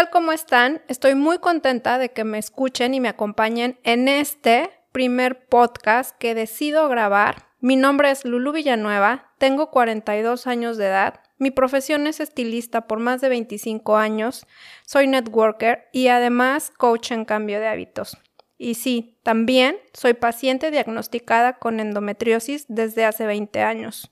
tal? 0.00 0.08
¿Cómo 0.08 0.32
están? 0.32 0.80
Estoy 0.88 1.14
muy 1.14 1.40
contenta 1.40 1.98
de 1.98 2.10
que 2.10 2.24
me 2.24 2.38
escuchen 2.38 2.94
y 2.94 3.00
me 3.00 3.10
acompañen 3.10 3.78
en 3.82 4.08
este 4.08 4.70
primer 4.92 5.44
podcast 5.44 6.16
que 6.16 6.34
decido 6.34 6.88
grabar. 6.88 7.48
Mi 7.60 7.76
nombre 7.76 8.10
es 8.10 8.24
Lulu 8.24 8.52
Villanueva, 8.52 9.30
tengo 9.36 9.70
42 9.70 10.46
años 10.46 10.78
de 10.78 10.86
edad, 10.86 11.20
mi 11.36 11.50
profesión 11.50 12.06
es 12.06 12.20
estilista 12.20 12.86
por 12.86 12.98
más 12.98 13.20
de 13.20 13.28
25 13.28 13.98
años, 13.98 14.46
soy 14.86 15.06
networker 15.06 15.88
y 15.92 16.08
además 16.08 16.72
coach 16.74 17.10
en 17.10 17.26
cambio 17.26 17.60
de 17.60 17.68
hábitos. 17.68 18.16
Y 18.56 18.76
sí, 18.76 19.18
también 19.22 19.76
soy 19.92 20.14
paciente 20.14 20.70
diagnosticada 20.70 21.58
con 21.58 21.78
endometriosis 21.78 22.64
desde 22.68 23.04
hace 23.04 23.26
20 23.26 23.60
años. 23.60 24.10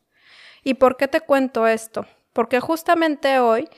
¿Y 0.63 0.75
por 0.75 0.99
qué 0.99 1.09
te 1.09 1.23
cuento 1.23 1.67
esto? 1.67 2.05
Porque 2.35 2.61
justamente 2.61 3.39
hoy, 3.41 3.69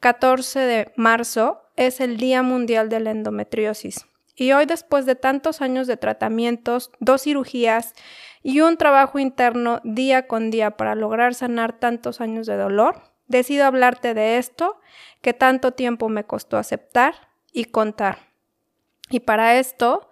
14 0.00 0.60
de 0.60 0.92
marzo, 0.96 1.62
es 1.76 2.00
el 2.00 2.16
Día 2.16 2.42
Mundial 2.42 2.88
de 2.88 3.00
la 3.00 3.10
Endometriosis. 3.10 4.06
Y 4.34 4.52
hoy, 4.52 4.64
después 4.64 5.04
de 5.04 5.14
tantos 5.14 5.60
años 5.60 5.86
de 5.86 5.98
tratamientos, 5.98 6.90
dos 7.00 7.22
cirugías 7.22 7.94
y 8.42 8.60
un 8.60 8.78
trabajo 8.78 9.18
interno 9.18 9.80
día 9.84 10.26
con 10.26 10.50
día 10.50 10.72
para 10.72 10.94
lograr 10.94 11.34
sanar 11.34 11.78
tantos 11.78 12.22
años 12.22 12.46
de 12.46 12.56
dolor, 12.56 13.02
decido 13.26 13.66
hablarte 13.66 14.14
de 14.14 14.38
esto 14.38 14.80
que 15.20 15.34
tanto 15.34 15.72
tiempo 15.72 16.08
me 16.08 16.24
costó 16.24 16.56
aceptar 16.56 17.28
y 17.52 17.66
contar. 17.66 18.30
Y 19.10 19.20
para 19.20 19.58
esto 19.58 20.09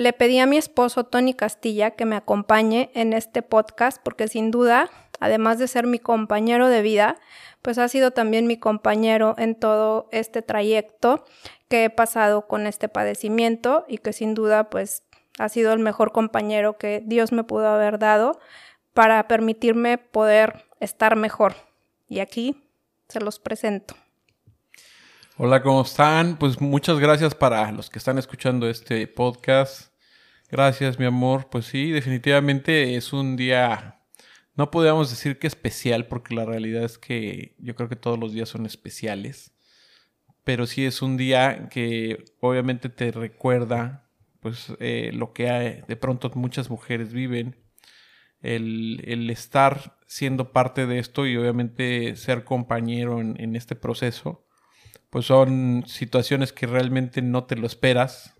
le 0.00 0.14
pedí 0.14 0.38
a 0.38 0.46
mi 0.46 0.56
esposo 0.56 1.04
Tony 1.04 1.34
Castilla 1.34 1.90
que 1.90 2.06
me 2.06 2.16
acompañe 2.16 2.90
en 2.94 3.12
este 3.12 3.42
podcast 3.42 4.00
porque 4.02 4.28
sin 4.28 4.50
duda, 4.50 4.88
además 5.20 5.58
de 5.58 5.68
ser 5.68 5.86
mi 5.86 5.98
compañero 5.98 6.68
de 6.68 6.80
vida, 6.80 7.16
pues 7.60 7.76
ha 7.76 7.86
sido 7.86 8.10
también 8.10 8.46
mi 8.46 8.56
compañero 8.56 9.34
en 9.36 9.54
todo 9.54 10.08
este 10.10 10.40
trayecto 10.40 11.26
que 11.68 11.84
he 11.84 11.90
pasado 11.90 12.46
con 12.48 12.66
este 12.66 12.88
padecimiento 12.88 13.84
y 13.88 13.98
que 13.98 14.14
sin 14.14 14.32
duda 14.32 14.70
pues 14.70 15.02
ha 15.38 15.50
sido 15.50 15.74
el 15.74 15.80
mejor 15.80 16.12
compañero 16.12 16.78
que 16.78 17.02
Dios 17.04 17.30
me 17.30 17.44
pudo 17.44 17.68
haber 17.68 17.98
dado 17.98 18.40
para 18.94 19.28
permitirme 19.28 19.98
poder 19.98 20.64
estar 20.80 21.14
mejor. 21.14 21.56
Y 22.08 22.20
aquí 22.20 22.56
se 23.08 23.20
los 23.20 23.38
presento. 23.38 23.96
Hola, 25.36 25.62
¿cómo 25.62 25.82
están? 25.82 26.38
Pues 26.38 26.58
muchas 26.58 26.98
gracias 26.98 27.34
para 27.34 27.70
los 27.70 27.90
que 27.90 27.98
están 27.98 28.16
escuchando 28.16 28.66
este 28.66 29.06
podcast. 29.06 29.89
Gracias, 30.50 30.98
mi 30.98 31.04
amor. 31.04 31.48
Pues 31.50 31.66
sí, 31.66 31.90
definitivamente 31.92 32.96
es 32.96 33.12
un 33.12 33.36
día, 33.36 34.00
no 34.56 34.70
podríamos 34.70 35.10
decir 35.10 35.38
que 35.38 35.46
especial, 35.46 36.06
porque 36.06 36.34
la 36.34 36.44
realidad 36.44 36.84
es 36.84 36.98
que 36.98 37.54
yo 37.58 37.74
creo 37.76 37.88
que 37.88 37.96
todos 37.96 38.18
los 38.18 38.32
días 38.32 38.48
son 38.48 38.66
especiales. 38.66 39.52
Pero 40.44 40.66
sí 40.66 40.84
es 40.86 41.02
un 41.02 41.16
día 41.16 41.68
que 41.70 42.24
obviamente 42.40 42.88
te 42.88 43.12
recuerda 43.12 44.08
pues 44.40 44.72
eh, 44.80 45.10
lo 45.14 45.32
que 45.34 45.50
hay, 45.50 45.82
de 45.86 45.96
pronto 45.96 46.30
muchas 46.34 46.70
mujeres 46.70 47.12
viven, 47.12 47.56
el, 48.42 49.02
el, 49.06 49.30
estar 49.30 49.98
siendo 50.06 50.52
parte 50.52 50.86
de 50.86 50.98
esto 50.98 51.26
y 51.26 51.36
obviamente 51.36 52.16
ser 52.16 52.44
compañero 52.44 53.20
en, 53.20 53.38
en 53.40 53.54
este 53.54 53.76
proceso 53.76 54.46
pues 55.10 55.26
son 55.26 55.84
situaciones 55.86 56.52
que 56.52 56.66
realmente 56.66 57.20
no 57.22 57.44
te 57.44 57.56
lo 57.56 57.66
esperas. 57.66 58.34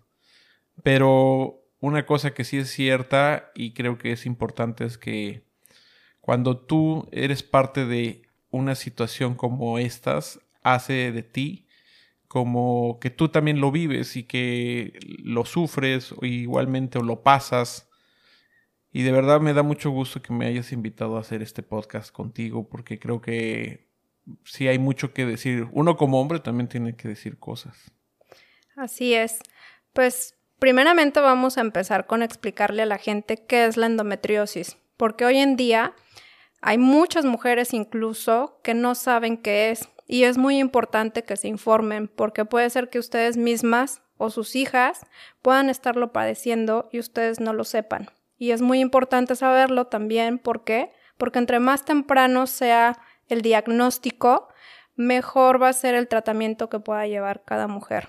Pero 0.82 1.59
una 1.80 2.06
cosa 2.06 2.34
que 2.34 2.44
sí 2.44 2.58
es 2.58 2.70
cierta 2.70 3.50
y 3.54 3.72
creo 3.72 3.98
que 3.98 4.12
es 4.12 4.26
importante 4.26 4.84
es 4.84 4.98
que 4.98 5.44
cuando 6.20 6.58
tú 6.58 7.08
eres 7.12 7.42
parte 7.42 7.86
de 7.86 8.22
una 8.50 8.74
situación 8.74 9.34
como 9.34 9.78
estas, 9.78 10.40
hace 10.62 11.12
de 11.12 11.22
ti 11.22 11.66
como 12.30 13.00
que 13.00 13.10
tú 13.10 13.28
también 13.28 13.60
lo 13.60 13.72
vives 13.72 14.14
y 14.14 14.22
que 14.22 15.00
lo 15.02 15.44
sufres 15.44 16.12
o 16.12 16.24
igualmente 16.24 16.96
o 17.00 17.02
lo 17.02 17.24
pasas. 17.24 17.90
Y 18.92 19.02
de 19.02 19.10
verdad 19.10 19.40
me 19.40 19.52
da 19.52 19.64
mucho 19.64 19.90
gusto 19.90 20.22
que 20.22 20.32
me 20.32 20.46
hayas 20.46 20.70
invitado 20.70 21.16
a 21.16 21.22
hacer 21.22 21.42
este 21.42 21.64
podcast 21.64 22.12
contigo 22.12 22.68
porque 22.68 23.00
creo 23.00 23.20
que 23.20 23.88
sí 24.44 24.68
hay 24.68 24.78
mucho 24.78 25.12
que 25.12 25.26
decir. 25.26 25.66
Uno 25.72 25.96
como 25.96 26.20
hombre 26.20 26.38
también 26.38 26.68
tiene 26.68 26.94
que 26.94 27.08
decir 27.08 27.36
cosas. 27.36 27.90
Así 28.76 29.12
es. 29.12 29.40
Pues 29.92 30.39
primeramente 30.60 31.20
vamos 31.20 31.58
a 31.58 31.62
empezar 31.62 32.06
con 32.06 32.22
explicarle 32.22 32.82
a 32.82 32.86
la 32.86 32.98
gente 32.98 33.38
qué 33.38 33.64
es 33.64 33.76
la 33.76 33.86
endometriosis, 33.86 34.76
porque 34.96 35.24
hoy 35.24 35.38
en 35.38 35.56
día 35.56 35.94
hay 36.60 36.78
muchas 36.78 37.24
mujeres 37.24 37.74
incluso 37.74 38.60
que 38.62 38.74
no 38.74 38.94
saben 38.94 39.38
qué 39.38 39.70
es 39.70 39.88
y 40.06 40.24
es 40.24 40.38
muy 40.38 40.58
importante 40.58 41.24
que 41.24 41.36
se 41.36 41.48
informen 41.48 42.08
porque 42.08 42.44
puede 42.44 42.68
ser 42.70 42.90
que 42.90 42.98
ustedes 42.98 43.36
mismas 43.36 44.02
o 44.18 44.28
sus 44.28 44.54
hijas 44.54 45.00
puedan 45.40 45.70
estarlo 45.70 46.12
padeciendo 46.12 46.88
y 46.92 46.98
ustedes 46.98 47.40
no 47.40 47.54
lo 47.54 47.64
sepan. 47.64 48.10
Y 48.36 48.50
es 48.50 48.60
muy 48.60 48.80
importante 48.80 49.36
saberlo 49.36 49.86
también, 49.86 50.38
¿por 50.38 50.64
qué? 50.64 50.92
Porque 51.16 51.38
entre 51.38 51.60
más 51.60 51.84
temprano 51.84 52.46
sea 52.46 52.98
el 53.28 53.40
diagnóstico, 53.40 54.48
mejor 54.94 55.62
va 55.62 55.68
a 55.68 55.72
ser 55.72 55.94
el 55.94 56.08
tratamiento 56.08 56.68
que 56.68 56.80
pueda 56.80 57.06
llevar 57.06 57.44
cada 57.44 57.66
mujer. 57.66 58.08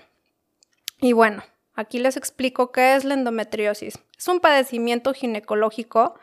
Y 1.00 1.12
bueno, 1.12 1.42
aquí 1.74 1.98
les 1.98 2.16
explico 2.16 2.72
qué 2.72 2.94
es 2.94 3.04
la 3.04 3.14
endometriosis. 3.14 3.98
Es 4.16 4.28
un 4.28 4.40
padecimiento 4.40 5.12
ginecológico 5.14 6.14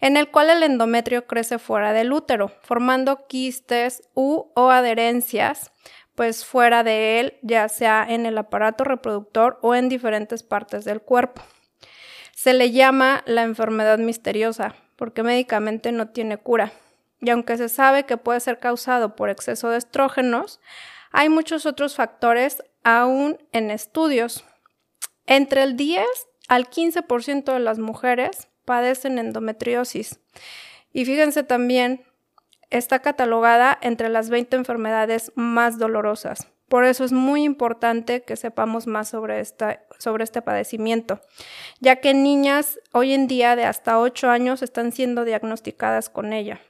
en 0.00 0.16
el 0.16 0.30
cual 0.30 0.50
el 0.50 0.62
endometrio 0.62 1.26
crece 1.26 1.58
fuera 1.58 1.92
del 1.92 2.12
útero, 2.12 2.52
formando 2.62 3.26
quistes 3.26 4.02
u 4.14 4.46
o 4.54 4.70
adherencias 4.70 5.72
pues 6.14 6.44
fuera 6.44 6.84
de 6.84 7.20
él, 7.20 7.38
ya 7.42 7.68
sea 7.68 8.06
en 8.08 8.24
el 8.24 8.38
aparato 8.38 8.84
reproductor 8.84 9.58
o 9.62 9.74
en 9.74 9.88
diferentes 9.88 10.42
partes 10.42 10.84
del 10.84 11.00
cuerpo. 11.00 11.42
Se 12.32 12.54
le 12.54 12.70
llama 12.70 13.22
la 13.26 13.42
enfermedad 13.42 13.98
misteriosa 13.98 14.74
porque 14.96 15.22
médicamente 15.22 15.90
no 15.90 16.10
tiene 16.10 16.36
cura 16.38 16.72
y 17.24 17.30
aunque 17.30 17.56
se 17.56 17.68
sabe 17.68 18.04
que 18.04 18.16
puede 18.16 18.40
ser 18.40 18.58
causado 18.58 19.16
por 19.16 19.30
exceso 19.30 19.70
de 19.70 19.78
estrógenos, 19.78 20.60
hay 21.10 21.28
muchos 21.28 21.64
otros 21.64 21.94
factores 21.94 22.62
aún 22.82 23.38
en 23.52 23.70
estudios. 23.70 24.44
Entre 25.26 25.62
el 25.62 25.76
10 25.76 26.06
al 26.48 26.68
15% 26.68 27.52
de 27.52 27.60
las 27.60 27.78
mujeres 27.78 28.48
padecen 28.64 29.18
endometriosis. 29.18 30.20
Y 30.92 31.04
fíjense 31.04 31.42
también, 31.42 32.04
está 32.70 33.00
catalogada 33.00 33.78
entre 33.82 34.08
las 34.08 34.30
20 34.30 34.56
enfermedades 34.56 35.32
más 35.34 35.78
dolorosas. 35.78 36.48
Por 36.68 36.84
eso 36.84 37.04
es 37.04 37.12
muy 37.12 37.44
importante 37.44 38.22
que 38.22 38.36
sepamos 38.36 38.86
más 38.86 39.08
sobre, 39.08 39.40
esta, 39.40 39.84
sobre 39.98 40.24
este 40.24 40.42
padecimiento, 40.42 41.20
ya 41.80 41.96
que 41.96 42.14
niñas 42.14 42.80
hoy 42.92 43.12
en 43.12 43.26
día 43.28 43.54
de 43.54 43.64
hasta 43.64 43.98
8 44.00 44.30
años 44.30 44.62
están 44.62 44.90
siendo 44.92 45.24
diagnosticadas 45.24 46.08
con 46.08 46.32
ella. 46.32 46.60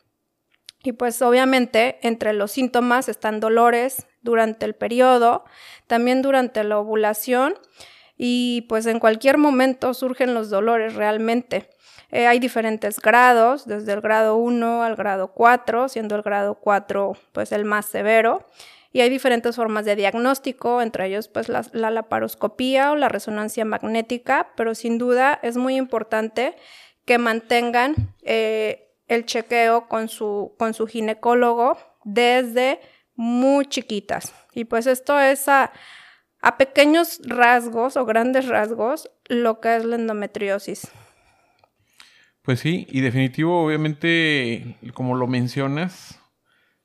Y 0.82 0.92
pues 0.92 1.22
obviamente 1.22 1.98
entre 2.02 2.34
los 2.34 2.52
síntomas 2.52 3.08
están 3.08 3.40
dolores 3.40 4.06
durante 4.20 4.66
el 4.66 4.74
periodo, 4.74 5.44
también 5.86 6.20
durante 6.20 6.62
la 6.64 6.78
ovulación 6.78 7.54
y 8.16 8.66
pues 8.68 8.86
en 8.86 9.00
cualquier 9.00 9.38
momento 9.38 9.94
surgen 9.94 10.34
los 10.34 10.50
dolores 10.50 10.94
realmente. 10.94 11.68
Eh, 12.10 12.26
hay 12.26 12.38
diferentes 12.38 13.00
grados, 13.00 13.66
desde 13.66 13.92
el 13.92 14.00
grado 14.00 14.36
1 14.36 14.82
al 14.82 14.94
grado 14.94 15.32
4, 15.32 15.88
siendo 15.88 16.14
el 16.14 16.22
grado 16.22 16.54
4 16.56 17.12
pues 17.32 17.52
el 17.52 17.64
más 17.64 17.86
severo. 17.86 18.46
Y 18.92 19.00
hay 19.00 19.10
diferentes 19.10 19.56
formas 19.56 19.84
de 19.84 19.96
diagnóstico, 19.96 20.80
entre 20.80 21.06
ellos 21.06 21.26
pues 21.26 21.48
la, 21.48 21.64
laparoscopía 21.72 22.92
o 22.92 22.96
la 22.96 23.08
resonancia 23.08 23.64
magnética, 23.64 24.52
pero 24.56 24.76
sin 24.76 24.98
duda 24.98 25.40
es 25.42 25.56
muy 25.56 25.74
importante 25.74 26.54
que 27.04 27.18
mantengan 27.18 28.14
eh, 28.22 28.92
el 29.08 29.26
chequeo 29.26 29.88
con 29.88 30.08
su, 30.08 30.54
con 30.58 30.74
su 30.74 30.86
ginecólogo 30.86 31.76
desde 32.04 32.80
muy 33.16 33.66
chiquitas. 33.66 34.32
Y 34.52 34.64
pues 34.64 34.86
esto 34.86 35.18
es 35.18 35.48
a, 35.48 35.72
a 36.44 36.58
pequeños 36.58 37.20
rasgos 37.24 37.96
o 37.96 38.04
grandes 38.04 38.46
rasgos 38.46 39.10
lo 39.28 39.60
que 39.60 39.76
es 39.76 39.84
la 39.86 39.96
endometriosis. 39.96 40.88
Pues 42.42 42.60
sí, 42.60 42.86
y 42.90 43.00
definitivo, 43.00 43.64
obviamente, 43.64 44.76
como 44.92 45.14
lo 45.14 45.26
mencionas, 45.26 46.20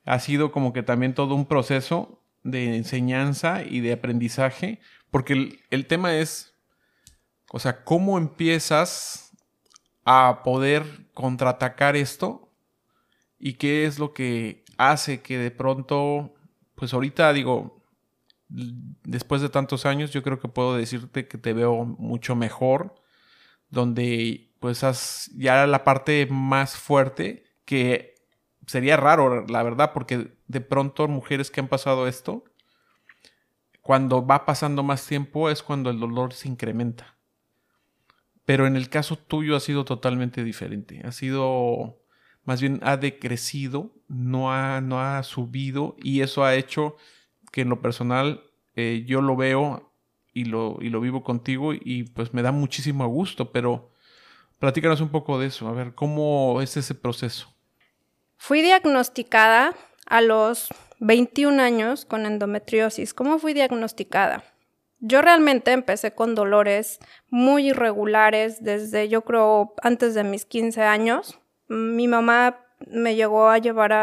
ha 0.06 0.18
sido 0.20 0.54
como 0.54 0.72
que 0.72 0.82
también 0.82 1.14
todo 1.14 1.36
un 1.36 1.46
proceso 1.46 2.24
de 2.44 2.78
enseñanza 2.78 3.62
y 3.62 3.82
de 3.82 3.92
aprendizaje, 3.92 4.80
porque 5.12 5.60
el, 5.70 5.86
tema 5.88 6.16
es, 6.16 6.56
o 7.52 7.60
sea, 7.60 7.84
¿cómo 7.84 8.18
empiezas 8.18 9.36
a 10.06 10.40
poder 10.46 11.12
contraatacar 11.14 11.98
esto 11.98 12.50
y 13.38 13.56
qué 13.56 13.86
es 13.86 14.00
lo 14.00 14.14
que 14.14 14.64
hace 14.78 15.22
que 15.22 15.38
de 15.38 15.52
pronto, 15.52 16.34
pues 16.76 16.94
ahorita 16.94 17.34
digo, 17.34 17.79
después 18.50 19.42
de 19.42 19.50
tantos 19.50 19.86
años, 19.86 20.12
yo 20.12 20.24
creo 20.24 20.40
que 20.40 20.48
puedo 20.48 20.76
decirte 20.76 21.28
que 21.28 21.38
te 21.38 21.54
veo 21.54 21.86
mucho 21.86 22.36
mejor, 22.36 22.96
donde 23.70 24.52
pues 24.60 24.84
has 24.84 25.30
ya 25.36 25.66
la 25.68 25.84
parte 25.84 26.28
más 26.30 26.76
fuerte 26.76 27.46
que 27.66 28.16
sería 28.66 28.98
raro, 28.98 29.46
la 29.48 29.64
verdad, 29.64 29.94
porque 29.94 30.38
de 30.48 30.62
pronto 30.62 31.08
mujeres 31.08 31.52
que 31.52 31.60
han 31.60 31.68
pasado 31.68 32.08
esto, 32.08 32.44
cuando 33.82 34.26
va 34.26 34.46
pasando 34.46 34.84
más 34.84 35.06
tiempo 35.06 35.50
es 35.50 35.64
cuando 35.64 35.90
el 35.90 36.00
dolor 36.00 36.34
se 36.34 36.48
incrementa. 36.48 37.18
Pero 38.46 38.68
en 38.68 38.76
el 38.76 38.90
caso 38.90 39.16
tuyo 39.16 39.56
ha 39.56 39.60
sido 39.60 39.86
totalmente 39.86 40.44
diferente. 40.44 41.02
Ha 41.06 41.12
sido, 41.12 42.00
más 42.44 42.62
bien 42.62 42.80
ha 42.84 42.98
decrecido, 42.98 43.92
no 44.08 44.52
ha, 44.52 44.82
no 44.82 45.00
ha 45.02 45.22
subido 45.24 45.96
y 46.00 46.22
eso 46.22 46.44
ha 46.44 46.56
hecho 46.56 46.98
que 47.52 47.62
en 47.62 47.70
lo 47.70 47.82
personal 47.82 48.44
eh, 48.76 49.04
yo 49.06 49.22
lo 49.22 49.36
veo 49.36 49.94
y 50.34 50.46
lo, 50.46 50.78
y 50.82 50.90
lo 50.90 51.02
vivo 51.02 51.24
contigo 51.24 51.74
y 51.74 52.04
pues 52.04 52.34
me 52.34 52.42
da 52.42 52.52
muchísimo 52.52 53.08
gusto, 53.08 53.52
pero 53.52 53.92
platícanos 54.60 55.02
un 55.02 55.10
poco 55.10 55.40
de 55.40 55.48
eso, 55.48 55.68
a 55.68 55.74
ver, 55.74 55.96
¿cómo 55.96 56.62
es 56.62 56.78
ese 56.78 56.96
proceso? 56.96 57.54
Fui 58.38 58.62
diagnosticada 58.62 59.76
a 60.06 60.22
los 60.22 60.70
21 61.00 61.62
años 61.62 62.06
con 62.06 62.26
endometriosis. 62.26 63.14
¿Cómo 63.14 63.40
fui 63.40 63.54
diagnosticada? 63.54 64.44
Yo 65.00 65.22
realmente 65.22 65.72
empecé 65.72 66.14
con 66.14 66.36
dolores 66.36 67.00
muy 67.30 67.70
irregulares 67.70 68.64
desde 68.64 69.08
yo 69.08 69.22
creo 69.22 69.74
antes 69.82 70.14
de 70.14 70.24
mis 70.24 70.46
15 70.46 70.84
años. 70.84 71.40
Mi 71.68 72.08
mamá 72.08 72.66
me 72.88 73.16
llegó 73.16 73.50
a 73.50 73.58
llevar 73.60 73.94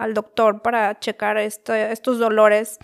al 0.00 0.14
doctor 0.14 0.62
para 0.62 0.98
checar 0.98 1.36
este, 1.38 1.92
estos 1.92 2.18
dolores 2.18 2.78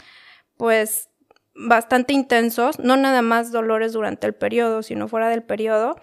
pues 0.57 1.09
bastante 1.55 2.13
intensos, 2.13 2.79
no 2.79 2.97
nada 2.97 3.23
más 3.23 3.53
dolores 3.53 3.93
durante 3.93 4.27
el 4.27 4.35
periodo, 4.35 4.83
sino 4.83 5.09
fuera 5.09 5.29
del 5.29 5.43
periodo. 5.43 5.97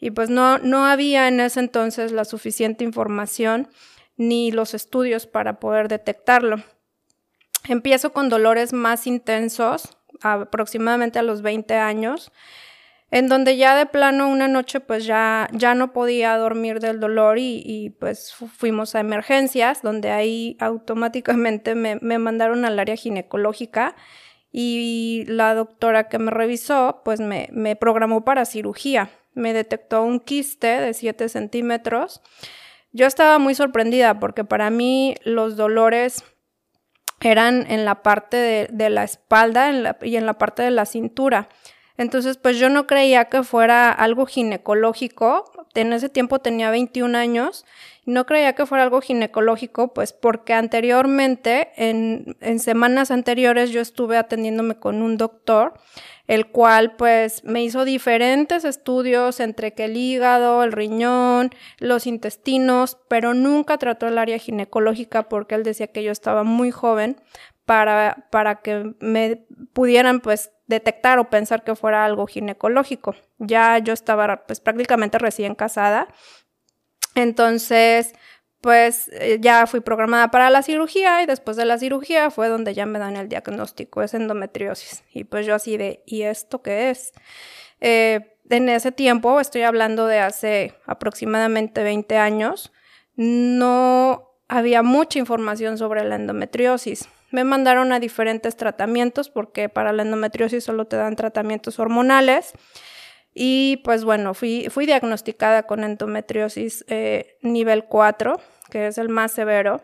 Y 0.00 0.10
pues 0.10 0.30
no, 0.30 0.58
no 0.58 0.86
había 0.86 1.28
en 1.28 1.40
ese 1.40 1.60
entonces 1.60 2.12
la 2.12 2.24
suficiente 2.24 2.84
información 2.84 3.68
ni 4.16 4.50
los 4.50 4.74
estudios 4.74 5.26
para 5.26 5.60
poder 5.60 5.88
detectarlo. 5.88 6.56
Empiezo 7.68 8.12
con 8.12 8.28
dolores 8.28 8.72
más 8.72 9.06
intensos, 9.06 9.98
aproximadamente 10.22 11.18
a 11.18 11.22
los 11.22 11.42
20 11.42 11.74
años, 11.76 12.32
en 13.10 13.28
donde 13.28 13.56
ya 13.56 13.76
de 13.76 13.86
plano 13.86 14.28
una 14.28 14.48
noche 14.48 14.80
pues 14.80 15.06
ya, 15.06 15.48
ya 15.52 15.74
no 15.74 15.92
podía 15.92 16.36
dormir 16.36 16.80
del 16.80 17.00
dolor 17.00 17.38
y, 17.38 17.94
pues 17.98 18.34
fuimos 18.34 18.94
a 18.94 19.00
emergencias, 19.00 19.82
donde 19.82 20.10
ahí 20.10 20.56
automáticamente 20.60 21.74
me, 21.74 21.96
mandaron 22.18 22.64
al 22.64 22.78
área 22.78 22.96
ginecológica 22.96 23.96
y 24.52 25.24
la 25.26 25.54
doctora 25.54 26.08
que 26.08 26.18
me 26.18 26.30
revisó 26.30 27.02
pues 27.04 27.20
me, 27.20 27.48
me 27.52 27.76
programó 27.76 28.24
para 28.24 28.44
cirugía. 28.44 29.10
Me 29.34 29.52
detectó 29.52 30.02
un 30.02 30.20
quiste 30.20 30.66
de 30.66 30.94
7 30.94 31.28
centímetros. 31.28 32.20
Yo 32.92 33.06
estaba 33.06 33.38
muy 33.38 33.54
sorprendida 33.54 34.18
porque 34.18 34.44
para 34.44 34.70
mí 34.70 35.14
los 35.22 35.56
dolores 35.56 36.24
eran 37.20 37.70
en 37.70 37.84
la 37.84 38.02
parte 38.02 38.68
de, 38.70 38.90
la 38.90 39.04
espalda 39.04 39.96
y 40.02 40.16
en 40.16 40.26
la 40.26 40.38
parte 40.38 40.62
de 40.62 40.70
la 40.70 40.86
cintura. 40.86 41.48
Entonces, 41.98 42.38
pues 42.38 42.58
yo 42.58 42.68
no 42.70 42.86
creía 42.86 43.26
que 43.26 43.42
fuera 43.42 43.90
algo 43.90 44.24
ginecológico. 44.24 45.44
En 45.74 45.92
ese 45.92 46.08
tiempo 46.08 46.38
tenía 46.38 46.70
21 46.70 47.18
años. 47.18 47.66
No 48.06 48.24
creía 48.24 48.54
que 48.54 48.66
fuera 48.66 48.84
algo 48.84 49.00
ginecológico, 49.00 49.92
pues 49.92 50.12
porque 50.12 50.54
anteriormente, 50.54 51.72
en, 51.76 52.36
en 52.40 52.60
semanas 52.60 53.10
anteriores, 53.10 53.70
yo 53.70 53.80
estuve 53.80 54.16
atendiéndome 54.16 54.76
con 54.76 55.02
un 55.02 55.16
doctor 55.18 55.74
el 56.28 56.46
cual 56.48 56.94
pues 56.94 57.42
me 57.42 57.64
hizo 57.64 57.86
diferentes 57.86 58.64
estudios 58.64 59.40
entre 59.40 59.72
que 59.72 59.86
el 59.86 59.96
hígado, 59.96 60.62
el 60.62 60.72
riñón, 60.72 61.50
los 61.78 62.06
intestinos, 62.06 62.98
pero 63.08 63.32
nunca 63.32 63.78
trató 63.78 64.06
el 64.06 64.18
área 64.18 64.38
ginecológica 64.38 65.28
porque 65.30 65.54
él 65.54 65.62
decía 65.62 65.86
que 65.86 66.02
yo 66.02 66.12
estaba 66.12 66.44
muy 66.44 66.70
joven 66.70 67.16
para, 67.68 68.60
que 68.62 68.94
me 68.98 69.46
pudieran 69.74 70.20
pues 70.20 70.50
detectar 70.68 71.18
o 71.18 71.28
pensar 71.28 71.64
que 71.64 71.76
fuera 71.76 72.06
algo 72.06 72.26
ginecológico. 72.26 73.14
Ya 73.36 73.76
yo 73.76 73.92
estaba 73.92 74.46
pues 74.46 74.60
prácticamente 74.60 75.18
recién 75.18 75.54
casada. 75.54 76.08
Entonces, 77.14 78.14
pues 78.62 79.10
eh, 79.12 79.36
ya 79.42 79.66
fui 79.66 79.80
programada 79.80 80.30
para 80.30 80.48
la 80.48 80.62
cirugía 80.62 81.22
y 81.22 81.26
después 81.26 81.58
de 81.58 81.66
la 81.66 81.76
cirugía 81.76 82.30
fue 82.30 82.48
donde 82.48 82.72
ya 82.72 82.86
me 82.86 82.98
dan 82.98 83.16
el 83.16 83.28
diagnóstico, 83.28 84.02
es 84.02 84.14
endometriosis. 84.14 85.04
Y 85.12 85.24
pues 85.24 85.44
yo 85.44 85.54
así 85.54 85.76
de, 85.76 86.02
¿y 86.06 86.22
esto 86.22 86.62
qué 86.62 86.88
es? 86.88 87.12
Eh, 87.80 88.34
en 88.48 88.70
ese 88.70 88.92
tiempo, 88.92 89.40
estoy 89.40 89.62
hablando 89.62 90.06
de 90.06 90.20
hace 90.20 90.74
aproximadamente 90.86 91.82
20 91.82 92.16
años, 92.16 92.72
no 93.14 94.30
había 94.48 94.82
mucha 94.82 95.18
información 95.18 95.76
sobre 95.76 96.02
la 96.04 96.16
endometriosis. 96.16 97.10
Me 97.30 97.44
mandaron 97.44 97.92
a 97.92 98.00
diferentes 98.00 98.56
tratamientos 98.56 99.28
porque 99.28 99.68
para 99.68 99.92
la 99.92 100.02
endometriosis 100.02 100.64
solo 100.64 100.86
te 100.86 100.96
dan 100.96 101.16
tratamientos 101.16 101.78
hormonales. 101.78 102.52
Y 103.34 103.78
pues 103.84 104.04
bueno, 104.04 104.34
fui, 104.34 104.68
fui 104.70 104.86
diagnosticada 104.86 105.64
con 105.64 105.84
endometriosis 105.84 106.84
eh, 106.88 107.38
nivel 107.42 107.84
4, 107.84 108.40
que 108.70 108.86
es 108.88 108.98
el 108.98 109.08
más 109.08 109.32
severo. 109.32 109.82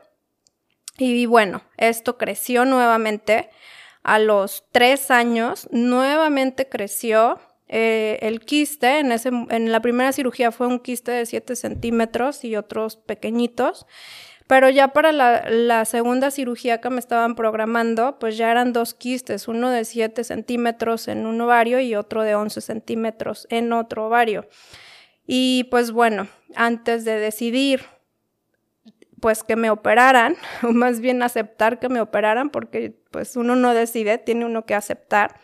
Y 0.99 1.27
bueno, 1.27 1.63
esto 1.77 2.19
creció 2.19 2.65
nuevamente 2.65 3.51
a 4.03 4.19
los 4.19 4.65
tres 4.71 5.11
años, 5.11 5.69
nuevamente 5.71 6.69
creció 6.69 7.41
eh, 7.69 8.19
el 8.23 8.41
quiste. 8.41 9.01
En, 9.01 9.13
ese, 9.13 9.31
en 9.51 9.73
la 9.73 9.81
primera 9.81 10.13
cirugía 10.13 10.53
fue 10.53 10.67
un 10.67 10.79
quiste 10.79 11.13
de 11.13 11.27
7 11.27 11.57
centímetros 11.57 12.45
y 12.45 12.57
otros 12.57 12.97
pequeñitos. 12.97 13.87
Pero 14.47 14.69
ya 14.69 14.89
para 14.89 15.13
la, 15.13 15.85
segunda 15.87 16.31
cirugía 16.31 16.81
que 16.81 16.91
me 16.91 16.99
estaban 16.99 17.35
programando, 17.35 18.19
pues 18.19 18.37
ya 18.37 18.51
eran 18.51 18.73
dos 18.75 18.93
quistes, 18.93 19.49
uno 19.49 19.71
de 19.71 19.85
7 19.85 20.23
centímetros 20.23 21.09
en 21.09 21.27
un 21.27 21.41
ovario 21.41 21.81
y 21.81 21.95
otro 21.95 22.23
de 22.23 22.35
11 22.35 22.61
centímetros 22.61 23.47
en 23.49 23.73
otro 23.73 24.07
ovario. 24.07 24.47
Y 25.27 25.65
pues 25.71 25.93
bueno, 25.93 26.29
antes 26.55 27.07
de 27.07 27.19
decidir 27.19 27.83
pues 29.21 29.43
que 29.43 29.57
me 29.57 29.71
operaran, 29.71 30.37
o 30.63 30.73
más 30.73 31.01
bien 31.01 31.23
aceptar 31.23 31.79
que 31.79 31.89
me 31.89 32.03
operaran, 32.03 32.51
porque 32.51 32.95
pues 33.11 33.37
uno 33.37 33.57
no 33.57 33.73
decide, 33.73 34.19
tiene 34.19 34.45
uno 34.45 34.67
que 34.67 34.75
aceptar. 34.75 35.41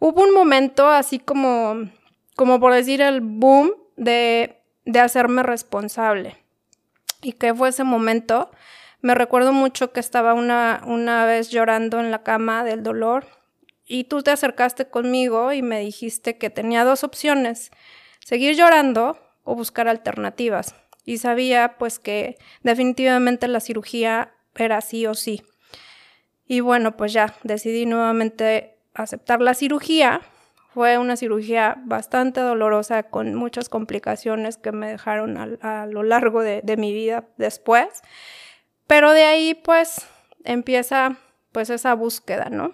Hubo 0.00 0.24
un 0.24 0.34
momento 0.34 0.88
así 0.88 1.20
como, 1.20 1.88
como 2.34 2.58
por 2.58 2.74
decir 2.74 3.00
el 3.00 3.20
boom 3.20 3.72
de, 3.96 4.60
de 4.84 4.98
hacerme 4.98 5.44
responsable. 5.44 6.43
¿Y 7.24 7.32
qué 7.32 7.54
fue 7.54 7.70
ese 7.70 7.84
momento? 7.84 8.50
Me 9.00 9.14
recuerdo 9.14 9.54
mucho 9.54 9.92
que 9.92 10.00
estaba 10.00 10.34
una, 10.34 10.82
una 10.86 11.24
vez 11.24 11.48
llorando 11.48 11.98
en 11.98 12.10
la 12.10 12.22
cama 12.22 12.64
del 12.64 12.82
dolor 12.82 13.26
y 13.86 14.04
tú 14.04 14.22
te 14.22 14.30
acercaste 14.30 14.90
conmigo 14.90 15.52
y 15.54 15.62
me 15.62 15.80
dijiste 15.80 16.36
que 16.36 16.50
tenía 16.50 16.84
dos 16.84 17.02
opciones, 17.02 17.70
seguir 18.20 18.56
llorando 18.56 19.18
o 19.42 19.54
buscar 19.54 19.88
alternativas. 19.88 20.74
Y 21.06 21.16
sabía 21.16 21.76
pues 21.78 21.98
que 21.98 22.36
definitivamente 22.62 23.48
la 23.48 23.60
cirugía 23.60 24.34
era 24.54 24.82
sí 24.82 25.06
o 25.06 25.14
sí. 25.14 25.42
Y 26.46 26.60
bueno, 26.60 26.94
pues 26.94 27.14
ya 27.14 27.34
decidí 27.42 27.86
nuevamente 27.86 28.76
aceptar 28.92 29.40
la 29.40 29.54
cirugía 29.54 30.20
fue 30.74 30.98
una 30.98 31.16
cirugía 31.16 31.80
bastante 31.86 32.40
dolorosa 32.40 33.04
con 33.04 33.36
muchas 33.36 33.68
complicaciones 33.68 34.56
que 34.56 34.72
me 34.72 34.88
dejaron 34.88 35.36
a, 35.62 35.86
lo 35.86 36.02
largo 36.02 36.42
de, 36.42 36.76
mi 36.76 36.92
vida 36.92 37.28
después. 37.38 38.02
Pero 38.88 39.12
de 39.12 39.22
ahí 39.22 39.54
pues 39.54 40.04
empieza 40.42 41.16
pues 41.52 41.70
esa 41.70 41.94
búsqueda, 41.94 42.50
¿no? 42.50 42.72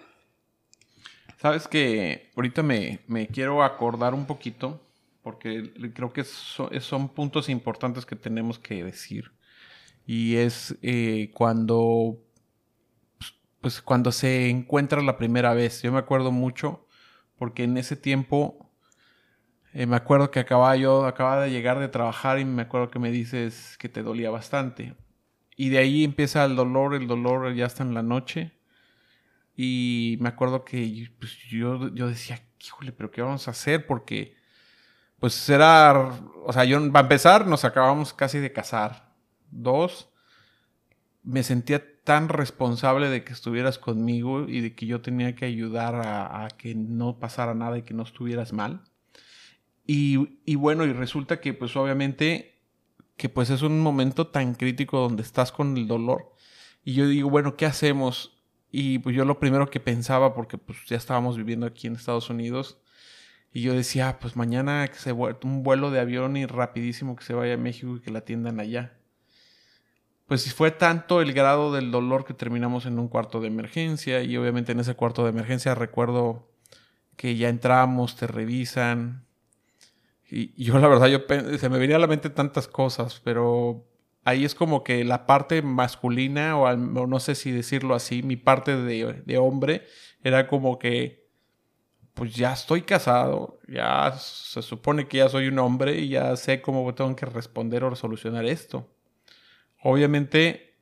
Sabes 1.37 1.67
que 1.67 2.31
ahorita 2.35 2.63
me, 2.63 3.27
quiero 3.31 3.63
acordar 3.63 4.15
un 4.15 4.25
poquito 4.25 4.81
porque 5.21 5.71
creo 5.93 6.11
que 6.11 6.23
son 6.23 7.07
puntos 7.09 7.49
importantes 7.49 8.07
que 8.07 8.15
tenemos 8.15 8.57
que 8.57 8.83
decir. 8.83 9.31
Y 10.07 10.37
es 10.37 10.75
eh, 10.81 11.29
cuando, 11.35 12.17
pues, 13.61 13.79
cuando 13.79 14.11
se 14.11 14.49
encuentra 14.49 15.03
la 15.03 15.17
primera 15.17 15.53
vez. 15.53 15.83
Yo 15.83 15.91
me 15.91 15.99
acuerdo 15.99 16.31
mucho 16.31 16.87
porque 17.41 17.63
en 17.63 17.75
ese 17.75 17.95
tiempo 17.95 18.71
eh, 19.73 19.87
me 19.87 19.95
acuerdo 19.95 20.29
que 20.29 20.39
acababa 20.39 20.75
yo, 20.75 21.07
acababa 21.07 21.41
de 21.41 21.49
llegar 21.49 21.79
de 21.79 21.87
trabajar 21.87 22.37
y 22.37 22.45
me 22.45 22.61
acuerdo 22.61 22.91
que 22.91 22.99
me 22.99 23.09
dices 23.09 23.77
que 23.79 23.89
te 23.89 24.03
dolía 24.03 24.29
bastante. 24.29 24.95
Y 25.55 25.69
de 25.69 25.79
ahí 25.79 26.03
empieza 26.03 26.45
el 26.45 26.55
dolor, 26.55 26.93
el 26.93 27.07
dolor 27.07 27.51
ya 27.55 27.65
está 27.65 27.81
en 27.81 27.95
la 27.95 28.03
noche. 28.03 28.59
Y 29.55 30.19
me 30.21 30.29
acuerdo 30.29 30.63
que 30.63 31.09
pues, 31.17 31.35
yo, 31.49 31.91
yo 31.95 32.09
decía, 32.09 32.39
híjole, 32.63 32.91
pero 32.91 33.09
¿qué 33.09 33.23
vamos 33.23 33.47
a 33.47 33.51
hacer? 33.51 33.87
Porque, 33.87 34.35
pues 35.19 35.49
era, 35.49 36.11
o 36.45 36.53
sea, 36.53 36.63
yo, 36.63 36.91
para 36.91 37.05
empezar, 37.05 37.47
nos 37.47 37.65
acabamos 37.65 38.13
casi 38.13 38.37
de 38.37 38.53
casar. 38.53 39.15
Dos, 39.49 40.11
me 41.23 41.41
sentía 41.41 41.83
tan 42.03 42.29
responsable 42.29 43.09
de 43.09 43.23
que 43.23 43.33
estuvieras 43.33 43.77
conmigo 43.77 44.47
y 44.47 44.61
de 44.61 44.75
que 44.75 44.85
yo 44.85 45.01
tenía 45.01 45.35
que 45.35 45.45
ayudar 45.45 45.95
a, 45.95 46.47
que 46.57 46.75
no 46.75 47.19
pasara 47.19 47.53
nada 47.53 47.77
y 47.77 47.83
que 47.83 47.93
no 47.93 48.03
estuvieras 48.03 48.53
mal. 48.53 48.81
Y, 49.85 50.55
bueno, 50.55 50.85
y 50.85 50.93
resulta 50.93 51.41
que 51.41 51.53
pues 51.53 51.75
obviamente 51.75 52.59
que 53.17 53.29
pues 53.29 53.49
es 53.49 53.61
un 53.61 53.81
momento 53.81 54.27
tan 54.27 54.55
crítico 54.55 54.99
donde 54.99 55.21
estás 55.21 55.51
con 55.51 55.77
el 55.77 55.87
dolor. 55.87 56.33
Y 56.83 56.93
yo 56.93 57.07
digo, 57.07 57.29
bueno, 57.29 57.55
¿qué 57.55 57.65
hacemos? 57.65 58.41
Y 58.71 58.99
pues 58.99 59.15
yo 59.15 59.25
lo 59.25 59.39
primero 59.39 59.69
que 59.69 59.79
pensaba, 59.79 60.33
porque 60.33 60.57
pues 60.57 60.79
ya 60.87 60.97
estábamos 60.97 61.37
viviendo 61.37 61.67
aquí 61.67 61.87
en 61.87 61.95
Estados 61.95 62.29
Unidos, 62.29 62.79
y 63.53 63.61
yo 63.61 63.73
decía, 63.73 64.09
ah, 64.09 64.19
pues 64.19 64.35
mañana 64.35 64.87
que 64.87 64.97
se 64.97 65.11
un 65.11 65.63
vuelo 65.63 65.91
de 65.91 65.99
avión 65.99 66.37
y 66.37 66.45
rapidísimo 66.45 67.15
que 67.15 67.23
se 67.23 67.33
vaya 67.33 67.55
a 67.55 67.57
México 67.57 67.97
y 67.97 67.99
que 67.99 68.11
la 68.11 68.19
atiendan 68.19 68.59
allá. 68.59 68.93
Pues 70.31 70.53
fue 70.53 70.71
tanto 70.71 71.19
el 71.19 71.33
grado 71.33 71.73
del 71.73 71.91
dolor 71.91 72.23
que 72.23 72.33
terminamos 72.33 72.85
en 72.85 72.97
un 72.99 73.09
cuarto 73.09 73.41
de 73.41 73.47
emergencia 73.47 74.23
y 74.23 74.37
obviamente 74.37 74.71
en 74.71 74.79
ese 74.79 74.95
cuarto 74.95 75.25
de 75.25 75.31
emergencia 75.31 75.75
recuerdo 75.75 76.47
que 77.17 77.35
ya 77.35 77.49
entramos, 77.49 78.15
te 78.15 78.27
revisan. 78.27 79.25
Y, 80.29 80.53
yo 80.63 80.79
la 80.79 80.87
verdad, 80.87 81.07
yo 81.07 81.19
se 81.57 81.67
me 81.67 81.77
venía 81.77 81.97
a 81.97 81.99
la 81.99 82.07
mente 82.07 82.29
tantas 82.29 82.69
cosas, 82.69 83.19
pero 83.21 83.85
ahí 84.23 84.45
es 84.45 84.55
como 84.55 84.85
que 84.85 85.03
la 85.03 85.27
parte 85.27 85.61
masculina, 85.61 86.57
o, 86.57 86.77
no 86.77 87.19
sé 87.19 87.35
si 87.35 87.51
decirlo 87.51 87.93
así, 87.93 88.23
mi 88.23 88.37
parte 88.37 88.77
de, 88.77 89.23
de, 89.25 89.37
hombre, 89.37 89.85
era 90.23 90.47
como 90.47 90.79
que, 90.79 91.27
pues 92.13 92.33
ya 92.35 92.53
estoy 92.53 92.83
casado, 92.83 93.59
ya 93.67 94.13
se 94.17 94.61
supone 94.61 95.09
que 95.09 95.17
ya 95.17 95.27
soy 95.27 95.49
un 95.49 95.59
hombre 95.59 95.97
y 95.99 96.07
ya 96.07 96.37
sé 96.37 96.61
cómo 96.61 96.95
tengo 96.95 97.13
que 97.17 97.25
responder 97.25 97.83
o 97.83 97.93
solucionar 97.97 98.45
esto. 98.45 98.87
Obviamente, 99.81 100.75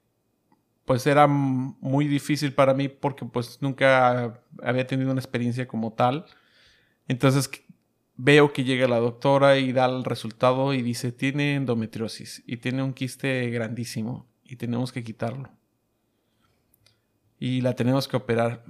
pues 0.86 1.06
era 1.08 1.28
muy 1.28 2.08
difícil 2.08 2.54
para 2.54 2.74
mí 2.74 2.90
porque 2.90 3.26
pues 3.26 3.62
nunca 3.62 4.42
había 4.62 4.88
tenido 4.88 5.12
una 5.12 5.22
experiencia 5.22 5.68
como 5.68 5.94
tal. 5.94 6.26
Entonces 7.08 7.50
veo 8.18 8.52
que 8.52 8.64
llega 8.64 8.88
la 8.88 9.00
doctora 9.00 9.58
y 9.58 9.72
da 9.72 9.86
el 9.86 10.04
resultado 10.04 10.74
y 10.74 10.82
dice, 10.82 11.12
tiene 11.12 11.56
endometriosis 11.56 12.44
y 12.46 12.58
tiene 12.58 12.84
un 12.84 12.94
quiste 12.94 13.50
grandísimo 13.50 14.28
y 14.44 14.58
tenemos 14.58 14.92
que 14.92 15.04
quitarlo. 15.04 15.50
Y 17.40 17.62
la 17.62 17.76
tenemos 17.76 18.08
que 18.08 18.18
operar. 18.18 18.66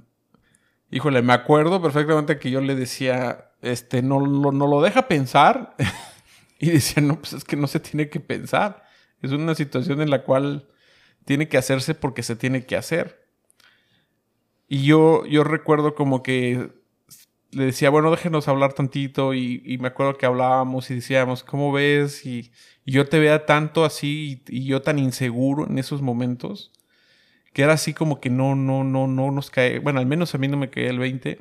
Híjole, 0.90 1.22
me 1.22 1.32
acuerdo 1.32 1.82
perfectamente 1.82 2.38
que 2.38 2.50
yo 2.50 2.60
le 2.60 2.76
decía, 2.76 3.50
este, 3.62 4.02
no, 4.02 4.20
no, 4.20 4.52
no 4.52 4.66
lo 4.68 4.80
deja 4.82 5.08
pensar. 5.08 5.74
y 6.60 6.70
decía, 6.70 7.02
no, 7.02 7.18
pues 7.18 7.32
es 7.32 7.44
que 7.44 7.56
no 7.56 7.66
se 7.66 7.80
tiene 7.80 8.08
que 8.08 8.20
pensar. 8.20 8.84
Es 9.22 9.32
una 9.32 9.54
situación 9.54 10.00
en 10.00 10.10
la 10.10 10.22
cual 10.22 10.68
tiene 11.24 11.48
que 11.48 11.58
hacerse 11.58 11.94
porque 11.94 12.22
se 12.22 12.36
tiene 12.36 12.66
que 12.66 12.76
hacer. 12.76 13.26
Y 14.68 14.84
yo, 14.84 15.26
yo 15.26 15.44
recuerdo 15.44 15.94
como 15.94 16.22
que 16.22 16.70
le 17.52 17.64
decía, 17.64 17.90
bueno, 17.90 18.10
déjenos 18.10 18.48
hablar 18.48 18.72
tantito 18.72 19.34
y, 19.34 19.78
me 19.80 19.88
acuerdo 19.88 20.16
que 20.16 20.26
hablábamos 20.26 20.90
y 20.90 20.96
decíamos, 20.96 21.42
¿cómo 21.42 21.72
ves? 21.72 22.24
Y, 22.26 22.52
yo 22.86 23.06
te 23.08 23.18
vea 23.20 23.46
tanto 23.46 23.84
así 23.84 24.42
y, 24.48 24.64
yo 24.64 24.82
tan 24.82 24.98
inseguro 24.98 25.66
en 25.66 25.78
esos 25.78 26.02
momentos, 26.02 26.72
que 27.52 27.62
era 27.62 27.74
así 27.74 27.94
como 27.94 28.20
que 28.20 28.30
no, 28.30 28.54
no, 28.54 28.84
no, 28.84 29.06
no 29.08 29.30
nos 29.30 29.50
cae, 29.50 29.78
bueno, 29.80 30.00
al 30.00 30.06
menos 30.06 30.34
a 30.34 30.38
mí 30.38 30.48
no 30.48 30.56
me 30.56 30.70
cae 30.70 30.88
el 30.88 30.98
20. 30.98 31.40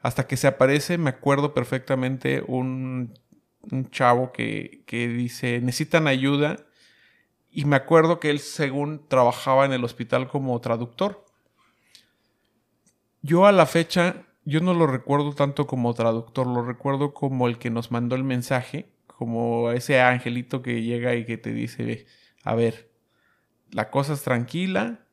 Hasta 0.00 0.26
que 0.26 0.36
se 0.36 0.48
aparece, 0.48 0.98
me 0.98 1.10
acuerdo 1.10 1.54
perfectamente 1.54 2.42
un, 2.46 3.14
un 3.70 3.90
chavo 3.90 4.32
que, 4.32 4.82
que 4.86 5.08
dice, 5.08 5.60
necesitan 5.60 6.08
ayuda. 6.08 6.56
Y 7.52 7.66
me 7.66 7.76
acuerdo 7.76 8.18
que 8.18 8.30
él, 8.30 8.40
según 8.40 9.06
trabajaba 9.06 9.64
en 9.64 9.72
el 9.72 9.84
hospital 9.84 10.26
como 10.26 10.60
traductor. 10.60 11.24
Yo 13.20 13.46
a 13.46 13.52
la 13.52 13.66
fecha 13.66 14.26
yo 14.44 14.60
no 14.60 14.74
lo 14.74 14.86
recuerdo 14.86 15.34
tanto 15.34 15.66
como 15.66 15.94
traductor, 15.94 16.46
lo 16.46 16.62
recuerdo 16.62 17.14
como 17.14 17.46
el 17.46 17.58
que 17.58 17.70
nos 17.70 17.90
mandó 17.90 18.16
el 18.16 18.24
mensaje, 18.24 18.92
como 19.06 19.70
ese 19.70 20.00
angelito 20.00 20.62
que 20.62 20.82
llega 20.82 21.14
y 21.14 21.24
que 21.24 21.38
te 21.38 21.52
dice, 21.52 22.06
a 22.42 22.54
ver, 22.54 22.90
la 23.70 23.90
cosa 23.90 24.14
es 24.14 24.22
tranquila, 24.22 25.06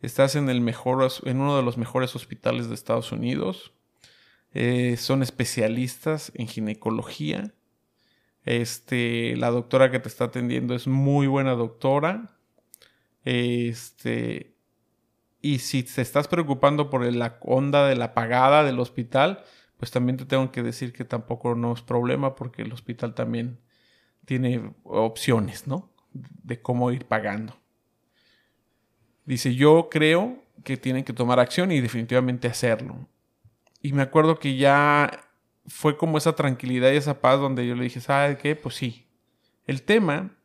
estás 0.00 0.34
en 0.34 0.48
el 0.48 0.60
mejor, 0.62 1.06
en 1.24 1.40
uno 1.40 1.56
de 1.56 1.62
los 1.62 1.76
mejores 1.76 2.16
hospitales 2.16 2.68
de 2.68 2.74
Estados 2.74 3.12
Unidos, 3.12 3.74
eh, 4.52 4.96
son 4.96 5.22
especialistas 5.22 6.32
en 6.34 6.48
ginecología, 6.48 7.52
este, 8.44 9.36
la 9.36 9.50
doctora 9.50 9.90
que 9.90 10.00
te 10.00 10.08
está 10.08 10.24
atendiendo 10.24 10.74
es 10.74 10.86
muy 10.86 11.26
buena 11.26 11.52
doctora, 11.52 12.36
este, 13.24 14.54
y 15.40 15.58
si 15.58 15.82
te 15.82 16.02
estás 16.02 16.28
preocupando 16.28 16.90
por 16.90 17.04
la 17.12 17.38
onda 17.42 17.86
de 17.86 17.96
la 17.96 18.14
pagada 18.14 18.64
del 18.64 18.78
hospital, 18.78 19.42
pues 19.76 19.90
también 19.90 20.16
te 20.16 20.26
tengo 20.26 20.52
que 20.52 20.62
decir 20.62 20.92
que 20.92 21.04
tampoco 21.04 21.54
no 21.54 21.72
es 21.72 21.80
problema 21.80 22.34
porque 22.34 22.62
el 22.62 22.72
hospital 22.72 23.14
también 23.14 23.58
tiene 24.26 24.74
opciones, 24.84 25.66
¿no? 25.66 25.90
De 26.12 26.60
cómo 26.60 26.92
ir 26.92 27.06
pagando. 27.06 27.58
Dice, 29.24 29.54
yo 29.54 29.88
creo 29.90 30.42
que 30.64 30.76
tienen 30.76 31.04
que 31.04 31.12
tomar 31.12 31.40
acción 31.40 31.72
y 31.72 31.80
definitivamente 31.80 32.48
hacerlo. 32.48 33.08
Y 33.80 33.92
me 33.92 34.02
acuerdo 34.02 34.38
que 34.38 34.56
ya 34.56 35.29
fue 35.70 35.96
como 35.96 36.18
esa 36.18 36.34
tranquilidad 36.34 36.90
y 36.92 36.96
esa 36.96 37.20
paz 37.20 37.38
donde 37.40 37.66
yo 37.66 37.74
le 37.74 37.84
dije, 37.84 38.00
¿sabes 38.00 38.38
qué? 38.38 38.56
Pues 38.56 38.74
sí. 38.74 39.06
El 39.66 39.82
tema 39.82 40.36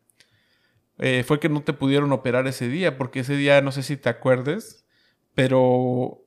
eh, 1.00 1.24
fue 1.25 1.39
que 1.39 1.50
no 1.50 1.62
te 1.63 1.74
pudieron 1.74 2.12
operar 2.12 2.48
ese 2.48 2.70
día, 2.70 2.98
porque 2.98 3.22
ese 3.22 3.36
día, 3.36 3.60
no 3.62 3.72
sé 3.72 3.84
si 3.84 3.98
te 3.98 4.10
acuerdes, 4.10 4.86
pero 5.34 6.24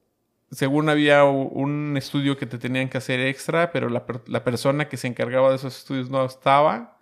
según 0.51 0.89
había 0.89 1.25
un 1.25 1.97
estudio 1.97 2.37
que 2.37 2.47
te 2.47 2.59
tenían 2.59 2.89
que 2.89 2.99
hacer 2.99 3.21
extra, 3.21 3.71
pero 3.71 3.89
la, 3.89 4.05
persona 4.45 4.89
que 4.89 4.97
se 4.97 5.07
encargaba 5.07 5.51
de 5.51 5.57
esos 5.57 5.79
estudios 5.79 6.11
no 6.11 6.25
estaba. 6.25 6.99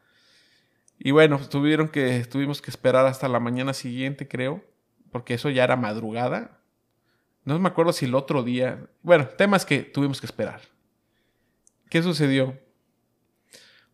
Y 0.99 1.13
bueno, 1.13 1.39
tuvieron 1.49 1.89
que, 1.89 2.25
tuvimos 2.25 2.61
que 2.61 2.71
esperar 2.71 3.07
hasta 3.07 3.29
la 3.29 3.41
mañana 3.41 3.73
siguiente, 3.73 4.29
creo, 4.29 4.63
porque 5.11 5.35
eso 5.35 5.49
ya 5.51 5.65
era 5.65 5.77
madrugada. 5.77 6.61
No 7.45 7.59
me 7.59 7.69
acuerdo 7.69 7.93
si 7.93 8.05
el 8.05 8.15
otro 8.15 8.43
día. 8.43 8.87
Bueno, 9.03 9.29
tema 9.29 9.57
es 9.57 9.65
que 9.65 9.81
tuvimos 9.81 10.21
que 10.21 10.27
esperar. 10.27 10.61
¿Qué 11.89 12.03
sucedió? 12.03 12.59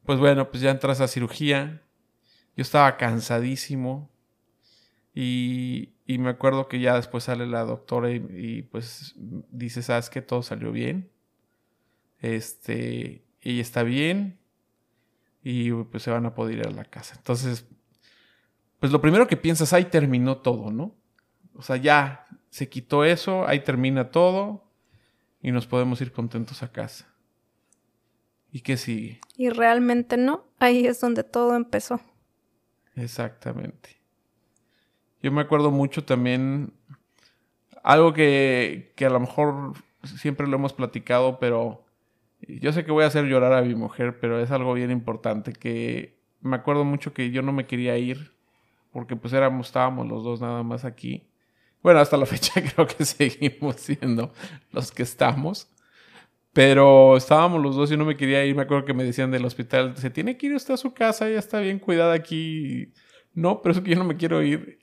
Pues 0.05 0.19
bueno, 0.19 0.51
pues 0.51 0.63
ya 0.63 0.71
entras 0.71 1.01
a 1.01 1.09
cirugía. 1.09 1.83
Yo 2.57 2.63
estaba 2.63 2.97
cansadísimo. 2.97 4.11
Y, 5.15 5.93
y 6.07 6.19
me 6.19 6.31
acuerdo 6.31 6.69
que 6.69 6.81
ya 6.81 6.97
después 6.97 7.25
sale 7.25 7.47
la 7.47 7.65
doctora 7.65 8.11
y, 8.11 8.63
pues 8.71 9.15
dice, 9.17 9.83
¿sabes 9.83 10.11
que 10.11 10.23
Todo 10.23 10.43
salió 10.43 10.73
bien. 10.73 11.11
Este, 12.19 13.25
ella 13.41 13.63
está 13.63 13.83
bien 13.83 14.39
y 15.43 15.73
pues 15.73 16.05
se 16.05 16.11
van 16.11 16.25
a 16.27 16.35
poder 16.35 16.59
ir 16.59 16.67
a 16.67 16.71
la 16.71 16.85
casa. 16.85 17.15
Entonces, 17.17 17.67
pues 18.79 18.93
lo 18.93 19.01
primero 19.01 19.27
que 19.27 19.37
piensas, 19.37 19.73
ahí 19.73 19.87
terminó 19.87 20.39
todo, 20.39 20.71
¿no? 20.71 20.95
O 21.55 21.63
sea, 21.63 21.77
ya 21.77 22.27
se 22.51 22.69
quitó 22.69 23.05
eso, 23.05 23.47
ahí 23.47 23.61
termina 23.61 24.11
todo 24.11 24.65
y 25.41 25.51
nos 25.51 25.67
podemos 25.67 26.01
ir 26.01 26.13
contentos 26.13 26.63
a 26.63 26.71
casa. 26.71 27.12
¿Y 28.53 28.61
qué 28.61 28.77
sigue? 28.77 29.21
Y 29.37 29.49
realmente 29.49 30.17
no, 30.17 30.45
ahí 30.59 30.87
es 30.87 31.01
donde 31.01 31.25
todo 31.25 31.57
empezó. 31.57 32.01
Exactamente. 32.95 33.97
Yo 35.23 35.33
me 35.33 35.41
acuerdo 35.41 35.71
mucho 35.71 36.05
también 36.05 36.73
algo 37.83 38.13
que, 38.13 38.93
que 38.95 39.07
a 39.07 39.11
lo 39.11 39.21
mejor 39.21 39.73
siempre 40.05 40.47
lo 40.47 40.57
hemos 40.57 40.75
platicado, 40.75 41.39
pero 41.39 41.87
yo 42.47 42.73
sé 42.73 42.85
que 42.85 42.93
voy 42.93 43.05
a 43.05 43.09
hacer 43.09 43.25
llorar 43.25 43.53
a 43.53 43.63
mi 43.63 43.75
mujer, 43.75 44.19
pero 44.21 44.39
es 44.41 44.51
algo 44.51 44.75
bien 44.75 44.91
importante 44.91 45.53
que 45.53 46.21
me 46.41 46.57
acuerdo 46.57 46.85
mucho 46.85 47.15
que 47.15 47.31
yo 47.31 47.41
no 47.43 47.53
me 47.53 47.67
quería 47.67 47.97
ir 47.97 48.33
porque 48.93 49.17
pues 49.17 49.33
éramos, 49.33 49.69
estábamos 49.69 50.07
los 50.07 50.23
dos 50.23 50.41
nada 50.41 50.63
más 50.63 50.85
aquí. 50.85 51.27
Bueno, 51.83 52.01
hasta 52.01 52.17
la 52.17 52.27
fecha 52.27 52.63
creo 52.63 52.87
que 52.87 53.05
seguimos 53.05 53.77
siendo 53.77 54.33
los 54.71 54.93
que 54.93 55.03
estamos. 55.03 55.69
Pero 56.53 57.17
estábamos 57.17 57.63
los 57.63 57.77
dos 57.77 57.91
y 57.91 57.97
no 57.97 58.05
me 58.05 58.17
quería 58.17 58.45
ir. 58.45 58.55
Me 58.55 58.63
acuerdo 58.63 58.85
que 58.85 58.95
me 58.95 59.05
decían 59.05 59.31
del 59.31 59.45
hospital, 59.45 59.97
se 59.97 60.11
tiene 60.11 60.37
que 60.37 60.47
ir 60.47 60.55
usted 60.55 60.75
a 60.75 60.77
su 60.77 60.93
casa, 60.93 61.29
ya 61.29 61.39
está 61.39 61.61
bien 61.61 61.79
cuidada 61.79 62.13
aquí. 62.15 62.93
No, 63.35 63.63
pero 63.63 63.75
es 63.75 63.81
que 63.81 63.91
yo 63.91 63.97
no 63.97 64.05
me 64.05 64.17
quiero 64.17 64.43
ir. 64.43 64.79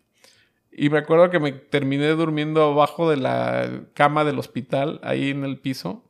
Y 0.72 0.90
me 0.90 1.00
acuerdo 1.00 1.30
que 1.30 1.40
me 1.40 1.52
terminé 1.52 2.08
durmiendo 2.10 2.64
abajo 2.64 3.10
de 3.10 3.18
la 3.18 3.84
cama 3.94 4.24
del 4.24 4.40
hospital, 4.40 5.00
ahí 5.04 5.30
en 5.30 5.44
el 5.44 5.60
piso. 5.60 6.06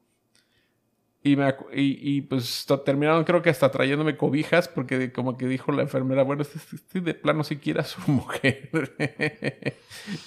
Y, 1.22 1.36
me, 1.36 1.54
y, 1.74 2.22
pues 2.22 2.66
terminaron 2.86 3.26
creo 3.26 3.42
que 3.42 3.50
hasta 3.50 3.70
trayéndome 3.72 4.16
cobijas 4.16 4.70
porque 4.70 5.12
como 5.12 5.38
que 5.38 5.48
dijo 5.48 5.74
la 5.74 5.82
enfermera, 5.82 6.24
bueno, 6.24 6.44
este, 6.44 6.60
este 6.74 7.02
de 7.02 7.14
plano 7.14 7.44
siquiera 7.44 7.84
su 7.84 8.00
mujer. 8.12 8.70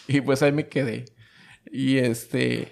y 0.07 0.21
pues 0.21 0.43
ahí 0.43 0.53
me 0.53 0.69
quedé. 0.69 1.07
Y 1.71 1.97
este... 1.99 2.69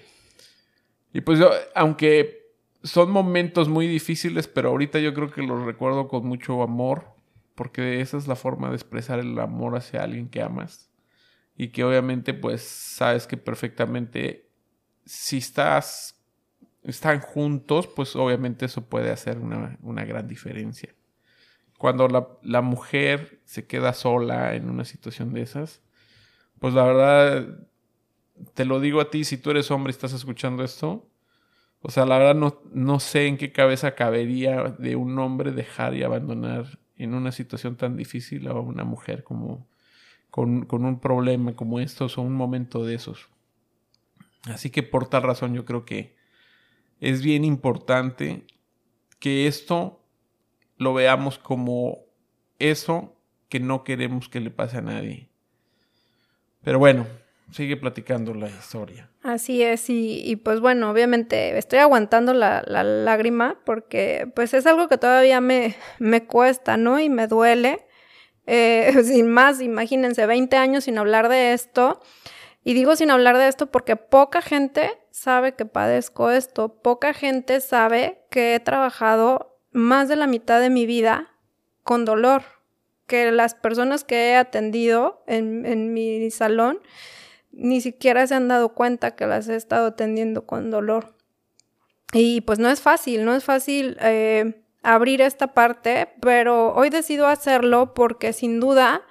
Y 1.13 1.21
pues 1.21 1.39
yo, 1.39 1.49
aunque 1.73 2.40
son 2.83 3.11
momentos 3.11 3.69
muy 3.69 3.87
difíciles, 3.87 4.47
pero 4.47 4.69
ahorita 4.69 4.99
yo 4.99 5.13
creo 5.13 5.31
que 5.31 5.43
los 5.43 5.63
recuerdo 5.63 6.07
con 6.07 6.25
mucho 6.25 6.63
amor, 6.63 7.05
porque 7.55 8.01
esa 8.01 8.17
es 8.17 8.27
la 8.27 8.35
forma 8.35 8.69
de 8.69 8.75
expresar 8.75 9.19
el 9.19 9.37
amor 9.39 9.75
hacia 9.75 10.03
alguien 10.03 10.29
que 10.29 10.41
amas. 10.41 10.89
Y 11.55 11.69
que 11.69 11.83
obviamente 11.83 12.33
pues 12.33 12.63
sabes 12.63 13.27
que 13.27 13.37
perfectamente 13.37 14.49
si 15.05 15.37
estás 15.37 16.17
están 16.83 17.19
juntos 17.19 17.87
pues 17.87 18.15
obviamente 18.15 18.65
eso 18.65 18.87
puede 18.87 19.11
hacer 19.11 19.37
una, 19.37 20.05
gran 20.05 20.27
diferencia. 20.27 20.95
Cuando 21.77 22.07
la, 22.07 22.27
la, 22.43 22.61
mujer 22.61 23.41
se 23.45 23.65
queda 23.65 23.93
sola 23.93 24.55
en 24.55 24.69
una 24.69 24.85
situación 24.85 25.33
de 25.33 25.41
esas 25.41 25.81
pues 26.59 26.73
la 26.73 26.83
verdad 26.83 27.59
te 28.53 28.65
lo 28.65 28.79
digo 28.79 29.01
a 29.01 29.09
ti, 29.09 29.23
si 29.23 29.37
tú 29.37 29.51
eres 29.51 29.69
hombre 29.71 29.91
y 29.91 29.95
estás 29.95 30.13
escuchando 30.13 30.63
esto, 30.63 31.10
o 31.81 31.89
sea, 31.89 32.05
la 32.05 32.17
verdad 32.17 32.35
no, 32.35 32.61
no 32.73 32.99
sé 32.99 33.27
en 33.27 33.37
qué 33.37 33.51
cabeza 33.51 33.95
cabería 33.95 34.75
de 34.77 34.95
un 34.95 35.17
hombre 35.17 35.51
dejar 35.51 35.95
y 35.95 36.03
abandonar 36.03 36.79
en 36.95 37.15
una 37.15 37.31
situación 37.31 37.75
tan 37.75 37.97
difícil 37.97 38.47
a 38.47 38.53
una 38.53 38.83
mujer 38.83 39.23
como 39.23 39.67
con, 40.29 40.65
con 40.65 40.85
un 40.85 40.99
problema 40.99 41.55
como 41.55 41.79
estos 41.79 42.17
o 42.17 42.21
un 42.21 42.33
momento 42.33 42.85
de 42.85 42.95
esos. 42.95 43.29
Así 44.45 44.69
que 44.69 44.83
por 44.83 45.09
tal 45.09 45.23
razón 45.23 45.53
yo 45.55 45.65
creo 45.65 45.85
que 45.85 46.15
es 46.99 47.23
bien 47.23 47.43
importante 47.43 48.45
que 49.19 49.47
esto 49.47 50.03
lo 50.77 50.93
veamos 50.93 51.39
como 51.39 51.99
eso 52.59 53.15
que 53.49 53.59
no 53.59 53.83
queremos 53.83 54.29
que 54.29 54.39
le 54.39 54.51
pase 54.51 54.77
a 54.77 54.81
nadie. 54.81 55.29
Pero 56.63 56.77
bueno, 56.79 57.07
sigue 57.51 57.77
platicando 57.77 58.33
la 58.33 58.49
historia. 58.49 59.09
Así 59.23 59.61
es, 59.61 59.85
y, 59.89 60.35
pues 60.43 60.59
bueno, 60.59 60.89
obviamente 60.89 61.57
estoy 61.57 61.79
aguantando 61.79 62.33
la, 62.33 62.63
lágrima 62.63 63.59
porque 63.65 64.31
pues 64.35 64.53
es 64.53 64.65
algo 64.65 64.87
que 64.87 64.97
todavía 64.97 65.41
me, 65.41 65.75
me 65.99 66.25
cuesta, 66.25 66.77
¿no? 66.77 66.99
Y 66.99 67.09
me 67.09 67.27
duele. 67.27 67.85
Eh, 68.47 68.91
sin 69.03 69.29
más, 69.31 69.61
imagínense, 69.61 70.25
20 70.25 70.57
años 70.57 70.85
sin 70.85 70.97
hablar 70.97 71.29
de 71.29 71.53
esto. 71.53 72.01
Y 72.63 72.73
digo 72.73 72.95
sin 72.95 73.11
hablar 73.11 73.37
de 73.37 73.47
esto 73.47 73.71
porque 73.71 73.95
poca 73.95 74.41
gente 74.41 74.99
sabe 75.09 75.53
que 75.55 75.65
padezco 75.65 76.29
esto, 76.31 76.81
poca 76.81 77.13
gente 77.13 77.59
sabe 77.59 78.23
que 78.29 78.55
he 78.55 78.59
trabajado 78.59 79.59
más 79.71 80.07
de 80.07 80.15
la 80.15 80.27
mitad 80.27 80.59
de 80.61 80.69
mi 80.69 80.85
vida 80.85 81.31
con 81.83 82.05
dolor, 82.05 82.43
que 83.07 83.31
las 83.31 83.55
personas 83.55 84.03
que 84.03 84.29
he 84.29 84.35
atendido 84.35 85.23
en, 85.27 85.65
en 85.65 85.93
mi 85.93 86.29
salón 86.29 86.79
ni 87.51 87.81
siquiera 87.81 88.25
se 88.27 88.35
han 88.35 88.47
dado 88.47 88.69
cuenta 88.69 89.15
que 89.15 89.27
las 89.27 89.47
he 89.49 89.55
estado 89.55 89.87
atendiendo 89.87 90.45
con 90.45 90.71
dolor. 90.71 91.15
Y 92.13 92.41
pues 92.41 92.59
no 92.59 92.69
es 92.69 92.81
fácil, 92.81 93.25
no 93.25 93.33
es 93.33 93.43
fácil 93.43 93.97
eh, 94.01 94.63
abrir 94.83 95.21
esta 95.21 95.53
parte, 95.53 96.09
pero 96.21 96.73
hoy 96.73 96.89
decido 96.89 97.27
hacerlo 97.27 97.93
porque 97.93 98.33
sin 98.33 98.59
duda 98.59 99.01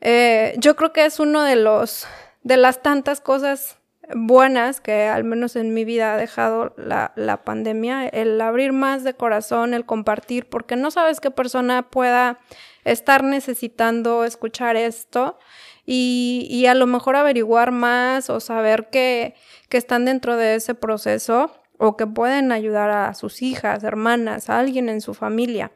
eh, 0.00 0.54
yo 0.58 0.76
creo 0.76 0.92
que 0.92 1.04
es 1.04 1.20
uno 1.20 1.42
de 1.42 1.56
los 1.56 2.06
de 2.42 2.58
las 2.58 2.82
tantas 2.82 3.20
cosas 3.20 3.78
buenas 4.14 4.82
que 4.82 5.06
al 5.06 5.24
menos 5.24 5.56
en 5.56 5.72
mi 5.72 5.86
vida 5.86 6.12
ha 6.12 6.16
dejado 6.18 6.74
la, 6.76 7.12
la, 7.16 7.42
pandemia, 7.42 8.06
el 8.08 8.38
abrir 8.40 8.74
más 8.74 9.02
de 9.02 9.14
corazón, 9.14 9.72
el 9.72 9.86
compartir, 9.86 10.46
porque 10.48 10.76
no 10.76 10.90
sabes 10.90 11.20
qué 11.20 11.30
persona 11.30 11.88
pueda 11.88 12.38
estar 12.84 13.24
necesitando 13.24 14.24
escuchar 14.24 14.76
esto 14.76 15.38
y, 15.86 16.66
a 16.66 16.74
lo 16.74 16.86
mejor 16.86 17.16
averiguar 17.16 17.70
más 17.70 18.30
o 18.30 18.40
saber 18.40 18.88
que, 18.90 19.34
que 19.68 19.76
están 19.76 20.04
dentro 20.04 20.36
de 20.36 20.54
ese 20.54 20.74
proceso 20.74 21.50
o 21.78 21.96
que 21.96 22.06
pueden 22.06 22.52
ayudar 22.52 22.90
a 22.90 23.14
sus 23.14 23.42
hijas, 23.42 23.84
hermanas, 23.84 24.48
a 24.48 24.58
alguien 24.58 24.88
en 24.88 25.00
su 25.00 25.14
familia. 25.14 25.72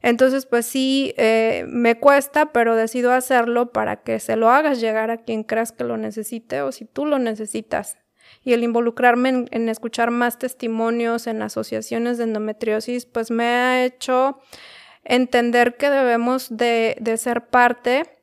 Entonces, 0.00 0.44
pues 0.44 0.66
sí, 0.66 1.14
eh, 1.16 1.64
me 1.66 1.98
cuesta, 1.98 2.52
pero 2.52 2.76
decido 2.76 3.12
hacerlo 3.12 3.72
para 3.72 4.02
que 4.02 4.20
se 4.20 4.36
lo 4.36 4.50
hagas 4.50 4.80
llegar 4.80 5.10
a 5.10 5.18
quien 5.18 5.44
creas 5.44 5.72
que 5.72 5.84
lo 5.84 5.96
necesite 5.96 6.60
o 6.60 6.72
si 6.72 6.84
tú 6.84 7.06
lo 7.06 7.18
necesitas. 7.18 7.96
Y 8.42 8.52
el 8.52 8.62
involucrarme 8.64 9.46
en, 9.50 9.68
escuchar 9.70 10.10
más 10.10 10.38
testimonios 10.38 11.26
en 11.26 11.40
asociaciones 11.40 12.18
de 12.18 12.24
endometriosis, 12.24 13.06
pues 13.06 13.30
me 13.30 13.44
ha 13.44 13.84
hecho 13.84 14.38
entender 15.04 15.76
que 15.76 15.88
debemos 15.88 16.54
de, 16.54 16.96
de 17.00 17.16
ser 17.16 17.46
parte 17.46 18.13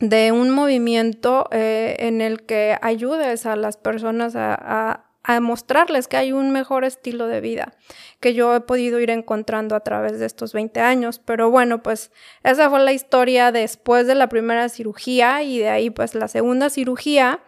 de 0.00 0.32
un 0.32 0.50
movimiento 0.50 1.48
eh, 1.50 1.96
en 2.00 2.20
el 2.20 2.42
que 2.44 2.76
ayudes 2.82 3.46
a 3.46 3.56
las 3.56 3.76
personas 3.76 4.34
a, 4.36 5.02
mostrarles 5.40 6.06
que 6.06 6.16
hay 6.16 6.30
un 6.30 6.52
mejor 6.52 6.84
estilo 6.84 7.26
de 7.26 7.40
vida 7.40 7.74
que 8.20 8.32
yo 8.32 8.54
he 8.54 8.60
podido 8.60 9.00
ir 9.00 9.10
encontrando 9.10 9.74
a 9.74 9.80
través 9.80 10.20
de 10.20 10.26
estos 10.26 10.52
20 10.52 10.78
años. 10.78 11.18
Pero 11.18 11.50
bueno, 11.50 11.82
pues 11.82 12.12
esa 12.44 12.70
fue 12.70 12.78
la 12.78 12.92
historia 12.92 13.50
después 13.50 14.06
de 14.06 14.14
la 14.14 14.28
primera 14.28 14.68
cirugía 14.68 15.42
y 15.42 15.58
de 15.58 15.68
ahí 15.68 15.90
pues 15.90 16.14
la 16.14 16.28
segunda 16.28 16.70
cirugía 16.70 17.40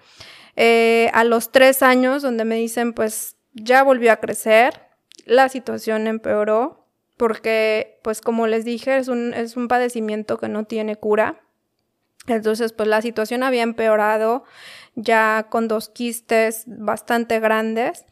eh, 0.56 1.08
a 1.14 1.22
los 1.22 1.52
tres 1.52 1.84
años 1.84 2.20
donde 2.20 2.44
me 2.44 2.56
dicen 2.56 2.94
pues 2.94 3.36
ya 3.54 3.84
volvió 3.84 4.10
a 4.10 4.16
crecer, 4.16 4.82
la 5.24 5.48
situación 5.48 6.08
empeoró 6.08 6.88
porque 7.16 8.00
pues 8.02 8.20
como 8.20 8.48
les 8.48 8.64
dije 8.64 8.96
es 8.96 9.06
un, 9.06 9.34
es 9.34 9.56
un 9.56 9.68
padecimiento 9.68 10.36
que 10.36 10.48
no 10.48 10.64
tiene 10.64 10.96
cura 10.96 11.42
entonces, 12.28 12.72
pues 12.72 12.88
la 12.88 13.02
situación 13.02 13.42
había 13.42 13.62
empeorado 13.62 14.44
ya 14.94 15.46
con 15.50 15.68
dos 15.68 15.88
quistes 15.88 16.64
bastante 16.66 17.40
grandes. 17.40 18.04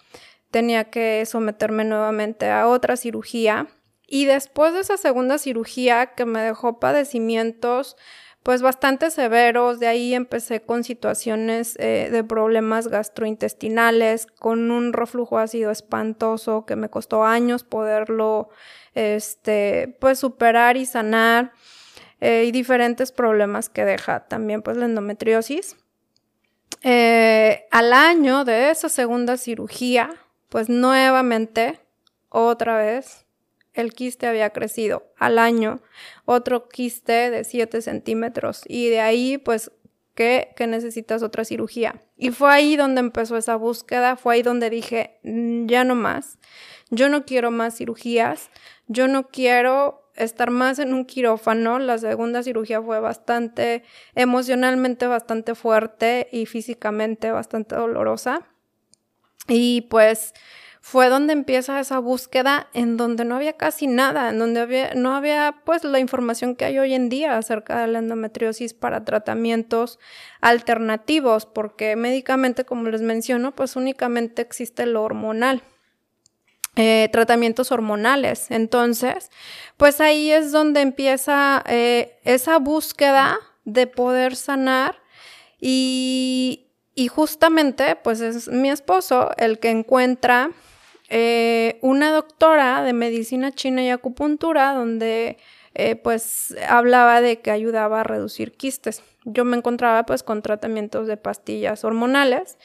Tenía 0.50 0.90
que 0.90 1.24
someterme 1.26 1.85
nuevamente 1.85 2.50
a 2.50 2.68
otra 2.68 2.96
cirugía. 2.96 3.66
Y 4.07 4.24
después 4.26 4.72
de 4.72 4.81
esa 4.81 4.96
segunda 4.96 5.38
cirugía 5.38 6.14
que 6.14 6.26
me 6.26 6.40
dejó 6.40 6.79
padecimientos 6.79 7.96
pues 8.46 8.62
bastante 8.62 9.11
severos, 9.11 9.81
de 9.81 9.88
ahí 9.88 10.14
empecé 10.14 10.62
con 10.62 10.85
situaciones 10.85 11.74
eh, 11.81 12.11
de 12.12 12.22
problemas 12.22 12.87
gastrointestinales, 12.87 14.26
con 14.26 14.70
un 14.70 14.92
reflujo 14.92 15.38
ácido 15.38 15.72
espantoso 15.72 16.64
que 16.64 16.76
me 16.76 16.88
costó 16.88 17.24
años 17.24 17.64
poderlo 17.64 18.48
este, 18.94 19.96
pues 19.98 20.20
superar 20.20 20.76
y 20.76 20.87
sanar. 20.87 21.55
Eh, 22.20 22.44
y 22.46 22.50
diferentes 22.50 23.12
problemas 23.12 23.68
que 23.68 23.85
deja 23.85 24.20
también 24.20 24.62
pues 24.62 24.76
la 24.76 24.87
endometriosis. 24.87 25.76
Eh, 26.83 27.66
al 27.70 27.92
año 27.92 28.44
de 28.44 28.70
esa 28.70 28.88
segunda 28.88 29.37
cirugía, 29.37 30.14
pues 30.48 30.68
nuevamente, 30.68 31.81
otra 32.29 32.79
vez, 32.79 33.26
el 33.74 33.92
quiste 33.92 34.26
había 34.26 34.50
crecido. 34.50 35.12
Al 35.18 35.38
año, 35.38 35.81
otro 36.24 36.68
quiste 36.68 37.31
de 37.31 37.44
7 37.44 37.83
centímetros. 37.83 38.62
Y 38.66 38.88
de 38.88 39.00
ahí, 39.00 39.38
pues, 39.38 39.70
que, 40.14 40.55
que 40.57 40.66
necesitas 40.66 41.22
otra 41.22 41.44
cirugía. 41.44 42.00
Y 42.16 42.31
fue 42.31 42.50
ahí 42.50 42.76
donde 42.76 43.00
empezó 43.00 43.37
esa 43.37 43.57
búsqueda, 43.57 44.16
fue 44.16 44.35
ahí 44.35 44.42
donde 44.42 44.70
dije, 44.70 45.18
mm, 45.24 45.66
ya 45.66 45.85
no 45.85 45.94
más. 45.94 46.38
Yo 46.90 47.09
no 47.09 47.26
quiero 47.26 47.50
más 47.50 47.76
cirugías, 47.76 48.50
yo 48.87 49.09
no 49.09 49.29
quiero 49.29 50.06
estar 50.16 50.50
más 50.50 50.79
en 50.79 50.94
un 50.94 51.05
quirófano. 51.05 51.79
La 51.79 51.98
segunda 51.98 52.42
cirugía 52.42 52.83
fue 52.83 53.00
bastante, 53.00 53.83
emocionalmente 54.14 55.07
bastante 55.07 55.55
fuerte 55.55 56.29
y 56.33 56.46
físicamente 56.46 57.31
bastante 57.31 57.76
dolorosa. 57.76 58.46
Y 59.48 59.83
pues 59.83 60.35
fue 60.88 61.09
donde 61.09 61.33
empieza 61.33 61.81
esa 61.81 61.98
búsqueda 61.98 62.68
en 62.72 62.96
donde 62.96 63.24
no 63.24 63.35
había 63.35 63.55
casi 63.55 63.88
nada, 63.88 64.31
en 64.31 64.38
donde 64.38 64.92
no 64.94 65.16
había 65.16 65.57
pues 65.64 65.83
la 65.83 65.98
información 65.98 66.55
que 66.55 66.64
hay 66.64 66.79
hoy 66.79 66.94
en 66.94 67.09
día 67.09 67.37
acerca 67.37 67.81
de 67.81 67.88
la 67.88 67.98
endometriosis 67.98 68.72
para 68.72 69.05
tratamientos 69.05 69.98
alternativos, 70.40 71.44
porque 71.44 71.96
médicamente, 71.96 72.64
como 72.64 72.88
les 72.88 73.02
menciono, 73.02 73.52
pues 73.52 73.74
únicamente 73.74 74.42
existe 74.42 74.87
lo 74.87 75.02
hormonal. 75.02 75.64
Eh, 76.79 77.09
tratamientos 77.11 77.73
hormonales. 77.73 78.51
Entonces, 78.51 79.31
pues 79.79 79.99
ahí 80.03 80.31
es 80.31 80.53
donde 80.53 80.83
empieza 80.83 81.65
eh, 81.67 82.19
esa 82.25 82.59
búsqueda 82.59 83.39
de 83.65 83.87
poder 83.87 84.37
sanar 84.37 85.01
y, 85.59 86.65
justamente 87.11 87.97
pues 87.97 88.21
es 88.21 88.49
mi 88.49 88.69
esposo 88.71 89.31
el 89.39 89.59
que 89.59 89.71
encuentra 89.71 90.51
eh, 91.09 91.79
una 91.81 92.11
doctora 92.11 92.83
de 92.83 92.93
medicina 92.93 93.53
china 93.53 93.83
y 93.83 93.91
acupuntura 93.91 94.73
donde 94.75 95.39
pues 96.03 96.57
hablaba 96.69 97.21
de 97.21 97.41
que 97.41 97.51
ayudaba 97.51 98.01
a 98.01 98.05
reducir 98.05 98.53
quistes. 98.53 99.03
Yo 99.25 99.45
me 99.45 99.59
encontraba 99.59 100.05
pues 100.05 100.23
con 100.23 100.41
tratamientos 100.41 101.07
de 101.07 101.19
pastillas 101.19 101.85
hormonales 101.85 102.59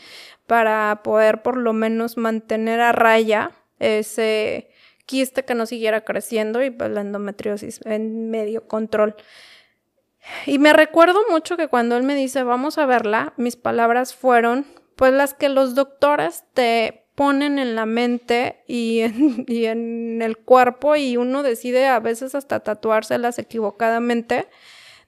para 0.47 1.01
poder 1.03 1.41
por 1.41 1.57
lo 1.57 1.73
menos 1.73 2.15
mantener 2.15 2.79
a 2.79 2.93
raya 2.93 3.51
ese 3.81 4.69
quiste 5.05 5.43
que 5.43 5.55
no 5.55 5.65
siguiera 5.65 6.01
creciendo 6.01 6.63
y 6.63 6.69
pues 6.69 6.89
la 6.89 7.01
endometriosis 7.01 7.81
en 7.85 8.29
medio 8.29 8.67
control. 8.67 9.15
Y 10.45 10.59
me 10.59 10.71
recuerdo 10.71 11.19
mucho 11.29 11.57
que 11.57 11.67
cuando 11.67 11.97
él 11.97 12.03
me 12.03 12.15
dice 12.15 12.43
vamos 12.43 12.77
a 12.77 12.85
verla, 12.85 13.33
mis 13.37 13.55
palabras 13.55 14.13
fueron 14.13 14.65
pues 14.95 15.11
las 15.11 15.33
que 15.33 15.49
los 15.49 15.75
doctores 15.75 16.45
te 16.53 17.07
ponen 17.15 17.59
en 17.59 17.75
la 17.75 17.85
mente 17.85 18.63
y 18.67 18.99
en, 18.99 19.45
y 19.47 19.65
en 19.65 20.21
el 20.21 20.37
cuerpo 20.37 20.95
y 20.95 21.17
uno 21.17 21.43
decide 21.43 21.87
a 21.87 21.99
veces 21.99 22.35
hasta 22.35 22.61
tatuárselas 22.61 23.39
equivocadamente 23.39 24.47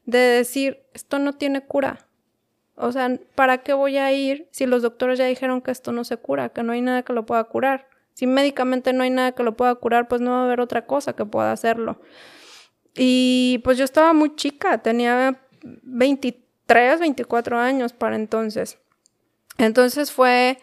de 0.06 0.18
decir 0.18 0.84
esto 0.94 1.20
no 1.20 1.34
tiene 1.34 1.62
cura. 1.62 2.08
O 2.76 2.92
sea, 2.92 3.20
¿para 3.36 3.60
qué 3.60 3.74
voy 3.74 3.98
a 3.98 4.12
ir 4.12 4.48
si 4.52 4.66
los 4.66 4.82
doctores 4.82 5.20
ya 5.20 5.26
dijeron 5.26 5.62
que 5.62 5.72
esto 5.72 5.92
no 5.92 6.04
se 6.04 6.18
cura, 6.18 6.50
que 6.50 6.64
no 6.64 6.74
hay 6.74 6.82
nada 6.82 7.04
que 7.04 7.14
lo 7.14 7.26
pueda 7.26 7.44
curar? 7.44 7.88
Si 8.14 8.28
médicamente 8.28 8.94
no 8.94 9.04
hay 9.04 9.10
nada 9.10 9.32
que 9.34 9.44
lo 9.44 9.56
pueda 9.56 9.76
curar, 9.76 10.08
pues 10.08 10.22
no 10.22 10.32
va 10.32 10.42
a 10.42 10.46
haber 10.46 10.62
otra 10.62 10.86
cosa 10.86 11.14
que 11.14 11.26
pueda 11.26 11.52
hacerlo. 11.52 12.00
Y 12.96 13.62
pues 13.64 13.78
yo 13.78 13.86
estaba 13.86 14.14
muy 14.14 14.36
chica, 14.36 14.78
tenía 14.80 15.42
23, 15.64 17.00
24 17.00 17.58
años 17.58 17.94
para 17.94 18.16
entonces. 18.16 18.78
Entonces 19.58 20.12
fue 20.12 20.60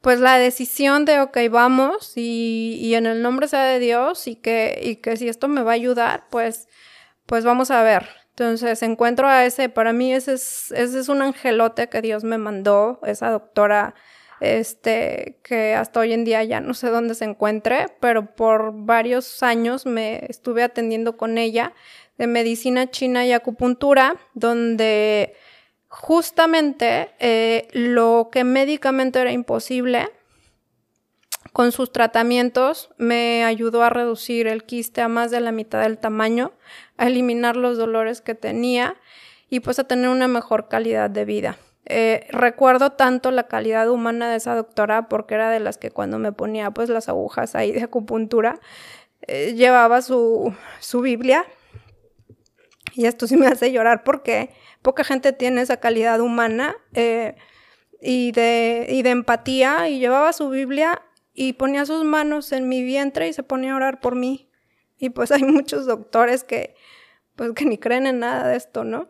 pues 0.00 0.20
la 0.20 0.38
decisión 0.38 1.04
de, 1.04 1.20
ok, 1.20 1.36
vamos 1.50 2.12
y, 2.16 2.78
y 2.80 2.94
en 2.94 3.06
el 3.06 3.20
nombre 3.20 3.48
sea 3.48 3.64
de 3.64 3.78
Dios 3.80 4.26
y 4.28 4.36
que, 4.36 4.80
y 4.82 4.96
que 4.96 5.16
si 5.16 5.28
esto 5.28 5.48
me 5.48 5.62
va 5.62 5.72
a 5.72 5.74
ayudar, 5.74 6.26
pues, 6.30 6.68
pues 7.26 7.44
vamos 7.44 7.70
a 7.70 7.82
ver. 7.82 8.08
Entonces 8.30 8.82
encuentro 8.84 9.26
a 9.26 9.44
ese, 9.44 9.68
para 9.68 9.92
mí 9.92 10.12
ese 10.12 10.34
es, 10.34 10.70
ese 10.70 11.00
es 11.00 11.08
un 11.08 11.22
angelote 11.22 11.88
que 11.88 12.00
Dios 12.00 12.22
me 12.22 12.38
mandó, 12.38 13.00
esa 13.04 13.30
doctora, 13.30 13.96
este, 14.40 15.38
que 15.42 15.74
hasta 15.74 16.00
hoy 16.00 16.12
en 16.12 16.24
día 16.24 16.44
ya 16.44 16.60
no 16.60 16.74
sé 16.74 16.88
dónde 16.88 17.14
se 17.14 17.24
encuentre, 17.24 17.86
pero 18.00 18.34
por 18.34 18.72
varios 18.74 19.42
años 19.42 19.86
me 19.86 20.24
estuve 20.28 20.62
atendiendo 20.62 21.16
con 21.16 21.38
ella 21.38 21.72
de 22.18 22.26
medicina 22.26 22.90
china 22.90 23.24
y 23.24 23.32
acupuntura, 23.32 24.16
donde 24.34 25.34
justamente 25.88 27.10
eh, 27.18 27.68
lo 27.72 28.28
que 28.30 28.44
médicamente 28.44 29.20
era 29.20 29.32
imposible, 29.32 30.10
con 31.52 31.72
sus 31.72 31.92
tratamientos 31.92 32.90
me 32.98 33.44
ayudó 33.44 33.82
a 33.82 33.90
reducir 33.90 34.46
el 34.46 34.64
quiste 34.64 35.00
a 35.00 35.08
más 35.08 35.30
de 35.30 35.40
la 35.40 35.50
mitad 35.50 35.82
del 35.82 35.98
tamaño, 35.98 36.52
a 36.96 37.06
eliminar 37.06 37.56
los 37.56 37.78
dolores 37.78 38.20
que 38.20 38.34
tenía 38.34 38.96
y 39.48 39.60
pues 39.60 39.78
a 39.78 39.84
tener 39.84 40.08
una 40.10 40.28
mejor 40.28 40.68
calidad 40.68 41.10
de 41.10 41.24
vida. 41.24 41.56
Eh, 41.90 42.26
recuerdo 42.28 42.92
tanto 42.92 43.30
la 43.30 43.48
calidad 43.48 43.88
humana 43.88 44.30
de 44.30 44.36
esa 44.36 44.54
doctora 44.54 45.08
porque 45.08 45.34
era 45.34 45.48
de 45.48 45.58
las 45.58 45.78
que 45.78 45.90
cuando 45.90 46.18
me 46.18 46.32
ponía 46.32 46.70
pues 46.70 46.90
las 46.90 47.08
agujas 47.08 47.54
ahí 47.54 47.72
de 47.72 47.82
acupuntura 47.82 48.60
eh, 49.26 49.54
llevaba 49.54 50.02
su, 50.02 50.54
su 50.80 51.00
Biblia 51.00 51.46
y 52.92 53.06
esto 53.06 53.26
sí 53.26 53.38
me 53.38 53.46
hace 53.46 53.72
llorar 53.72 54.04
porque 54.04 54.50
poca 54.82 55.02
gente 55.02 55.32
tiene 55.32 55.62
esa 55.62 55.78
calidad 55.78 56.20
humana 56.20 56.76
eh, 56.92 57.36
y, 58.02 58.32
de, 58.32 58.86
y 58.90 59.00
de 59.00 59.10
empatía 59.10 59.88
y 59.88 59.98
llevaba 59.98 60.34
su 60.34 60.50
Biblia 60.50 61.00
y 61.32 61.54
ponía 61.54 61.86
sus 61.86 62.04
manos 62.04 62.52
en 62.52 62.68
mi 62.68 62.82
vientre 62.82 63.28
y 63.28 63.32
se 63.32 63.44
ponía 63.44 63.72
a 63.72 63.76
orar 63.76 64.00
por 64.00 64.14
mí. 64.14 64.50
Y 64.98 65.10
pues 65.10 65.30
hay 65.30 65.44
muchos 65.44 65.86
doctores 65.86 66.42
que 66.44 66.74
pues 67.38 67.52
que 67.52 67.64
ni 67.64 67.78
creen 67.78 68.08
en 68.08 68.18
nada 68.18 68.48
de 68.48 68.56
esto, 68.56 68.82
¿no? 68.82 69.08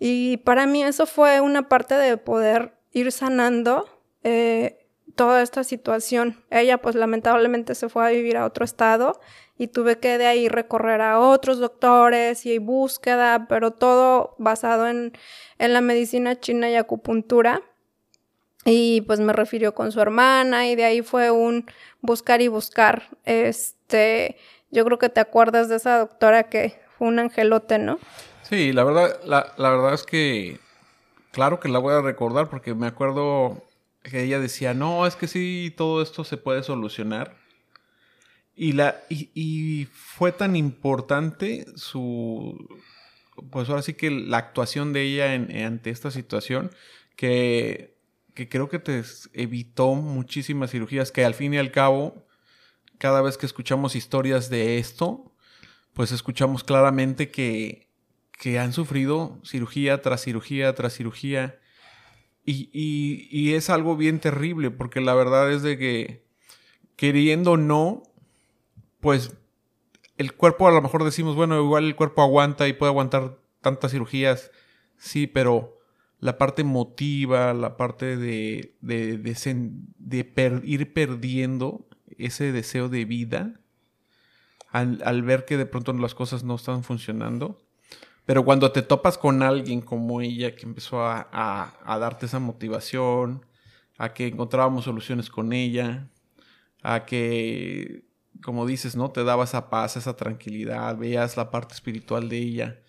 Y 0.00 0.38
para 0.38 0.66
mí 0.66 0.82
eso 0.82 1.06
fue 1.06 1.40
una 1.40 1.68
parte 1.68 1.94
de 1.94 2.16
poder 2.16 2.74
ir 2.92 3.12
sanando 3.12 3.88
eh, 4.24 4.84
toda 5.14 5.42
esta 5.42 5.62
situación. 5.62 6.42
Ella 6.50 6.78
pues 6.78 6.96
lamentablemente 6.96 7.76
se 7.76 7.88
fue 7.88 8.04
a 8.04 8.10
vivir 8.10 8.36
a 8.36 8.46
otro 8.46 8.64
estado 8.64 9.20
y 9.56 9.68
tuve 9.68 10.00
que 10.00 10.18
de 10.18 10.26
ahí 10.26 10.48
recorrer 10.48 11.00
a 11.00 11.20
otros 11.20 11.60
doctores 11.60 12.46
y 12.46 12.58
búsqueda, 12.58 13.46
pero 13.48 13.70
todo 13.70 14.34
basado 14.38 14.88
en, 14.88 15.12
en 15.58 15.72
la 15.72 15.80
medicina 15.80 16.38
china 16.40 16.68
y 16.68 16.74
acupuntura. 16.74 17.62
Y 18.64 19.02
pues 19.02 19.20
me 19.20 19.32
refirió 19.32 19.72
con 19.72 19.92
su 19.92 20.00
hermana 20.00 20.66
y 20.66 20.74
de 20.74 20.84
ahí 20.84 21.02
fue 21.02 21.30
un 21.30 21.64
buscar 22.00 22.42
y 22.42 22.48
buscar. 22.48 23.04
Este, 23.24 24.36
yo 24.72 24.84
creo 24.84 24.98
que 24.98 25.10
te 25.10 25.20
acuerdas 25.20 25.68
de 25.68 25.76
esa 25.76 25.98
doctora 26.00 26.48
que 26.48 26.87
fue 26.98 27.08
un 27.08 27.18
angelote, 27.18 27.78
¿no? 27.78 27.98
Sí, 28.42 28.72
la 28.72 28.84
verdad, 28.84 29.20
la, 29.24 29.54
la 29.56 29.70
verdad 29.70 29.94
es 29.94 30.02
que 30.02 30.58
claro 31.32 31.60
que 31.60 31.68
la 31.68 31.78
voy 31.78 31.94
a 31.94 32.00
recordar 32.00 32.48
porque 32.48 32.74
me 32.74 32.86
acuerdo 32.86 33.64
que 34.02 34.22
ella 34.22 34.40
decía, 34.40 34.74
no, 34.74 35.06
es 35.06 35.16
que 35.16 35.28
sí, 35.28 35.72
todo 35.76 36.02
esto 36.02 36.24
se 36.24 36.36
puede 36.36 36.62
solucionar. 36.62 37.36
Y, 38.54 38.72
la, 38.72 38.96
y, 39.08 39.30
y, 39.34 39.84
fue 39.86 40.32
tan 40.32 40.56
importante 40.56 41.64
su, 41.76 42.68
pues 43.50 43.68
ahora 43.68 43.82
sí 43.82 43.94
que 43.94 44.10
la 44.10 44.38
actuación 44.38 44.92
de 44.92 45.02
ella 45.02 45.34
en, 45.34 45.56
ante 45.64 45.90
esta 45.90 46.10
situación 46.10 46.72
que 47.14 47.98
que 48.38 48.48
creo 48.48 48.68
que 48.68 48.78
te 48.78 49.02
evitó 49.32 49.96
muchísimas 49.96 50.70
cirugías, 50.70 51.10
que 51.10 51.24
al 51.24 51.34
fin 51.34 51.54
y 51.54 51.58
al 51.58 51.72
cabo, 51.72 52.24
cada 52.96 53.20
vez 53.20 53.36
que 53.36 53.46
escuchamos 53.46 53.96
historias 53.96 54.48
de 54.48 54.78
esto, 54.78 55.32
pues 55.94 56.12
escuchamos 56.12 56.64
claramente 56.64 57.30
que, 57.30 57.88
que 58.38 58.58
han 58.58 58.72
sufrido 58.72 59.38
cirugía 59.44 60.00
tras 60.00 60.22
cirugía 60.22 60.74
tras 60.74 60.94
cirugía. 60.94 61.58
Y, 62.44 62.70
y, 62.72 63.52
es 63.52 63.68
algo 63.68 63.94
bien 63.94 64.20
terrible, 64.20 64.70
porque 64.70 65.02
la 65.02 65.12
verdad 65.12 65.52
es 65.52 65.62
de 65.62 65.76
que, 65.76 66.24
queriendo 66.96 67.52
o 67.52 67.56
no, 67.58 68.04
pues 69.00 69.36
el 70.16 70.32
cuerpo 70.32 70.66
a 70.66 70.72
lo 70.72 70.80
mejor 70.80 71.04
decimos, 71.04 71.36
bueno, 71.36 71.62
igual 71.62 71.84
el 71.84 71.94
cuerpo 71.94 72.22
aguanta 72.22 72.66
y 72.66 72.72
puede 72.72 72.90
aguantar 72.90 73.36
tantas 73.60 73.90
cirugías, 73.90 74.50
sí, 74.96 75.26
pero 75.26 75.76
la 76.20 76.38
parte 76.38 76.62
emotiva, 76.62 77.52
la 77.52 77.76
parte 77.76 78.16
de, 78.16 78.74
de, 78.80 79.18
de, 79.18 80.62
ir 80.64 80.92
perdiendo 80.94 81.86
ese 82.16 82.50
deseo 82.50 82.88
de 82.88 83.04
vida 83.04 83.60
al, 84.70 85.22
ver 85.22 85.44
que 85.44 85.56
de 85.56 85.66
pronto 85.66 85.92
las 85.94 86.14
cosas 86.14 86.44
no 86.44 86.54
están 86.54 86.82
funcionando. 86.84 87.58
Pero 88.26 88.44
cuando 88.44 88.72
te 88.72 88.82
topas 88.82 89.16
con 89.16 89.42
alguien 89.42 89.80
como 89.80 90.20
ella 90.20 90.54
que 90.54 90.66
empezó 90.66 91.02
a, 91.02 91.28
a, 91.32 91.98
darte 91.98 92.26
esa 92.26 92.38
motivación, 92.38 93.46
a 93.96 94.12
que 94.12 94.26
encontrábamos 94.26 94.84
soluciones 94.84 95.30
con 95.30 95.54
ella, 95.54 96.08
a 96.82 97.06
que, 97.06 98.04
como 98.42 98.66
dices, 98.66 98.96
¿no? 98.96 99.10
Te 99.10 99.24
daba 99.24 99.44
esa 99.44 99.70
paz, 99.70 99.96
esa 99.96 100.14
tranquilidad, 100.14 100.96
veías 100.98 101.38
la 101.38 101.50
parte 101.50 101.74
espiritual 101.74 102.28
de 102.28 102.36
ella, 102.36 102.80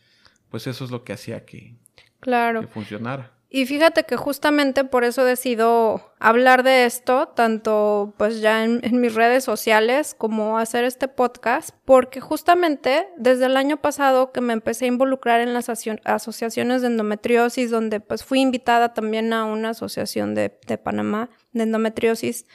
pues 0.50 0.68
eso 0.68 0.84
es 0.84 0.92
lo 0.92 1.06
que 1.06 1.14
hacía 1.14 1.46
que, 1.46 1.78
claro. 2.20 2.62
que 2.62 2.68
funcionara. 2.68 3.39
Y 3.52 3.66
fíjate 3.66 4.04
que 4.04 4.16
justamente 4.16 4.84
por 4.84 5.04
eso 5.04 5.24
decido 5.24 6.14
hablar 6.20 6.62
de 6.62 6.86
esto, 6.86 7.30
tanto 7.30 8.14
pues 8.16 8.42
ya 8.42 8.64
en, 8.64 9.02
mis 9.02 9.16
redes 9.16 9.44
sociales 9.44 10.14
como 10.16 10.60
hacer 10.60 10.84
este 10.84 11.08
podcast, 11.08 11.72
porque 11.84 12.22
justamente 12.22 13.08
desde 13.18 13.48
el 13.48 13.58
año 13.58 13.78
pasado 13.78 14.32
que 14.32 14.42
me 14.42 14.54
empecé 14.54 14.86
a 14.86 14.90
involucrar 14.90 15.42
en 15.42 15.56
las 15.56 15.68
asociaciones 15.68 16.84
de 16.84 16.90
endometriosis, 16.90 17.72
donde 17.72 18.00
pues 18.00 18.24
fui 18.24 18.40
invitada 18.40 18.94
también 18.94 19.34
a 19.34 19.46
una 19.46 19.70
asociación 19.70 20.36
de, 20.36 20.56
de 20.68 20.78
Panamá 20.78 21.32
de 21.52 21.64
endometriosis, 21.64 22.46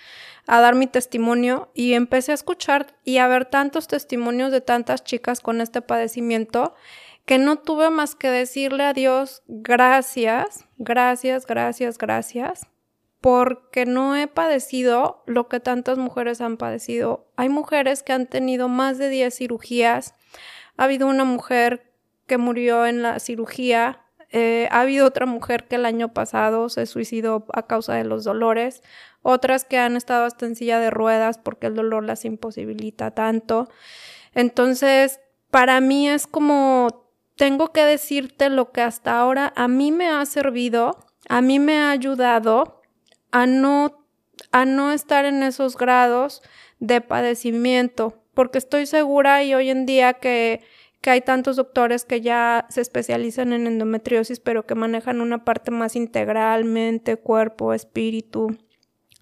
a 0.46 0.61
dar 0.61 0.76
mi 0.76 0.87
testimonio 0.87 1.72
y 1.74 1.94
empecé 1.94 2.30
a 2.30 2.37
escuchar 2.37 2.94
y 3.02 3.18
a 3.18 3.26
ver 3.26 3.46
tantos 3.46 3.88
testimonios 3.88 4.52
de 4.52 4.61
tantas 4.61 5.02
chicas 5.02 5.40
con 5.40 5.61
este 5.61 5.83
padecimiento 5.83 6.74
que 7.25 7.39
no 7.39 7.57
tuve 7.57 7.91
más 7.91 8.15
que 8.15 8.31
decirle 8.31 8.85
a 8.85 8.93
Dios 8.93 9.43
gracias, 9.47 10.67
gracias, 10.77 11.47
gracias, 11.47 11.99
gracias, 11.99 12.67
porque 13.21 13.87
no 13.87 14.15
he 14.15 14.27
padecido 14.27 15.23
lo 15.27 15.49
que 15.49 15.61
tantas 15.61 15.97
mujeres 15.97 16.43
han 16.43 16.59
padecido. 16.59 17.27
Hay 17.37 17.49
mujeres 17.49 18.03
que 18.03 18.13
han 18.13 18.27
tenido 18.27 18.69
más 18.69 18.99
de 18.99 19.09
10 19.09 19.35
cirugías, 19.35 20.15
ha 20.77 20.85
habido 20.85 21.07
una 21.07 21.25
mujer 21.25 21.91
que 22.27 22.37
murió 22.37 22.87
en 22.87 23.03
la 23.03 23.19
cirugía, 23.21 24.03
eh, 24.31 24.69
ha 24.71 24.81
habido 24.81 25.07
otra 25.07 25.27
mujer 25.27 25.69
que 25.69 25.77
el 25.77 25.87
año 25.87 26.13
pasado 26.13 26.69
se 26.69 26.87
suicidó 26.87 27.47
a 27.53 27.67
causa 27.67 27.95
de 27.95 28.05
los 28.05 28.25
dolores, 28.25 28.83
otras 29.23 29.65
que 29.65 29.79
han 29.79 29.97
estado 29.97 30.25
hasta 30.25 30.45
en 30.45 30.57
silla 30.57 30.79
de 30.81 30.91
ruedas 30.91 31.39
porque 31.39 31.69
el 31.69 31.77
dolor 31.77 32.05
las 32.05 32.25
imposibilita 32.25 33.13
tanto. 33.13 33.69
Entonces, 34.35 35.21
para 35.51 35.81
mí 35.81 36.09
es 36.09 36.27
como 36.27 37.04
tengo 37.37 37.73
que 37.73 37.83
decirte 37.83 38.49
lo 38.51 38.70
que 38.70 38.81
hasta 38.81 39.18
ahora 39.18 39.53
a 39.57 39.68
mí 39.68 39.92
me 39.92 40.09
ha 40.09 40.25
servido, 40.27 40.99
a 41.29 41.40
mí 41.40 41.59
me 41.59 41.79
ha 41.79 41.90
ayudado 41.90 42.83
a 43.33 43.47
no, 43.47 44.07
a 44.53 44.64
no 44.64 44.92
estar 44.92 45.25
en 45.25 45.42
esos 45.42 45.77
grados 45.77 46.42
de 46.79 47.01
padecimiento, 47.01 48.23
porque 48.35 48.59
estoy 48.59 48.87
segura 48.87 49.42
y 49.42 49.55
hoy 49.55 49.70
en 49.70 49.87
día 49.87 50.14
que, 50.14 50.62
que 51.01 51.11
hay 51.11 51.20
tantos 51.20 51.57
doctores 51.57 52.05
que 52.05 52.20
ya 52.20 52.66
se 52.68 52.81
especializan 52.81 53.53
en 53.53 53.66
endometriosis, 53.66 54.40
pero 54.40 54.66
que 54.66 54.75
manejan 54.75 55.20
una 55.20 55.44
parte 55.44 55.70
más 55.70 55.97
integralmente, 55.97 57.16
cuerpo, 57.16 57.75
espíritu, 57.75 58.57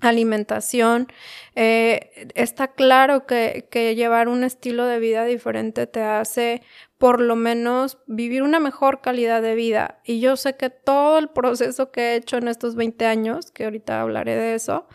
alimentación. 0.03 1.09
Eh, 1.55 2.31
está 2.35 2.69
claro 2.69 3.27
que, 3.27 3.69
llevar 3.97 4.29
un 4.29 4.45
estilo 4.45 4.87
de 4.87 4.99
vida 4.99 5.25
diferente 5.25 5.87
te 5.87 6.03
hace 6.03 6.62
por 6.99 7.21
lo 7.21 7.35
menos 7.35 7.99
vivir 8.07 8.43
una 8.43 8.61
mejor 8.61 9.01
calidad 9.01 9.43
de 9.43 9.55
vida. 9.55 10.01
Y 10.05 10.21
yo 10.21 10.37
sé 10.37 10.57
que 10.57 10.71
todo 10.71 11.19
el 11.19 11.29
proceso 11.29 11.91
que 11.91 12.01
he 12.01 12.17
hecho 12.17 12.37
en 12.37 12.49
estos 12.49 12.77
20 12.77 13.07
años, 13.07 13.51
que 13.51 13.65
ahorita 13.65 14.01
hablaré 14.01 14.37
de 14.37 14.55
eso, 14.55 14.87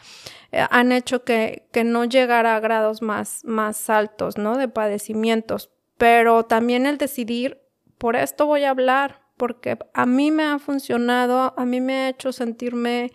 eh, 0.52 0.66
han 0.70 0.92
hecho 0.92 1.24
que, 1.24 1.68
que, 1.72 1.84
no 1.84 2.06
llegara 2.06 2.56
a 2.56 2.60
grados 2.60 3.02
más, 3.02 3.44
más 3.44 3.90
altos, 3.90 4.38
¿no? 4.38 4.58
De 4.58 4.70
padecimientos. 4.70 5.72
Pero 5.98 6.44
también 6.44 6.86
el 6.86 6.98
decidir, 6.98 7.60
por 7.98 8.16
esto 8.16 8.46
voy 8.46 8.64
a 8.64 8.70
hablar, 8.70 9.22
porque 9.36 9.78
a 9.94 10.06
mí 10.06 10.32
me 10.32 10.44
ha 10.44 10.60
funcionado, 10.60 11.54
a 11.58 11.66
mí 11.66 11.82
me 11.82 11.94
ha 11.94 12.10
hecho 12.10 12.32
sentirme 12.32 13.12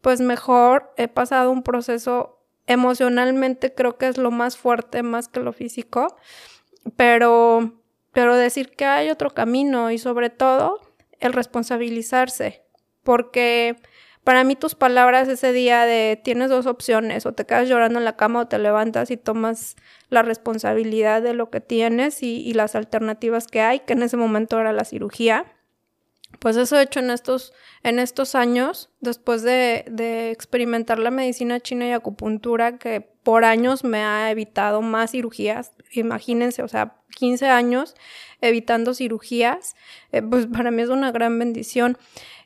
pues 0.00 0.20
mejor. 0.20 0.92
He 0.96 1.08
pasado 1.08 1.50
un 1.50 1.62
proceso 1.62 2.38
emocionalmente, 2.66 3.74
creo 3.74 3.98
que 3.98 4.08
es 4.08 4.18
lo 4.18 4.30
más 4.30 4.56
fuerte, 4.56 5.02
más 5.02 5.28
que 5.28 5.40
lo 5.40 5.52
físico. 5.52 6.16
Pero 6.96 7.80
pero 8.12 8.36
decir 8.36 8.70
que 8.70 8.84
hay 8.84 9.10
otro 9.10 9.30
camino 9.30 9.90
y 9.90 9.98
sobre 9.98 10.30
todo 10.30 10.80
el 11.20 11.32
responsabilizarse, 11.32 12.64
porque 13.02 13.76
Para 14.22 14.44
mí 14.44 14.54
tus 14.54 14.74
palabras 14.74 15.28
ese 15.28 15.52
día 15.52 15.86
de 15.86 16.20
tienes 16.22 16.50
dos 16.50 16.66
opciones, 16.66 17.24
o 17.24 17.32
te 17.32 17.46
quedas 17.46 17.68
llorando 17.68 17.98
en 17.98 18.04
la 18.04 18.16
cama 18.16 18.40
o 18.40 18.48
te 18.48 18.58
levantas 18.58 19.10
y 19.10 19.16
tomas 19.16 19.76
la 20.10 20.22
responsabilidad 20.22 21.22
de 21.22 21.32
lo 21.32 21.48
que 21.48 21.62
tienes 21.62 22.22
y, 22.22 22.52
las 22.52 22.74
alternativas 22.74 23.46
que 23.46 23.62
hay, 23.62 23.80
que 23.80 23.94
en 23.94 24.02
ese 24.02 24.18
momento 24.18 24.60
era 24.60 24.74
la 24.74 24.84
cirugía. 24.84 25.46
Pues 26.40 26.56
eso 26.56 26.78
he 26.78 26.82
hecho 26.82 27.00
en 27.00 27.10
estos, 27.10 27.52
en 27.82 27.98
estos 27.98 28.34
años, 28.34 28.90
después 29.00 29.42
de, 29.42 29.84
de 29.90 30.30
experimentar 30.30 30.98
la 30.98 31.10
medicina 31.10 31.60
china 31.60 31.86
y 31.86 31.92
acupuntura, 31.92 32.78
que 32.78 33.02
por 33.22 33.44
años 33.44 33.84
me 33.84 34.02
ha 34.02 34.30
evitado 34.30 34.80
más 34.82 35.12
cirugías. 35.12 35.72
Imagínense, 35.92 36.62
o 36.62 36.68
sea, 36.68 36.96
15 37.16 37.46
años 37.46 37.94
evitando 38.40 38.94
cirugías, 38.94 39.76
eh, 40.12 40.22
pues 40.22 40.46
para 40.52 40.70
mí 40.70 40.82
es 40.82 40.88
una 40.88 41.12
gran 41.12 41.38
bendición. 41.38 41.98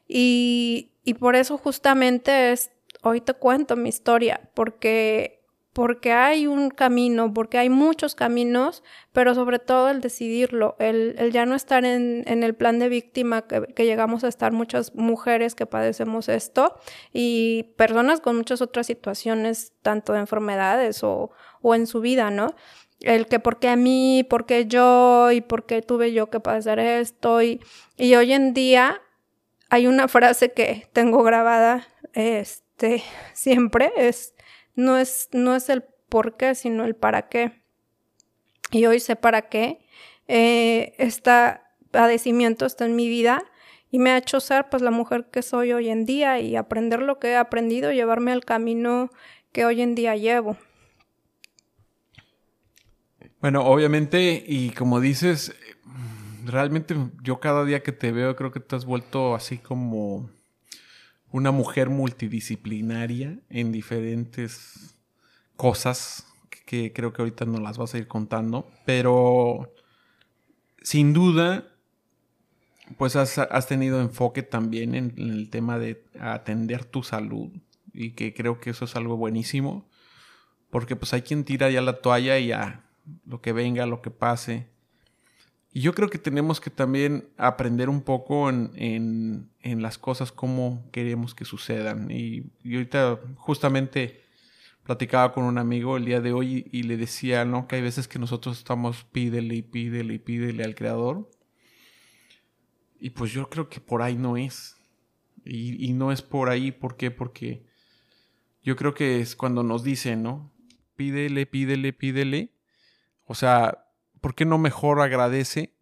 Y, 0.09 0.91
y 1.05 1.15
por 1.15 1.37
eso 1.37 1.57
justamente 1.57 2.53
es, 2.53 2.71
hoy 3.03 3.21
te 3.21 3.35
cuento 3.35 3.77
mi 3.77 3.89
historia, 3.89 4.51
porque 4.55 5.44
porque 5.75 6.13
hay 6.13 6.47
un 6.47 6.71
camino, 6.71 7.35
porque 7.35 7.59
hay 7.59 7.69
muchos 7.69 8.15
caminos, 8.15 8.85
pero 9.13 9.35
sobre 9.35 9.59
todo 9.59 9.91
el 9.91 10.01
decidirlo, 10.01 10.77
el, 10.79 11.31
ya 11.33 11.47
no 11.47 11.57
estar 11.57 11.85
en, 11.85 12.25
el 12.27 12.55
plan 12.55 12.79
de 12.79 12.89
víctima 12.89 13.43
que, 13.43 13.85
llegamos 13.85 14.23
a 14.23 14.29
estar 14.29 14.53
muchas 14.53 14.95
mujeres 14.95 15.57
que 15.57 15.67
padecemos 15.67 16.29
esto 16.29 16.77
y 17.13 17.75
personas 17.77 18.21
con 18.21 18.37
muchas 18.37 18.63
otras 18.63 18.87
situaciones, 18.87 19.73
tanto 19.83 20.13
de 20.13 20.21
enfermedades 20.21 21.03
o, 21.03 21.33
o 21.61 21.75
en 21.75 21.89
su 21.89 22.01
vida, 22.01 22.31
¿no? 22.31 22.55
el 23.01 23.27
que 23.27 23.41
por 23.41 23.59
qué 23.59 23.69
a 23.69 23.77
mí, 23.77 24.25
por 24.31 24.47
qué 24.47 24.67
yo 24.67 25.33
y 25.33 25.41
por 25.41 25.67
qué 25.67 25.83
tuve 25.83 26.13
yo 26.13 26.31
que 26.31 26.41
padecer 26.41 26.79
esto. 26.79 27.43
Y, 27.43 27.61
y 27.97 28.15
hoy 28.15 28.33
en 28.33 28.55
día 28.55 29.03
hay 29.69 29.89
una 29.89 30.07
frase 30.09 30.53
que 30.53 30.89
tengo 30.93 31.23
grabada 31.25 31.87
este, 32.13 33.03
siempre, 33.35 33.93
es 33.97 34.34
no, 34.75 34.97
es, 34.99 35.29
no 35.33 35.55
es 35.55 35.69
el 35.69 35.85
por 36.09 36.37
qué, 36.37 36.55
sino 36.55 36.85
el 36.85 36.95
para 36.95 37.29
qué. 37.29 37.63
Y 38.71 38.87
hoy 38.87 39.01
sé 39.01 39.17
para 39.17 39.49
qué. 39.49 39.87
Eh, 40.29 40.95
este 40.99 41.31
padecimiento 41.91 42.67
está 42.67 42.87
en 42.87 42.97
mi 42.97 43.09
vida 43.09 43.45
y 43.91 43.99
me 43.99 44.11
ha 44.11 44.17
hecho 44.17 44.41
ser 44.41 44.69
pues 44.71 44.83
la 44.83 44.91
mujer 44.91 45.29
que 45.31 45.43
soy 45.43 45.73
hoy 45.73 45.89
en 45.89 46.05
día 46.05 46.41
y 46.41 46.57
aprender 46.57 47.01
lo 47.01 47.19
que 47.19 47.29
he 47.29 47.37
aprendido, 47.37 47.93
llevarme 47.93 48.33
al 48.33 48.45
camino 48.45 49.11
que 49.53 49.65
hoy 49.65 49.83
en 49.83 49.95
día 49.95 50.17
llevo. 50.17 50.57
Bueno, 53.41 53.65
obviamente, 53.65 54.43
y 54.47 54.71
como 54.71 55.01
dices, 55.01 55.55
realmente 56.45 56.97
yo 57.23 57.41
cada 57.41 57.65
día 57.65 57.83
que 57.83 57.93
te 57.93 58.11
veo 58.11 58.35
creo 58.37 58.51
que 58.51 58.61
te 58.61 58.75
has 58.75 58.85
vuelto 58.85 59.35
así 59.35 59.59
como 59.59 60.31
una 61.35 61.51
mujer 61.51 61.91
multidisciplinaria 61.91 63.41
en 63.51 63.73
diferentes 63.73 64.97
cosas 65.57 66.29
que 66.65 66.93
creo 66.93 67.13
que 67.13 67.23
ahorita 67.23 67.45
no 67.45 67.59
las 67.59 67.77
vas 67.77 67.93
a 67.93 67.99
ir 67.99 68.07
contando, 68.07 68.71
pero 68.87 69.75
sin 70.81 71.13
duda, 71.13 71.67
pues 72.99 73.17
has, 73.17 73.67
tenido 73.67 74.01
enfoque 74.01 74.45
también 74.45 74.95
en, 74.95 75.13
en, 75.17 75.31
el 75.31 75.51
tema 75.51 75.77
de 75.81 76.05
atender 76.21 76.85
tu 76.85 77.03
salud 77.03 77.51
y 77.93 78.13
que 78.13 78.33
creo 78.33 78.61
que 78.61 78.71
eso 78.71 78.85
es 78.85 78.95
algo 78.95 79.17
buenísimo, 79.17 79.89
porque 80.71 80.95
pues 80.95 81.15
hay 81.15 81.23
quien 81.23 81.43
tira 81.43 81.69
ya 81.69 81.81
la 81.81 82.01
toalla 82.01 82.39
y 82.39 82.47
ya 82.47 82.85
lo 83.27 83.41
que 83.41 83.53
venga, 83.53 83.87
lo 83.87 84.03
que 84.03 84.13
pase. 84.13 84.69
Y 85.75 85.81
yo 85.81 85.93
creo 85.93 86.09
que 86.09 86.19
tenemos 86.19 86.61
que 86.61 86.71
también 86.71 87.29
aprender 87.37 87.89
un 87.89 88.01
poco 88.01 88.49
en, 88.49 89.51
las 89.61 89.99
cosas 89.99 90.31
como 90.31 90.89
queremos 90.93 91.35
que 91.35 91.45
sucedan. 91.45 92.13
Y, 92.13 92.45
ahorita 92.65 93.19
justamente 93.35 94.23
platicaba 94.85 95.33
con 95.33 95.43
un 95.43 95.59
amigo 95.59 95.97
el 95.97 96.05
día 96.05 96.21
de 96.21 96.33
hoy 96.33 96.69
y, 96.71 96.85
le 96.85 96.97
decía, 96.97 97.45
¿no? 97.45 97.67
Que 97.67 97.77
hay 97.77 97.83
veces 97.83 98.07
que 98.07 98.21
nosotros 98.21 98.57
estamos 98.57 99.03
pídele 99.03 99.57
y 99.57 99.63
pídele 99.63 100.15
y 100.15 100.19
pídele 100.21 100.63
al 100.63 100.77
creador. 100.77 101.29
Y 103.01 103.11
pues 103.11 103.33
yo 103.33 103.51
creo 103.51 103.69
que 103.69 103.81
por 103.81 104.01
ahí 104.01 104.15
no 104.15 104.37
es. 104.37 104.77
Y, 105.45 105.85
y 105.85 105.93
no 105.93 106.13
es 106.13 106.23
por 106.23 106.51
ahí, 106.51 106.71
¿por 106.71 106.97
qué? 106.97 107.11
Porque 107.11 107.67
yo 108.63 108.77
creo 108.77 108.95
que 108.95 109.21
es 109.21 109.35
cuando 109.35 109.65
nos 109.65 109.83
dicen, 109.83 110.23
¿no? 110.23 110.53
Pídele, 110.95 111.47
pídele, 111.47 111.93
pídele 111.93 112.55
o 113.27 113.35
sea, 113.35 113.84
¿por 114.25 114.35
qué 114.35 114.47
no 114.47 114.57
mejor 114.57 115.03
agradece 115.03 115.75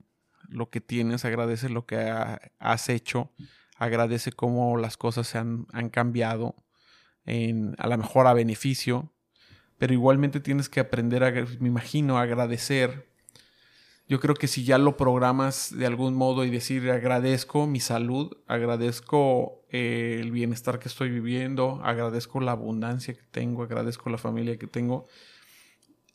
lo 0.49 0.69
que 0.69 0.81
tienes, 0.81 1.25
agradece 1.25 1.69
lo 1.69 1.87
que 1.87 2.13
has 2.59 2.89
hecho, 2.89 3.31
agradece 3.77 4.33
cómo 4.33 4.77
las 4.79 4.97
cosas 4.97 5.29
se 5.29 5.39
han, 5.39 5.67
cambiado, 5.93 6.57
en, 7.25 7.77
a 7.79 7.87
lo 7.87 7.97
mejor 7.97 8.27
a 8.27 8.35
beneficio, 8.35 9.13
pero 9.79 9.93
igualmente 9.93 10.41
tienes 10.41 10.69
que 10.69 10.81
aprender, 10.81 11.23
a, 11.23 11.31
me 11.31 11.69
imagino, 11.69 12.19
a 12.19 12.23
agradecer. 12.23 13.09
Yo 14.09 14.19
creo 14.19 14.35
que 14.35 14.49
si 14.49 14.65
ya 14.65 14.77
lo 14.77 14.97
programas 14.97 15.79
de 15.79 15.87
algún 15.87 16.17
modo 16.17 16.45
y 16.45 16.51
decir 16.51 16.91
agradezco 16.91 17.69
mi 17.69 17.79
salud, 17.79 18.37
agradezco 18.49 19.63
eh, 19.71 20.19
el 20.21 20.33
bienestar 20.33 20.81
que 20.81 20.89
estoy 20.89 21.11
viviendo, 21.11 21.81
agradezco 21.85 22.41
la 22.41 22.51
abundancia 22.51 23.15
que 23.15 23.23
tengo, 23.31 23.63
agradezco 23.63 24.11
la 24.11 24.19
familia 24.19 24.59
que 24.59 24.67
tengo, 24.67 25.07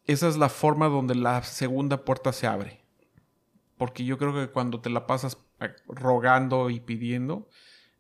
esa 0.08 0.28
es 0.28 0.38
la 0.38 0.50
forma 0.50 0.88
donde 0.88 1.16
la 1.16 1.44
segunda 1.44 2.04
puerta 2.04 2.34
se 2.34 2.48
abre. 2.48 2.82
Porque 3.78 4.06
yo 4.06 4.18
creo 4.18 4.34
que 4.34 4.48
cuando 4.48 4.82
te 4.82 4.90
la 4.90 5.06
pasas 5.06 5.38
rogando 5.88 6.70
y 6.70 6.80
pidiendo, 6.80 7.48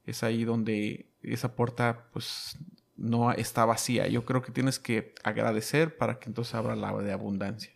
es 0.06 0.24
ahí 0.24 0.43
donde 0.46 1.06
esa 1.22 1.56
puerta 1.56 2.08
pues 2.12 2.58
no 2.96 3.32
está 3.32 3.65
vacía. 3.65 4.08
Yo 4.08 4.26
creo 4.26 4.41
que 4.41 4.52
tienes 4.52 4.80
que 4.80 5.13
agradecer 5.24 5.98
para 5.98 6.17
que 6.17 6.30
entonces 6.30 6.56
abra 6.56 6.76
la 6.76 6.93
de 6.93 7.12
abundancia. 7.12 7.72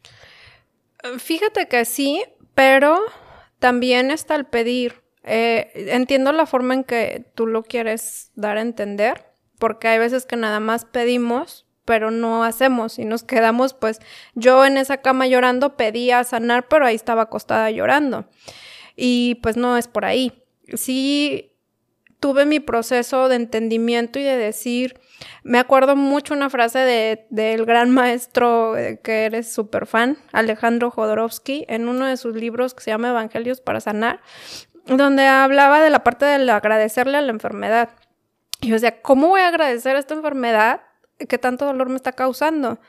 Fíjate 1.17 1.67
que 1.67 1.85
sí, 1.85 2.23
pero 2.55 2.99
también 3.59 4.11
está 4.11 4.35
el 4.35 4.45
pedir. 4.45 5.01
Eh, 5.23 5.71
entiendo 5.75 6.31
la 6.31 6.45
forma 6.45 6.73
en 6.73 6.83
que 6.83 7.31
tú 7.35 7.45
lo 7.45 7.63
quieres 7.63 8.31
dar 8.35 8.57
a 8.57 8.61
entender, 8.61 9.27
porque 9.59 9.87
hay 9.87 9.99
veces 9.99 10.25
que 10.25 10.35
nada 10.35 10.59
más 10.59 10.85
pedimos 10.85 11.67
pero 11.91 12.09
no 12.09 12.45
hacemos 12.45 12.99
y 12.99 13.03
nos 13.03 13.23
quedamos, 13.23 13.73
pues 13.73 13.99
yo 14.33 14.65
en 14.65 14.77
esa 14.77 15.01
cama 15.01 15.27
llorando 15.27 15.75
pedía 15.75 16.23
sanar, 16.23 16.69
pero 16.69 16.85
ahí 16.85 16.95
estaba 16.95 17.23
acostada 17.23 17.69
llorando. 17.69 18.29
Y 18.95 19.35
pues 19.43 19.57
no 19.57 19.75
es 19.75 19.89
por 19.89 20.05
ahí. 20.05 20.31
Sí 20.75 21.51
tuve 22.21 22.45
mi 22.45 22.61
proceso 22.61 23.27
de 23.27 23.35
entendimiento 23.35 24.19
y 24.19 24.23
de 24.23 24.37
decir, 24.37 25.01
me 25.43 25.59
acuerdo 25.59 25.97
mucho 25.97 26.33
una 26.33 26.49
frase 26.49 26.79
de, 26.79 27.27
del 27.29 27.65
gran 27.65 27.89
maestro 27.89 28.77
eh, 28.77 29.01
que 29.03 29.25
eres 29.25 29.51
súper 29.53 29.85
fan, 29.85 30.17
Alejandro 30.31 30.91
Jodorowsky, 30.91 31.65
en 31.67 31.89
uno 31.89 32.05
de 32.05 32.15
sus 32.15 32.37
libros 32.37 32.73
que 32.73 32.83
se 32.83 32.91
llama 32.91 33.09
Evangelios 33.09 33.59
para 33.59 33.81
sanar, 33.81 34.21
donde 34.85 35.27
hablaba 35.27 35.81
de 35.81 35.89
la 35.89 36.05
parte 36.05 36.23
del 36.23 36.49
agradecerle 36.49 37.17
a 37.17 37.21
la 37.21 37.31
enfermedad. 37.31 37.89
Y 38.61 38.69
yo 38.69 38.75
decía, 38.75 39.01
¿cómo 39.01 39.27
voy 39.27 39.41
a 39.41 39.49
agradecer 39.49 39.97
esta 39.97 40.13
enfermedad 40.13 40.83
qué 41.27 41.37
tanto 41.37 41.65
dolor 41.65 41.89
me 41.89 41.95
está 41.95 42.13
causando. 42.13 42.79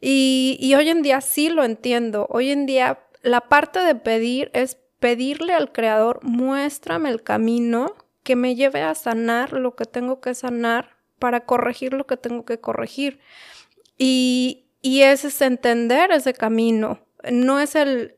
Y, 0.00 0.56
y 0.60 0.74
hoy 0.74 0.88
en 0.88 1.02
día 1.02 1.20
sí 1.20 1.48
lo 1.48 1.64
entiendo. 1.64 2.26
Hoy 2.30 2.50
en 2.50 2.66
día 2.66 3.00
la 3.22 3.42
parte 3.42 3.80
de 3.80 3.94
pedir 3.94 4.50
es 4.52 4.78
pedirle 4.98 5.52
al 5.52 5.72
Creador, 5.72 6.20
muéstrame 6.22 7.10
el 7.10 7.22
camino 7.22 7.94
que 8.22 8.36
me 8.36 8.54
lleve 8.54 8.82
a 8.82 8.94
sanar 8.94 9.52
lo 9.52 9.74
que 9.74 9.84
tengo 9.84 10.20
que 10.20 10.34
sanar 10.34 10.96
para 11.18 11.44
corregir 11.44 11.92
lo 11.92 12.06
que 12.06 12.16
tengo 12.16 12.44
que 12.44 12.60
corregir. 12.60 13.20
Y, 13.98 14.66
y 14.80 15.02
ese 15.02 15.28
es 15.28 15.40
entender 15.40 16.10
ese 16.10 16.34
camino. 16.34 17.00
No 17.30 17.60
es 17.60 17.74
el, 17.74 18.16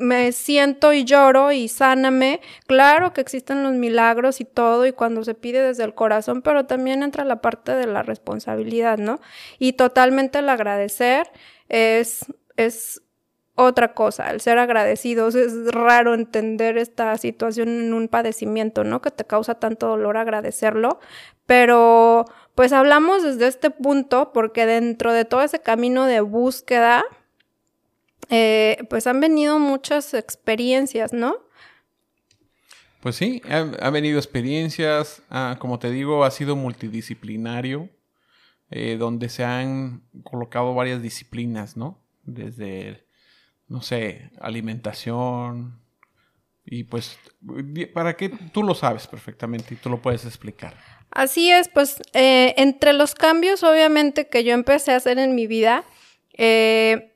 me 0.00 0.32
siento 0.32 0.92
y 0.92 1.04
lloro 1.04 1.52
y 1.52 1.68
sáname. 1.68 2.40
Claro 2.66 3.12
que 3.12 3.20
existen 3.20 3.62
los 3.62 3.74
milagros 3.74 4.40
y 4.40 4.44
todo 4.44 4.86
y 4.86 4.92
cuando 4.92 5.22
se 5.24 5.34
pide 5.34 5.62
desde 5.62 5.84
el 5.84 5.94
corazón, 5.94 6.42
pero 6.42 6.66
también 6.66 7.02
entra 7.02 7.24
la 7.24 7.40
parte 7.40 7.74
de 7.74 7.86
la 7.86 8.02
responsabilidad, 8.02 8.98
¿no? 8.98 9.20
Y 9.58 9.74
totalmente 9.74 10.38
el 10.40 10.48
agradecer 10.48 11.30
es, 11.68 12.24
es 12.56 13.02
otra 13.54 13.92
cosa, 13.92 14.30
el 14.30 14.40
ser 14.40 14.58
agradecidos. 14.58 15.34
Es 15.34 15.70
raro 15.72 16.14
entender 16.14 16.78
esta 16.78 17.16
situación 17.18 17.68
en 17.68 17.94
un 17.94 18.08
padecimiento, 18.08 18.84
¿no? 18.84 19.02
Que 19.02 19.10
te 19.10 19.24
causa 19.24 19.56
tanto 19.56 19.88
dolor 19.88 20.16
agradecerlo, 20.16 20.98
pero 21.46 22.24
pues 22.54 22.72
hablamos 22.72 23.22
desde 23.22 23.46
este 23.48 23.70
punto 23.70 24.32
porque 24.32 24.66
dentro 24.66 25.12
de 25.12 25.24
todo 25.24 25.42
ese 25.42 25.60
camino 25.60 26.06
de 26.06 26.20
búsqueda, 26.20 27.04
eh, 28.30 28.78
pues 28.88 29.06
han 29.06 29.20
venido 29.20 29.58
muchas 29.58 30.14
experiencias, 30.14 31.12
¿no? 31.12 31.36
Pues 33.00 33.16
sí, 33.16 33.42
han, 33.48 33.92
venido 33.92 34.18
experiencias, 34.18 35.22
ah, 35.30 35.56
como 35.58 35.78
te 35.78 35.90
digo, 35.90 36.24
ha 36.24 36.30
sido 36.30 36.54
multidisciplinario, 36.54 37.88
eh, 38.70 38.96
donde 38.98 39.28
se 39.28 39.44
han 39.44 40.02
colocado 40.22 40.74
varias 40.74 41.02
disciplinas, 41.02 41.76
¿no? 41.76 41.98
Desde, 42.22 43.06
no 43.68 43.82
sé, 43.82 44.30
alimentación, 44.40 45.80
Y 46.64 46.84
pues, 46.84 47.18
para 47.94 48.16
qué 48.16 48.28
tú 48.52 48.62
lo 48.62 48.74
sabes 48.74 49.06
perfectamente 49.06 49.74
y 49.74 49.76
tú 49.78 49.88
lo 49.88 50.00
puedes 50.00 50.24
explicar. 50.24 50.74
Así 51.10 51.50
es, 51.50 51.68
pues 51.68 52.00
eh, 52.12 52.54
entre 52.56 52.92
los 52.92 53.14
cambios 53.14 53.64
obviamente 53.64 54.28
que 54.28 54.44
yo 54.44 54.52
empecé 54.52 54.92
a 54.92 54.96
hacer 54.96 55.18
en 55.18 55.34
mi 55.34 55.46
vida, 55.46 55.84
eh, 56.34 57.09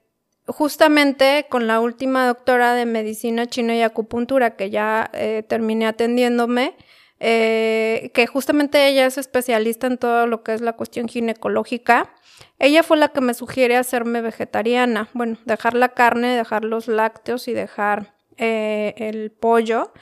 justamente 0.47 1.47
con 1.49 1.67
la 1.67 1.81
última 1.81 2.27
doctora 2.27 2.75
de 2.75 2.87
medicina 2.87 3.47
china 3.47 3.75
y 3.75 3.83
acupuntura 3.83 4.57
que 4.57 4.71
ya 4.71 5.11
eh, 5.15 5.43
terminé 5.47 5.87
atendiéndome, 5.87 6.77
que 7.21 8.27
justamente 8.31 8.87
ella 8.87 9.07
es 9.07 9.17
especialista 9.17 9.87
en 9.87 9.97
todo 9.97 10.27
lo 10.27 10.43
que 10.43 10.53
es 10.53 10.61
la 10.61 10.75
cuestión 10.75 11.09
ginecológica, 11.09 12.11
ella 12.59 12.83
fue 12.83 12.99
la 12.99 13.09
que 13.09 13.23
me 13.23 13.33
sugiere 13.33 13.77
hacerme 13.77 14.21
vegetariana, 14.21 15.09
bueno, 15.15 15.39
dejar 15.47 15.73
la 15.73 15.89
carne, 15.91 16.37
dejar 16.37 16.67
los 16.67 16.87
lácteos 16.87 17.49
y 17.49 17.55
dejar 17.55 18.15
el 18.37 19.31
pollo, 19.31 19.93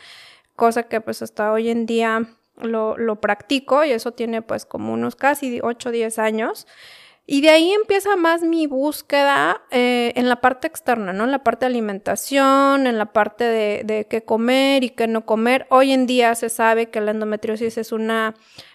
cosa 0.57 0.85
que 0.85 1.01
pues 1.01 1.23
hasta 1.23 1.53
hoy 1.53 1.71
en 1.71 1.87
día 1.87 2.27
lo, 2.61 2.97
lo 2.97 3.21
practico 3.21 3.85
y 3.85 3.93
eso 3.93 4.13
tiene 4.13 4.43
pues 4.43 4.65
como 4.65 4.93
unos 4.93 5.17
casi 5.17 5.61
8 5.63 5.89
o 5.89 5.93
10 5.93 6.19
años. 6.19 6.67
Y 7.25 7.41
de 7.41 7.51
ahí 7.51 7.73
empieza 7.73 8.17
más 8.17 8.43
mi 8.43 8.67
búsqueda 8.67 9.63
eh, 9.71 10.13
en 10.17 10.29
la 10.29 10.41
parte 10.41 10.67
externa, 10.67 11.13
¿no? 11.13 11.25
En 11.25 11.31
la 11.31 11.45
parte 11.45 11.67
de 11.67 11.71
alimentación, 11.71 12.87
en 12.87 12.99
la 12.99 13.13
parte 13.13 13.45
de, 13.45 13.83
de, 13.85 14.07
qué 14.07 14.25
comer 14.25 14.83
y 14.83 14.91
qué 14.91 15.07
no 15.07 15.25
comer. 15.25 15.67
Hoy 15.71 15.93
en 15.93 16.07
día 16.07 16.35
se 16.35 16.49
sabe 16.49 16.91
que 16.91 17.01
la 17.01 17.13
endometriosis 17.13 17.79
es 17.79 17.93
una, 17.93 18.35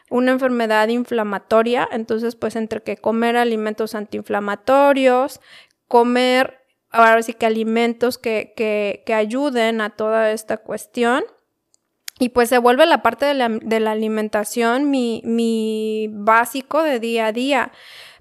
una 0.09 0.31
enfermedad 0.31 0.87
inflamatoria, 0.87 1.89
entonces 1.91 2.35
pues 2.35 2.55
entre 2.55 2.81
que 2.81 2.95
comer 2.95 3.35
alimentos 3.35 3.95
antiinflamatorios, 3.95 5.41
comer 5.87 6.65
ahora 6.89 7.21
sí 7.23 7.33
que 7.33 7.45
alimentos 7.45 8.17
que, 8.17 8.53
que, 8.55 9.03
que 9.05 9.13
ayuden 9.13 9.81
a 9.81 9.89
toda 9.89 10.31
esta 10.31 10.57
cuestión 10.57 11.23
y 12.19 12.29
pues 12.29 12.49
se 12.49 12.57
vuelve 12.57 12.85
la 12.85 13.01
parte 13.01 13.25
de 13.25 13.33
la, 13.33 13.49
de 13.49 13.79
la 13.79 13.91
alimentación 13.91 14.89
mi, 14.89 15.21
mi 15.23 16.09
básico 16.11 16.81
de 16.81 16.99
día 16.99 17.27
a 17.27 17.31
día. 17.31 17.71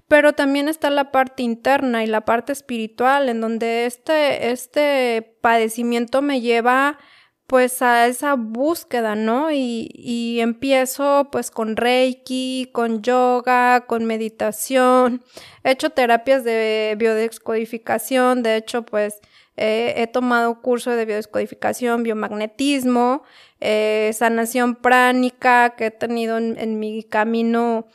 Pero 0.07 0.33
también 0.33 0.69
está 0.69 0.89
la 0.89 1.11
parte 1.11 1.43
interna 1.43 2.03
y 2.03 2.07
la 2.07 2.21
parte 2.21 2.53
espiritual, 2.53 3.29
en 3.29 3.41
donde 3.41 3.85
este, 3.85 4.51
este 4.51 5.37
padecimiento 5.41 6.21
me 6.21 6.41
lleva 6.41 6.97
pues 7.45 7.81
a 7.81 8.07
esa 8.07 8.35
búsqueda, 8.35 9.15
¿no? 9.15 9.51
Y, 9.51 9.89
y, 9.93 10.41
empiezo 10.41 11.29
pues 11.31 11.49
con 11.49 11.77
Reiki, 11.77 12.69
con 12.73 13.01
yoga, 13.01 13.85
con 13.87 14.05
meditación. 14.05 15.23
He 15.63 15.71
hecho 15.71 15.91
terapias 15.91 16.43
de 16.43 16.95
biodescodificación, 16.97 18.43
de 18.43 18.57
hecho 18.57 18.83
pues 18.83 19.21
he 19.57 20.07
tomado 20.13 20.61
curso 20.61 20.91
de 20.91 21.05
biodescodificación, 21.05 22.03
biomagnetismo, 22.03 23.23
eh, 23.59 24.11
sanación 24.13 24.75
pránica, 24.75 25.71
que 25.75 25.87
he 25.87 25.91
tenido 25.91 26.37
en, 26.37 26.79
mi 26.79 27.03
camino 27.03 27.87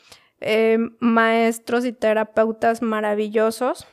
eh, 0.43 0.79
maestros 1.01 1.85
y 1.85 1.93
terapeutas 1.93 2.83
maravillosos. 2.83 3.87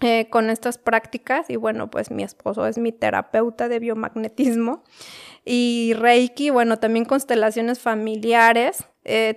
Eh, 0.00 0.28
con 0.30 0.48
estas 0.48 0.78
prácticas 0.78 1.50
y 1.50 1.56
bueno 1.56 1.90
pues 1.90 2.12
mi 2.12 2.22
esposo 2.22 2.68
es 2.68 2.78
mi 2.78 2.92
terapeuta 2.92 3.66
de 3.66 3.80
biomagnetismo 3.80 4.84
y 5.44 5.92
Reiki, 5.98 6.50
bueno 6.50 6.78
también 6.78 7.04
constelaciones 7.04 7.80
familiares, 7.80 8.86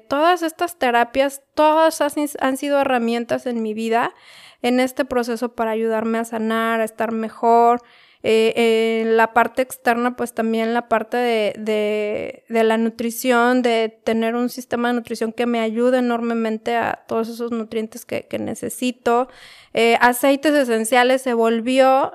todas 0.08 0.44
estas 0.44 0.78
terapias, 0.78 1.42
todas 1.56 2.00
han 2.40 2.58
sido 2.58 2.80
herramientas 2.80 3.48
en 3.48 3.64
mi 3.64 3.74
vida 3.74 4.14
en 4.62 4.80
este 4.80 5.06
proceso 5.06 5.56
para 5.56 5.72
ayudarme 5.72 6.20
a 6.20 6.26
sanar, 6.26 6.82
a 6.82 6.86
estar 6.86 7.12
mejor. 7.12 7.82
Eh, 8.24 9.02
en 9.02 9.18
la 9.18 9.34
parte 9.34 9.62
externa, 9.62 10.16
pues 10.16 10.34
también 10.34 10.74
la 10.74 10.88
parte 10.88 11.18
de, 11.18 12.44
de, 12.48 12.64
la 12.64 12.78
nutrición, 12.78 13.62
de 13.62 13.90
tener 14.04 14.36
un 14.36 14.50
sistema 14.50 14.90
de 14.90 14.96
nutrición 14.96 15.34
que 15.34 15.48
me 15.48 15.60
ayude 15.60 16.00
enormemente 16.00 16.76
a 16.76 17.04
todos 17.08 17.30
esos 17.30 17.52
nutrientes 17.52 18.06
que, 18.06 18.28
que 18.28 18.38
necesito. 18.38 19.28
Eh, 19.74 19.98
aceites 20.02 20.54
esenciales 20.54 21.22
se 21.24 21.34
volvió 21.34 22.12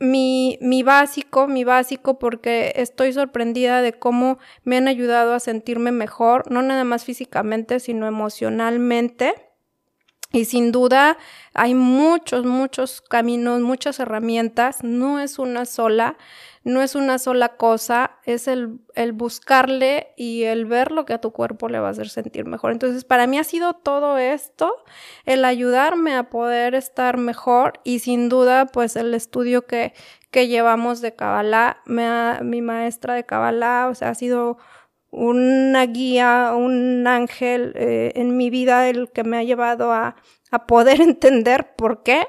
mi, 0.00 0.58
mi 0.60 0.82
básico, 0.82 1.46
mi 1.46 1.64
básico, 1.64 2.18
porque 2.18 2.72
estoy 2.76 3.12
sorprendida 3.12 3.82
de 3.82 3.92
cómo 3.92 4.38
me 4.64 4.76
han 4.76 4.88
ayudado 4.88 5.34
a 5.34 5.40
sentirme 5.40 5.92
mejor, 5.92 6.50
no 6.50 6.62
nada 6.62 6.84
más 6.84 7.04
físicamente, 7.04 7.80
sino 7.80 8.06
emocionalmente. 8.06 9.34
Y 10.30 10.44
sin 10.44 10.72
duda 10.72 11.16
hay 11.54 11.74
muchos, 11.74 12.44
muchos 12.44 13.00
caminos, 13.00 13.62
muchas 13.62 13.98
herramientas, 13.98 14.84
no 14.84 15.20
es 15.20 15.38
una 15.38 15.64
sola, 15.64 16.18
no 16.64 16.82
es 16.82 16.94
una 16.94 17.18
sola 17.18 17.56
cosa, 17.56 18.10
es 18.24 18.46
el, 18.46 18.78
el, 18.94 19.12
buscarle 19.12 20.12
y 20.18 20.42
el 20.42 20.66
ver 20.66 20.92
lo 20.92 21.06
que 21.06 21.14
a 21.14 21.20
tu 21.20 21.32
cuerpo 21.32 21.70
le 21.70 21.80
va 21.80 21.88
a 21.88 21.92
hacer 21.92 22.10
sentir 22.10 22.44
mejor. 22.44 22.72
Entonces, 22.72 23.04
para 23.04 23.26
mí 23.26 23.38
ha 23.38 23.44
sido 23.44 23.72
todo 23.72 24.18
esto, 24.18 24.70
el 25.24 25.46
ayudarme 25.46 26.14
a 26.14 26.28
poder 26.28 26.74
estar 26.74 27.16
mejor 27.16 27.80
y 27.82 28.00
sin 28.00 28.28
duda, 28.28 28.66
pues 28.66 28.96
el 28.96 29.14
estudio 29.14 29.66
que, 29.66 29.94
que 30.30 30.46
llevamos 30.46 31.00
de 31.00 31.14
Kabbalah, 31.14 31.78
me 31.86 32.42
mi 32.42 32.60
maestra 32.60 33.14
de 33.14 33.24
Kabbalah, 33.24 33.88
o 33.88 33.94
sea, 33.94 34.10
ha 34.10 34.14
sido 34.14 34.58
una 35.10 35.86
guía, 35.86 36.52
un 36.54 37.06
ángel 37.06 37.72
eh, 37.76 38.12
en 38.14 38.36
mi 38.36 38.50
vida, 38.50 38.88
el 38.88 39.10
que 39.10 39.24
me 39.24 39.38
ha 39.38 39.42
llevado 39.42 39.92
a, 39.92 40.16
a 40.50 40.66
poder 40.66 41.00
entender 41.00 41.74
por 41.76 42.02
qué 42.02 42.26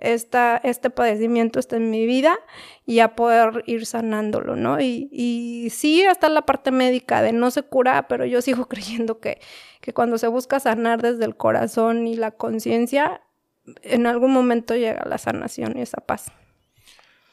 este 0.00 0.90
padecimiento 0.90 1.60
está 1.60 1.76
en 1.76 1.90
mi 1.90 2.06
vida 2.06 2.38
y 2.86 3.00
a 3.00 3.14
poder 3.14 3.62
ir 3.66 3.84
sanándolo, 3.84 4.56
¿no? 4.56 4.80
Y, 4.80 5.10
y 5.12 5.68
sí, 5.70 6.04
hasta 6.04 6.30
la 6.30 6.42
parte 6.42 6.70
médica 6.70 7.20
de 7.20 7.32
no 7.32 7.50
se 7.50 7.62
cura, 7.62 8.08
pero 8.08 8.24
yo 8.24 8.40
sigo 8.40 8.64
creyendo 8.68 9.20
que, 9.20 9.40
que 9.80 9.92
cuando 9.92 10.16
se 10.18 10.28
busca 10.28 10.58
sanar 10.58 11.02
desde 11.02 11.24
el 11.24 11.36
corazón 11.36 12.06
y 12.06 12.16
la 12.16 12.30
conciencia, 12.30 13.20
en 13.82 14.06
algún 14.06 14.32
momento 14.32 14.74
llega 14.74 15.04
la 15.06 15.18
sanación 15.18 15.76
y 15.76 15.82
esa 15.82 16.00
paz. 16.00 16.32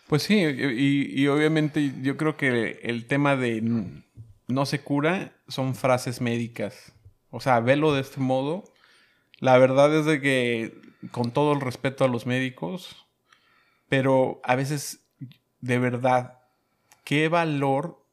Pues 0.07 0.23
sí, 0.23 0.35
y, 0.39 1.21
y 1.21 1.27
obviamente 1.27 1.93
yo 2.01 2.15
creo 2.17 2.37
que 2.37 2.79
el 2.83 3.07
tema 3.07 3.35
de 3.35 3.61
no 4.47 4.65
se 4.65 4.81
cura 4.81 5.33
son 5.47 5.75
frases 5.75 6.21
médicas. 6.21 6.93
O 7.29 7.39
sea, 7.39 7.59
velo 7.59 7.93
de 7.93 8.01
este 8.01 8.19
modo. 8.19 8.63
La 9.39 9.57
verdad 9.57 9.93
es 9.95 10.05
de 10.05 10.21
que, 10.21 10.81
con 11.11 11.31
todo 11.31 11.53
el 11.53 11.61
respeto 11.61 12.05
a 12.05 12.07
los 12.07 12.25
médicos, 12.25 13.05
pero 13.89 14.41
a 14.43 14.55
veces, 14.55 15.05
de 15.61 15.77
verdad, 15.77 16.39
qué 17.03 17.29
valor 17.29 18.03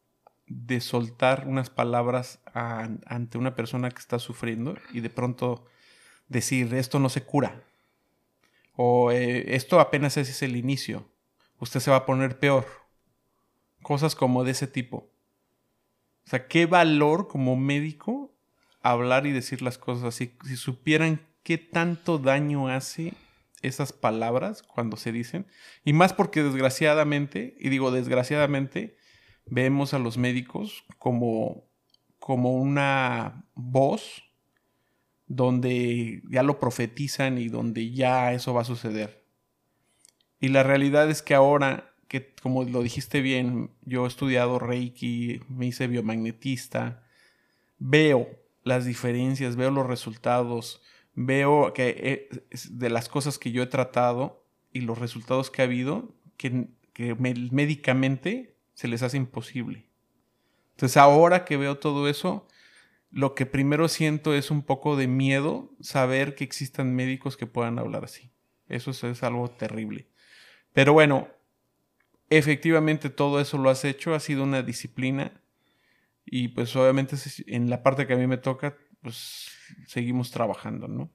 de 0.47 0.81
soltar 0.81 1.47
unas 1.49 1.71
palabras 1.71 2.41
ante 2.53 3.39
una 3.39 3.55
persona 3.55 3.91
que 3.91 3.99
está 3.99 4.19
sufriendo 4.19 4.77
y 4.93 5.01
de 5.01 5.11
pronto 5.11 5.65
decir, 6.29 6.75
esto 6.75 6.99
no 6.99 7.09
se 7.09 7.25
cura. 7.25 7.63
O 8.77 9.11
eh, 9.13 9.55
esto 9.55 9.81
apenas 9.81 10.17
es 10.17 10.43
el 10.43 10.57
inicio. 10.57 11.09
Usted 11.59 11.81
se 11.81 11.91
va 11.91 11.99
a 11.99 12.07
poner 12.07 12.39
peor. 12.39 12.67
Cosas 13.83 14.15
como 14.15 14.45
de 14.45 14.51
ese 14.51 14.67
tipo. 14.67 15.14
O 16.27 16.31
sea, 16.31 16.47
qué 16.47 16.67
valor 16.67 17.29
como 17.29 17.57
médico 17.57 18.35
hablar 18.81 19.27
y 19.27 19.33
decir 19.33 19.63
las 19.63 19.79
cosas 19.79 20.05
así. 20.05 20.37
Si 20.45 20.57
supieran 20.57 21.21
qué 21.43 21.59
tanto 21.59 22.19
daño 22.19 22.69
hace 22.69 23.15
esas 23.63 23.93
palabras 23.93 24.63
cuando 24.63 24.97
se 24.97 25.13
dicen. 25.13 25.47
Y 25.85 25.93
más 25.93 26.13
porque 26.13 26.43
desgraciadamente, 26.43 27.57
y 27.59 27.69
digo 27.69 27.91
desgraciadamente, 27.91 28.97
vemos 29.47 29.95
a 29.95 29.99
los 29.99 30.19
médicos 30.19 30.85
como, 30.99 31.65
como 32.19 32.53
una 32.53 33.47
voz 33.55 34.25
donde 35.27 36.23
ya 36.31 36.43
lo 36.43 36.59
profetizan 36.59 37.39
y 37.39 37.49
donde 37.49 37.93
ya 37.93 38.33
eso 38.33 38.53
va 38.55 38.63
a 38.63 38.67
suceder. 38.67 39.25
Y 40.41 40.49
la 40.49 40.63
realidad 40.63 41.11
es 41.11 41.23
que 41.23 41.35
ahora 41.35 41.94
que 42.09 42.35
como 42.43 42.65
lo 42.65 42.83
dijiste 42.83 43.21
bien, 43.21 43.71
yo 43.83 44.05
he 44.05 44.09
estudiado 44.09 44.59
Reiki, 44.59 45.41
me 45.49 45.67
hice 45.67 45.87
biomagnetista, 45.87 47.05
veo 47.79 48.29
las 48.63 48.85
diferencias, 48.85 49.57
veo 49.57 49.71
los 49.71 49.87
resultados, 49.87 50.83
veo 51.15 51.73
que 51.73 52.29
de 52.71 52.91
las 52.91 53.09
cosas 53.09 53.39
que 53.39 53.53
yo 53.53 53.63
he 53.63 53.67
tratado 53.67 54.45
y 54.73 54.81
los 54.81 54.99
resultados 54.99 55.51
que 55.51 55.63
ha 55.63 55.67
habido, 55.67 56.15
que, 56.37 56.69
que 56.93 57.15
médicamente 57.15 58.57
se 58.75 58.89
les 58.89 59.03
hace 59.03 59.17
imposible. 59.17 59.87
Entonces 60.73 60.97
ahora 60.97 61.45
que 61.45 61.57
veo 61.57 61.79
todo 61.79 62.09
eso, 62.09 62.49
lo 63.11 63.35
que 63.37 63.47
primero 63.47 63.87
siento 63.89 64.35
es 64.35 64.51
un 64.51 64.63
poco 64.63 64.97
de 64.97 65.07
miedo 65.07 65.71
saber 65.81 66.35
que 66.35 66.43
existan 66.43 66.95
médicos 66.95 67.37
que 67.37 67.47
puedan 67.47 67.79
hablar 67.79 68.05
así. 68.05 68.33
Eso 68.69 68.91
es 68.91 69.23
algo 69.23 69.49
terrible. 69.51 70.09
Pero 70.73 70.93
bueno, 70.93 71.29
efectivamente 72.37 73.11
todo 73.11 73.41
eso 73.41 73.59
lo 73.59 73.71
has 73.71 73.85
hecho, 73.85 74.15
ha 74.15 74.21
sido 74.21 74.43
una 74.43 74.63
disciplina 74.63 75.41
y 76.25 76.49
pues 76.49 76.75
obviamente 76.77 77.17
en 77.47 77.71
la 77.71 77.83
parte 77.83 78.07
que 78.07 78.15
a 78.15 78.17
mí 78.17 78.27
me 78.27 78.39
toca, 78.39 78.77
pues 79.03 79.51
seguimos 79.87 80.31
trabajando, 80.31 80.89
¿no? 80.89 81.11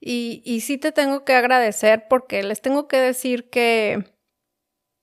Y, 0.00 0.42
y 0.44 0.60
sí 0.60 0.78
te 0.78 0.92
tengo 0.92 1.24
que 1.24 1.34
agradecer 1.34 2.06
porque 2.08 2.42
les 2.42 2.62
tengo 2.62 2.88
que 2.88 2.98
decir 2.98 3.50
que 3.50 4.04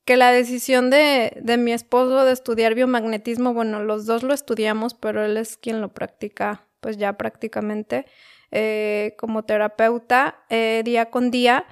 que 0.06 0.18
la 0.18 0.32
decisión 0.32 0.92
de, 0.92 1.36
de, 1.42 1.58
mi 1.58 1.74
esposo 1.74 2.26
de 2.26 2.32
estudiar 2.32 2.76
biomagnetismo, 2.76 3.56
bueno, 3.56 3.84
los 3.84 4.06
dos 4.06 4.22
lo 4.22 4.36
estudiamos, 4.36 4.94
pero 4.94 5.26
él 5.26 5.36
es 5.36 5.58
quien 5.58 5.82
lo 5.82 5.94
practica, 5.94 6.68
pues 6.80 6.98
ya 6.98 7.18
prácticamente 7.18 8.06
eh, 8.52 9.16
como 9.18 9.44
terapeuta 9.44 10.46
eh, 10.50 10.84
día 10.86 11.10
con 11.10 11.32
día, 11.32 11.66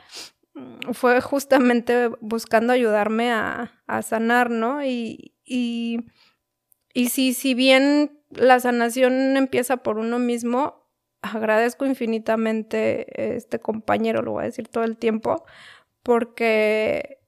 fue 0.93 1.21
justamente 1.21 2.09
buscando 2.21 2.73
ayudarme 2.73 3.31
a, 3.31 3.81
a 3.87 4.01
sanar, 4.01 4.49
¿no? 4.49 4.83
Y, 4.85 5.33
y, 5.45 5.99
y 6.93 7.09
si, 7.09 7.33
si 7.33 7.53
bien 7.53 8.19
la 8.29 8.59
sanación 8.59 9.37
empieza 9.37 9.77
por 9.77 9.97
uno 9.97 10.19
mismo, 10.19 10.87
agradezco 11.21 11.85
infinitamente 11.85 13.35
este 13.35 13.59
compañero, 13.59 14.21
lo 14.21 14.33
voy 14.33 14.43
a 14.43 14.45
decir 14.47 14.67
todo 14.67 14.83
el 14.83 14.97
tiempo, 14.97 15.45
porque 16.03 17.19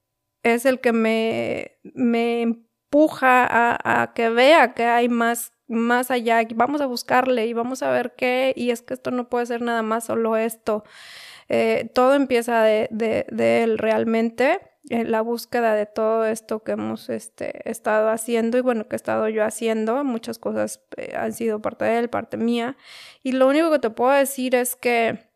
es 0.42 0.66
el 0.66 0.80
que 0.80 0.92
me, 0.92 1.78
me 1.94 2.42
empuja 2.42 3.46
a, 3.48 4.12
que 4.14 4.30
vea 4.30 4.74
que 4.74 4.84
hay 4.84 5.08
más, 5.08 5.52
más 5.66 6.10
allá, 6.10 6.42
vamos 6.54 6.80
a 6.80 6.86
buscarle 6.86 7.46
y 7.46 7.52
vamos 7.54 7.82
a 7.82 7.90
ver 7.90 8.14
qué, 8.16 8.52
y 8.56 8.70
es 8.70 8.82
que 8.82 8.94
esto 8.94 9.10
no 9.10 9.28
puede 9.28 9.46
ser 9.46 9.62
nada 9.62 9.82
más 9.82 10.04
solo 10.06 10.36
esto. 10.36 10.84
Eh, 11.48 11.90
todo 11.94 12.14
empieza 12.14 12.62
de, 12.62 12.88
de, 12.90 13.62
él 13.62 13.78
realmente, 13.78 14.60
en 14.88 15.10
la 15.10 15.20
búsqueda 15.20 15.74
de 15.74 15.86
todo 15.86 16.26
esto 16.26 16.62
que 16.62 16.72
hemos 16.72 17.08
este, 17.08 17.68
estado 17.68 18.08
haciendo 18.08 18.58
y 18.58 18.60
bueno, 18.60 18.88
que 18.88 18.94
he 18.94 18.98
estado 18.98 19.28
yo 19.28 19.44
haciendo, 19.44 20.04
muchas 20.04 20.38
cosas 20.38 20.80
eh, 20.96 21.14
han 21.16 21.32
sido 21.32 21.60
parte 21.60 21.84
de 21.84 21.98
él, 21.98 22.10
parte 22.10 22.36
mía, 22.36 22.76
y 23.22 23.32
lo 23.32 23.48
único 23.48 23.70
que 23.70 23.78
te 23.78 23.90
puedo 23.90 24.12
decir 24.12 24.54
es 24.54 24.76
que 24.76 25.26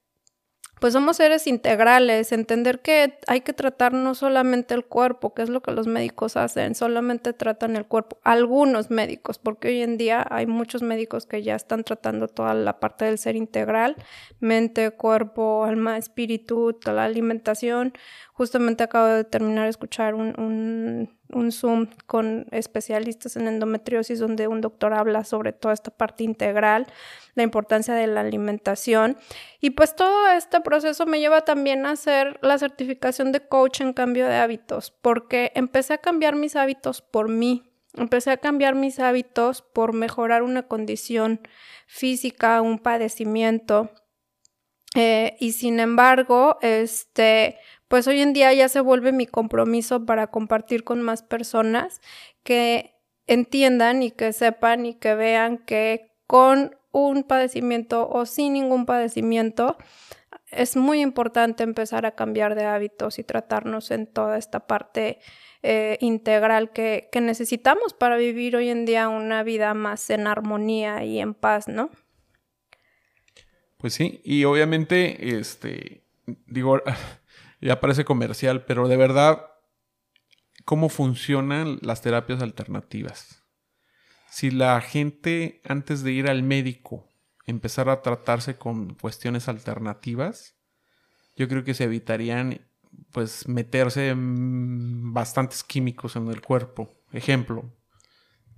pues 0.81 0.95
somos 0.95 1.19
seres 1.19 1.47
integrales, 1.47 2.33
entender 2.33 2.81
que 2.81 3.19
hay 3.27 3.43
que 3.43 3.53
tratar 3.53 3.93
no 3.93 4.15
solamente 4.15 4.75
el 4.75 4.85
cuerpo, 4.85 5.35
que 5.35 5.43
es 5.43 5.51
lo 5.51 5.61
que 5.61 5.73
los 5.73 5.87
médicos 5.87 6.37
hacen, 6.37 6.75
solamente 6.75 7.35
tratan 7.35 7.77
el 7.77 7.87
cuerpo, 7.87 8.19
algunos 8.25 8.91
médicos, 8.91 9.39
porque 9.39 9.69
hoy 9.69 9.83
en 9.83 9.99
día 9.99 10.27
hay 10.29 10.47
muchos 10.47 10.83
médicos 10.83 11.27
que 11.27 11.43
ya 11.43 11.55
están 11.55 11.85
tratando 11.85 12.29
toda 12.29 12.55
la 12.55 12.81
parte 12.81 13.05
del 13.05 13.19
ser 13.19 13.37
integral, 13.37 13.97
mente, 14.41 14.91
cuerpo, 14.91 15.65
alma, 15.65 15.99
espíritu, 15.99 16.73
toda 16.73 16.97
la 16.97 17.05
alimentación. 17.05 17.93
Justamente 18.41 18.85
acabo 18.85 19.07
de 19.07 19.25
terminar 19.25 19.65
de 19.65 19.71
escuchar 19.71 20.15
un, 20.15 20.29
un 20.41 21.21
un 21.33 21.53
Zoom 21.53 21.87
con 22.07 22.47
especialistas 22.51 23.37
en 23.37 23.47
endometriosis 23.47 24.19
donde 24.19 24.49
un 24.49 24.61
doctor 24.61 24.93
habla 24.95 25.25
sobre 25.25 25.53
toda 25.53 25.75
esta 25.75 25.91
parte 25.91 26.25
integral, 26.25 26.87
la 27.35 27.43
importancia 27.43 27.95
de 27.95 28.07
la 28.07 28.21
alimentación. 28.21 29.17
Y 29.61 29.71
pues 29.71 29.95
todo 29.95 30.29
este 30.33 30.61
proceso 30.61 31.07
me 31.07 31.21
lleva 31.21 31.43
también 31.43 31.87
a 31.87 31.93
hacer 31.93 32.39
la 32.43 32.59
certificación 32.59 33.33
de 33.33 33.41
coach 33.41 33.81
en 33.81 33.93
cambio 33.93 34.27
de 34.27 34.37
hábitos, 34.37 34.93
porque 35.03 35.53
empecé 35.55 35.95
a 35.95 35.99
cambiar 35.99 36.37
mis 36.37 36.57
hábitos 36.57 37.03
por 37.03 37.29
mí. 37.29 37.65
Empecé 37.95 38.31
a 38.31 38.37
cambiar 38.37 38.77
mis 38.77 39.01
hábitos 39.01 39.63
por 39.63 39.93
mejorar 39.93 40.43
una 40.43 40.63
condición 40.69 41.41
física, 41.87 42.63
un 42.63 42.79
padecimiento. 42.79 43.91
Eh, 44.95 45.37
y 45.39 45.53
sin 45.53 45.81
embargo, 45.81 46.59
este, 46.63 47.59
pues 47.91 48.07
hoy 48.07 48.21
en 48.21 48.33
día 48.33 48.55
ya 48.55 48.69
se 48.69 48.81
vuelve 48.81 49.11
mi 49.11 49.27
compromiso 49.27 50.07
para 50.07 50.29
compartir 50.29 50.85
con 50.85 51.03
más 51.03 51.25
personas 51.25 52.01
que 52.45 52.95
entiendan 53.27 54.05
y 54.05 54.13
que 54.13 54.33
sepan 54.33 54.87
y 54.87 54.95
que 54.95 55.17
vean 55.17 55.59
que 55.59 56.13
con 56.29 56.77
un 56.93 57.25
padecimiento 57.25 58.09
o 58.09 58.27
sin 58.27 58.53
ningún 58.53 58.87
padecimiento 58.87 59.77
es 60.53 60.77
muy 60.77 61.01
importante 61.01 61.65
empezar 61.65 62.07
a 62.07 62.15
cambiar 62.15 62.55
de 62.55 62.65
hábitos 62.65 63.19
y 63.19 63.25
tratarnos 63.25 63.91
en 63.91 64.07
toda 64.07 64.39
esta 64.39 64.69
parte 64.69 65.19
eh, 65.65 65.99
integral 66.01 66.71
que, 66.71 67.09
que 67.11 67.21
necesitamos 67.21 67.93
para 67.93 68.17
vivir 68.17 68.55
hoy 68.55 68.69
en 68.69 68.87
día 68.87 69.09
una 69.09 69.43
vida 69.43 69.75
más 69.75 70.11
en 70.11 70.29
armonía 70.29 71.03
y 71.03 71.19
en 71.19 71.35
paz, 71.35 71.67
¿no? 71.67 71.91
Pues 73.79 73.95
sí, 73.95 74.21
y 74.23 74.45
obviamente, 74.45 75.37
este, 75.37 76.05
digo, 76.47 76.81
ya 77.61 77.81
parece 77.81 78.05
comercial, 78.05 78.65
pero 78.65 78.89
de 78.89 78.97
verdad, 78.97 79.47
¿cómo 80.65 80.89
funcionan 80.89 81.79
las 81.83 82.03
terapias 82.03 82.43
alternativas? 82.43 83.45
Si 84.31 84.51
la 84.51 84.81
gente 84.81 85.61
antes 85.65 86.03
de 86.03 86.13
ir 86.13 86.29
al 86.29 86.43
médico 86.43 87.09
empezara 87.47 87.93
a 87.93 88.03
tratarse 88.03 88.57
con 88.57 88.95
cuestiones 88.95 89.49
alternativas, 89.49 90.55
yo 91.37 91.49
creo 91.49 91.65
que 91.65 91.75
se 91.75 91.85
evitarían 91.85 92.61
pues 93.13 93.49
meterse 93.49 94.15
bastantes 94.17 95.65
químicos 95.65 96.17
en 96.17 96.29
el 96.29 96.41
cuerpo. 96.41 96.89
Ejemplo, 97.13 97.73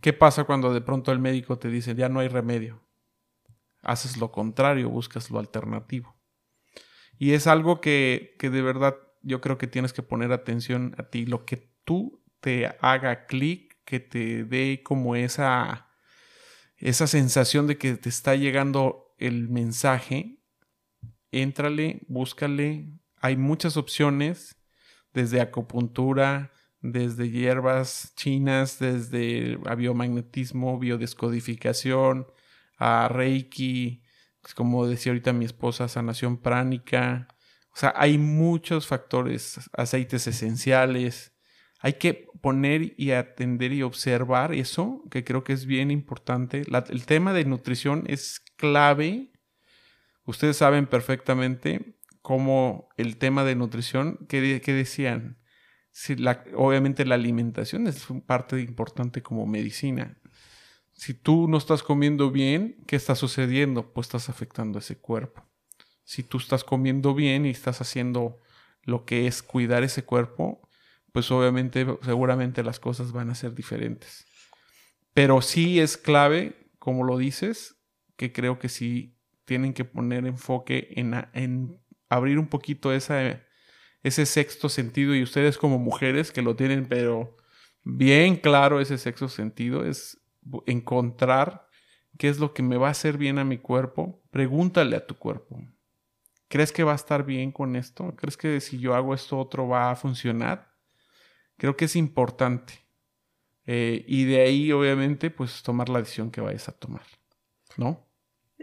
¿qué 0.00 0.12
pasa 0.12 0.44
cuando 0.44 0.72
de 0.74 0.80
pronto 0.80 1.12
el 1.12 1.18
médico 1.18 1.58
te 1.58 1.68
dice 1.68 1.94
ya 1.94 2.08
no 2.08 2.20
hay 2.20 2.28
remedio? 2.28 2.82
Haces 3.82 4.16
lo 4.16 4.30
contrario, 4.30 4.88
buscas 4.90 5.30
lo 5.30 5.38
alternativo. 5.38 6.14
Y 7.22 7.34
es 7.34 7.46
algo 7.46 7.80
que, 7.80 8.34
de 8.40 8.62
verdad 8.62 8.96
yo 9.22 9.40
creo 9.40 9.56
que 9.56 9.68
tienes 9.68 9.92
que 9.92 10.02
poner 10.02 10.32
atención 10.32 10.96
a 10.98 11.04
ti, 11.04 11.24
lo 11.24 11.44
que 11.44 11.70
tú 11.84 12.20
te 12.40 12.66
haga 12.80 13.26
clic, 13.26 13.78
que 13.84 14.00
te 14.00 14.42
dé 14.42 14.82
como 14.82 15.14
esa, 15.14 15.88
esa 16.78 17.06
sensación 17.06 17.68
de 17.68 17.78
que 17.78 17.94
te 17.94 18.08
está 18.08 18.34
llegando 18.34 19.14
el 19.18 19.48
mensaje, 19.48 20.40
éntrale, 21.30 22.00
búscale. 22.08 22.88
Hay 23.20 23.36
muchas 23.36 23.76
opciones, 23.76 24.56
desde 25.12 25.40
acupuntura, 25.40 26.50
desde 26.80 27.30
hierbas 27.30 28.14
chinas, 28.16 28.80
desde 28.80 29.60
a 29.66 29.76
biomagnetismo, 29.76 30.76
biodescodificación, 30.76 32.26
a 32.78 33.06
reiki, 33.06 34.01
pues, 34.42 34.54
como 34.54 34.86
decía 34.86 35.12
ahorita 35.12 35.32
mi 35.32 35.44
esposa, 35.44 35.88
sanación 35.88 36.36
pránica. 36.36 37.28
O 37.72 37.76
sea, 37.76 37.94
hay 37.96 38.18
muchos 38.18 38.86
factores, 38.86 39.70
aceites 39.72 40.26
esenciales. 40.26 41.32
Hay 41.78 41.94
que 41.94 42.28
poner 42.40 42.94
y 42.96 43.12
atender 43.12 43.72
y 43.72 43.82
observar 43.82 44.52
eso, 44.52 45.04
que 45.10 45.24
creo 45.24 45.44
que 45.44 45.52
es 45.52 45.64
bien 45.64 45.90
importante. 45.90 46.64
el 46.90 47.06
tema 47.06 47.32
de 47.32 47.44
nutrición 47.44 48.04
es 48.08 48.40
clave. 48.56 49.32
Ustedes 50.24 50.56
saben 50.56 50.86
perfectamente 50.86 51.96
cómo 52.20 52.88
el 52.96 53.16
tema 53.16 53.44
de 53.44 53.56
nutrición, 53.56 54.26
¿qué, 54.28 54.40
decían? 54.40 55.38
Si 55.90 56.16
la, 56.16 56.44
obviamente 56.54 57.04
la 57.04 57.16
alimentación 57.16 57.86
es 57.86 58.06
parte 58.26 58.60
importante 58.60 59.22
como 59.22 59.46
medicina. 59.46 60.18
Si 61.02 61.14
tú 61.14 61.48
no 61.48 61.58
estás 61.58 61.82
comiendo 61.82 62.30
bien, 62.30 62.76
¿qué 62.86 62.94
está 62.94 63.16
sucediendo? 63.16 63.92
Pues 63.92 64.06
estás 64.06 64.28
afectando 64.28 64.78
ese 64.78 65.00
cuerpo. 65.00 65.44
Si 66.04 66.22
tú 66.22 66.38
estás 66.38 66.62
comiendo 66.62 67.12
bien 67.12 67.44
y 67.44 67.50
estás 67.50 67.80
haciendo 67.80 68.38
lo 68.84 69.04
que 69.04 69.26
es 69.26 69.42
cuidar 69.42 69.82
ese 69.82 70.04
cuerpo, 70.04 70.68
pues 71.10 71.28
obviamente, 71.32 71.84
seguramente 72.04 72.62
las 72.62 72.78
cosas 72.78 73.10
van 73.10 73.30
a 73.30 73.34
ser 73.34 73.52
diferentes. 73.52 74.26
Pero 75.12 75.42
sí 75.42 75.80
es 75.80 75.96
clave, 75.96 76.70
como 76.78 77.02
lo 77.02 77.18
dices, 77.18 77.74
que 78.16 78.32
creo 78.32 78.60
que 78.60 78.68
sí 78.68 79.18
tienen 79.44 79.74
que 79.74 79.84
poner 79.84 80.24
enfoque 80.24 80.90
en, 80.94 81.80
abrir 82.10 82.38
un 82.38 82.46
poquito 82.46 82.92
ese 82.92 83.42
sexto 84.04 84.68
sentido 84.68 85.16
y 85.16 85.24
ustedes 85.24 85.58
como 85.58 85.80
mujeres 85.80 86.30
que 86.30 86.42
lo 86.42 86.54
tienen, 86.54 86.86
pero 86.86 87.36
bien 87.82 88.36
claro 88.36 88.80
ese 88.80 88.98
sexto 88.98 89.28
sentido, 89.28 89.84
es 89.84 90.21
encontrar 90.66 91.68
qué 92.18 92.28
es 92.28 92.38
lo 92.38 92.54
que 92.54 92.62
me 92.62 92.76
va 92.76 92.88
a 92.88 92.92
hacer 92.92 93.18
bien 93.18 93.38
a 93.38 93.44
mi 93.44 93.58
cuerpo, 93.58 94.22
pregúntale 94.30 94.96
a 94.96 95.06
tu 95.06 95.16
cuerpo. 95.16 95.60
¿Crees 96.48 96.72
que 96.72 96.84
va 96.84 96.92
a 96.92 96.96
estar 96.96 97.24
bien 97.24 97.50
con 97.50 97.76
esto? 97.76 98.14
¿Crees 98.16 98.36
que 98.36 98.60
si 98.60 98.78
yo 98.78 98.94
hago 98.94 99.14
esto 99.14 99.38
otro 99.38 99.68
va 99.68 99.90
a 99.90 99.96
funcionar? 99.96 100.74
Creo 101.56 101.76
que 101.76 101.86
es 101.86 101.96
importante. 101.96 102.74
Eh, 103.66 104.04
y 104.06 104.24
de 104.24 104.42
ahí, 104.42 104.72
obviamente, 104.72 105.30
pues 105.30 105.62
tomar 105.62 105.88
la 105.88 106.00
decisión 106.00 106.30
que 106.30 106.40
vayas 106.40 106.68
a 106.68 106.72
tomar. 106.72 107.06
¿No? 107.76 108.06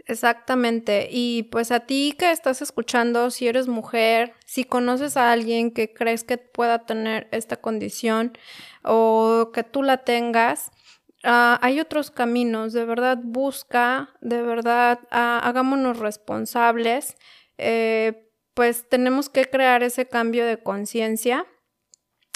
Exactamente. 0.06 1.08
Y 1.10 1.44
pues 1.44 1.70
a 1.72 1.80
ti 1.80 2.14
que 2.18 2.30
estás 2.30 2.62
escuchando, 2.62 3.30
si 3.30 3.48
eres 3.48 3.68
mujer, 3.68 4.34
si 4.46 4.64
conoces 4.64 5.16
a 5.16 5.32
alguien 5.32 5.72
que 5.72 5.92
crees 5.92 6.24
que 6.24 6.38
pueda 6.38 6.86
tener 6.86 7.28
esta 7.32 7.56
condición 7.56 8.32
o 8.82 9.50
que 9.52 9.64
tú 9.64 9.82
la 9.82 9.98
tengas, 10.04 10.70
Ah, 11.22 11.58
hay 11.62 11.80
otros 11.80 12.10
caminos, 12.10 12.72
de 12.72 12.84
verdad 12.86 13.18
busca, 13.22 14.08
de 14.22 14.40
verdad 14.42 15.00
ah, 15.10 15.38
hagámonos 15.44 15.98
responsables, 15.98 17.16
eh, 17.58 18.26
pues 18.54 18.88
tenemos 18.88 19.28
que 19.28 19.44
crear 19.44 19.82
ese 19.82 20.08
cambio 20.08 20.46
de 20.46 20.62
conciencia 20.62 21.46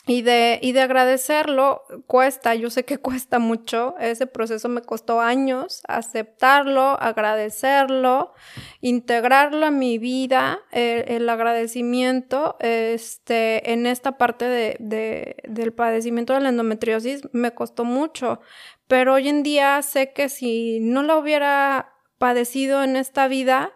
y 0.07 0.21
de, 0.23 0.59
y 0.61 0.73
de 0.73 0.83
agradecerlo 0.83 1.83
cuesta, 2.07 2.55
yo 2.55 2.69
sé 2.71 2.85
que 2.85 2.99
cuesta 2.99 3.39
mucho, 3.39 3.95
ese 3.99 4.27
proceso 4.27 4.69
me 4.69 4.83
costó 4.83 5.21
años, 5.21 5.83
aceptarlo, 5.89 7.01
agradecerlo, 7.01 8.35
integrarlo 8.81 9.67
a 9.67 9.71
mi 9.71 9.99
vida, 9.99 10.61
el 10.73 11.29
agradecimiento, 11.29 12.57
este, 12.61 13.73
en 13.73 13.87
esta 13.87 14.19
parte 14.19 14.45
de, 14.47 14.77
de, 14.79 15.37
del 15.45 15.73
padecimiento 15.73 16.35
de 16.35 16.41
la 16.41 16.49
endometriosis 16.51 17.23
me 17.33 17.55
costó 17.55 17.85
mucho, 17.85 18.41
pero 18.89 19.15
hoy 19.15 19.29
en 19.29 19.43
día 19.43 19.81
sé 19.83 20.13
que 20.13 20.29
si 20.29 20.81
no 20.81 21.03
lo 21.03 21.19
hubiera 21.19 21.95
padecido 22.19 22.83
en 22.83 22.97
esta 22.97 23.29
vida, 23.29 23.73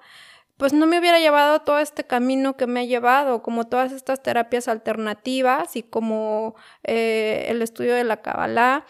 pues 0.59 0.73
no 0.73 0.87
me 0.87 0.99
hubiera 0.99 1.21
llevado 1.21 1.61
todo 1.61 1.79
este 1.79 2.05
camino 2.05 2.57
que 2.57 2.67
me 2.67 2.81
ha 2.81 2.85
llevado, 2.85 3.43
como 3.43 3.69
todas 3.69 3.93
estas 3.93 4.23
terapias 4.23 4.69
alternativas 4.69 5.77
y 5.77 5.85
como 5.85 6.57
eh, 6.83 7.47
el 7.49 7.63
estudio 7.63 7.95
de 7.95 8.03
la 8.03 8.21
Kabbalah, 8.21 8.85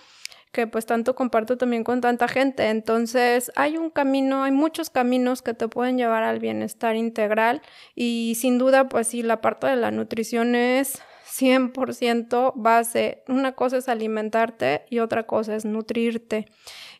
que 0.50 0.66
pues 0.66 0.86
tanto 0.86 1.14
comparto 1.14 1.58
también 1.58 1.84
con 1.84 2.00
tanta 2.00 2.26
gente. 2.26 2.70
Entonces 2.70 3.52
hay 3.54 3.76
un 3.76 3.90
camino, 3.90 4.44
hay 4.44 4.52
muchos 4.52 4.88
caminos 4.88 5.42
que 5.42 5.52
te 5.52 5.68
pueden 5.68 5.98
llevar 5.98 6.22
al 6.22 6.40
bienestar 6.40 6.96
integral 6.96 7.60
y 7.94 8.36
sin 8.40 8.56
duda 8.58 8.88
pues 8.88 9.08
sí, 9.08 9.22
la 9.22 9.42
parte 9.42 9.66
de 9.66 9.76
la 9.76 9.90
nutrición 9.90 10.54
es 10.54 11.02
100% 11.38 12.52
base. 12.56 13.22
Una 13.28 13.52
cosa 13.52 13.76
es 13.76 13.88
alimentarte 13.88 14.86
y 14.88 15.00
otra 15.00 15.24
cosa 15.24 15.54
es 15.54 15.66
nutrirte. 15.66 16.46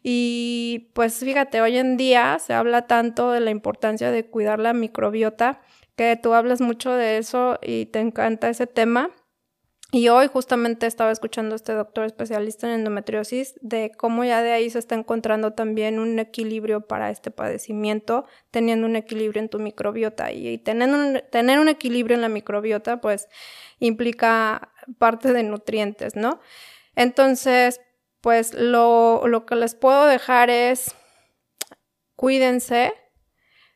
Y 0.02 0.90
pues 0.94 1.18
fíjate, 1.20 1.60
hoy 1.60 1.76
en 1.78 1.96
día 1.96 2.38
se 2.38 2.54
habla 2.54 2.86
tanto 2.86 3.30
de 3.32 3.40
la 3.40 3.50
importancia 3.50 4.10
de 4.10 4.26
cuidar 4.26 4.58
la 4.58 4.72
microbiota, 4.72 5.60
que 5.96 6.18
tú 6.20 6.34
hablas 6.34 6.60
mucho 6.60 6.92
de 6.92 7.18
eso 7.18 7.58
y 7.62 7.86
te 7.86 8.00
encanta 8.00 8.48
ese 8.48 8.66
tema. 8.66 9.10
Y 9.90 10.08
hoy 10.10 10.26
justamente 10.26 10.86
estaba 10.86 11.10
escuchando 11.10 11.54
a 11.54 11.56
este 11.56 11.72
doctor 11.72 12.04
especialista 12.04 12.66
en 12.66 12.80
endometriosis 12.80 13.54
de 13.62 13.90
cómo 13.96 14.22
ya 14.22 14.42
de 14.42 14.52
ahí 14.52 14.68
se 14.68 14.78
está 14.78 14.94
encontrando 14.94 15.54
también 15.54 15.98
un 15.98 16.18
equilibrio 16.18 16.82
para 16.82 17.10
este 17.10 17.30
padecimiento, 17.30 18.26
teniendo 18.50 18.86
un 18.86 18.96
equilibrio 18.96 19.40
en 19.40 19.48
tu 19.48 19.58
microbiota. 19.58 20.30
Y, 20.30 20.58
tener, 20.58 20.90
un, 20.90 21.22
tener 21.32 21.58
un 21.58 21.68
equilibrio 21.68 22.16
en 22.16 22.20
la 22.20 22.28
microbiota, 22.28 23.00
pues 23.00 23.28
implica 23.78 24.72
parte 24.98 25.32
de 25.32 25.42
nutrientes, 25.42 26.16
¿no? 26.16 26.38
Entonces, 26.94 27.80
pues 28.20 28.54
lo, 28.54 29.44
que 29.46 29.54
les 29.56 29.74
puedo 29.74 30.06
dejar 30.06 30.50
es 30.50 30.94
cuídense, 32.16 32.92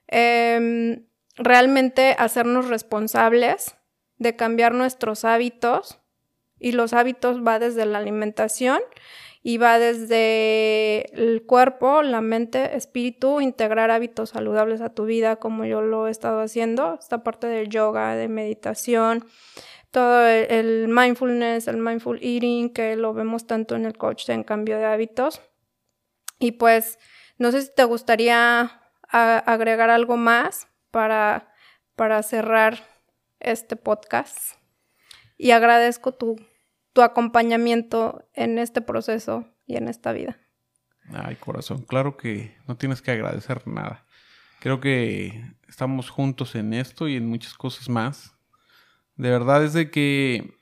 em, 0.08 1.06
realmente 1.36 2.16
hacernos 2.18 2.68
responsables 2.68 3.76
de 4.18 4.36
cambiar 4.36 4.74
nuestros 4.74 5.24
hábitos 5.24 6.00
y 6.58 6.72
los 6.72 6.92
hábitos 6.92 7.44
va 7.46 7.58
desde 7.58 7.86
la 7.86 7.98
alimentación 7.98 8.80
y 9.42 9.58
va 9.58 9.78
desde 9.78 11.12
el 11.20 11.44
cuerpo, 11.44 12.02
la 12.02 12.20
mente, 12.20 12.76
espíritu, 12.76 13.40
integrar 13.40 13.90
hábitos 13.90 14.30
saludables 14.30 14.80
a 14.80 14.94
tu 14.94 15.04
vida 15.04 15.36
como 15.36 15.64
yo 15.64 15.82
lo 15.82 16.06
he 16.06 16.10
estado 16.12 16.40
haciendo, 16.40 16.96
esta 17.00 17.24
parte 17.24 17.48
del 17.48 17.68
yoga, 17.68 18.14
de 18.14 18.28
meditación, 18.28 19.24
todo 19.92 20.26
el, 20.26 20.88
mindfulness, 20.88 21.68
el 21.68 21.76
mindful 21.76 22.18
eating, 22.22 22.72
que 22.72 22.96
lo 22.96 23.12
vemos 23.12 23.46
tanto 23.46 23.76
en 23.76 23.84
el 23.84 23.96
coach 23.96 24.28
en 24.30 24.42
cambio 24.42 24.78
de 24.78 24.86
hábitos. 24.86 25.42
Y 26.38 26.52
pues, 26.52 26.98
no 27.38 27.52
sé 27.52 27.62
si 27.62 27.70
te 27.74 27.84
gustaría 27.84 28.80
agregar 29.10 29.90
algo 29.90 30.16
más 30.16 30.66
para, 30.90 31.52
para 31.94 32.22
cerrar 32.22 32.82
este 33.38 33.76
podcast. 33.76 34.56
Y 35.36 35.50
agradezco 35.50 36.12
tu, 36.12 36.36
tu 36.94 37.02
acompañamiento 37.02 38.26
en 38.32 38.58
este 38.58 38.80
proceso 38.80 39.46
y 39.66 39.76
en 39.76 39.88
esta 39.88 40.12
vida. 40.12 40.38
Ay, 41.12 41.36
corazón, 41.36 41.82
claro 41.82 42.16
que 42.16 42.56
no 42.66 42.76
tienes 42.76 43.02
que 43.02 43.10
agradecer 43.10 43.66
nada. 43.66 44.06
Creo 44.60 44.80
que 44.80 45.54
estamos 45.68 46.08
juntos 46.08 46.54
en 46.54 46.72
esto 46.72 47.08
y 47.08 47.16
en 47.16 47.26
muchas 47.26 47.54
cosas 47.54 47.90
más. 47.90 48.31
De 49.16 49.30
verdad 49.30 49.64
es 49.64 49.72
de 49.72 49.90
que, 49.90 50.54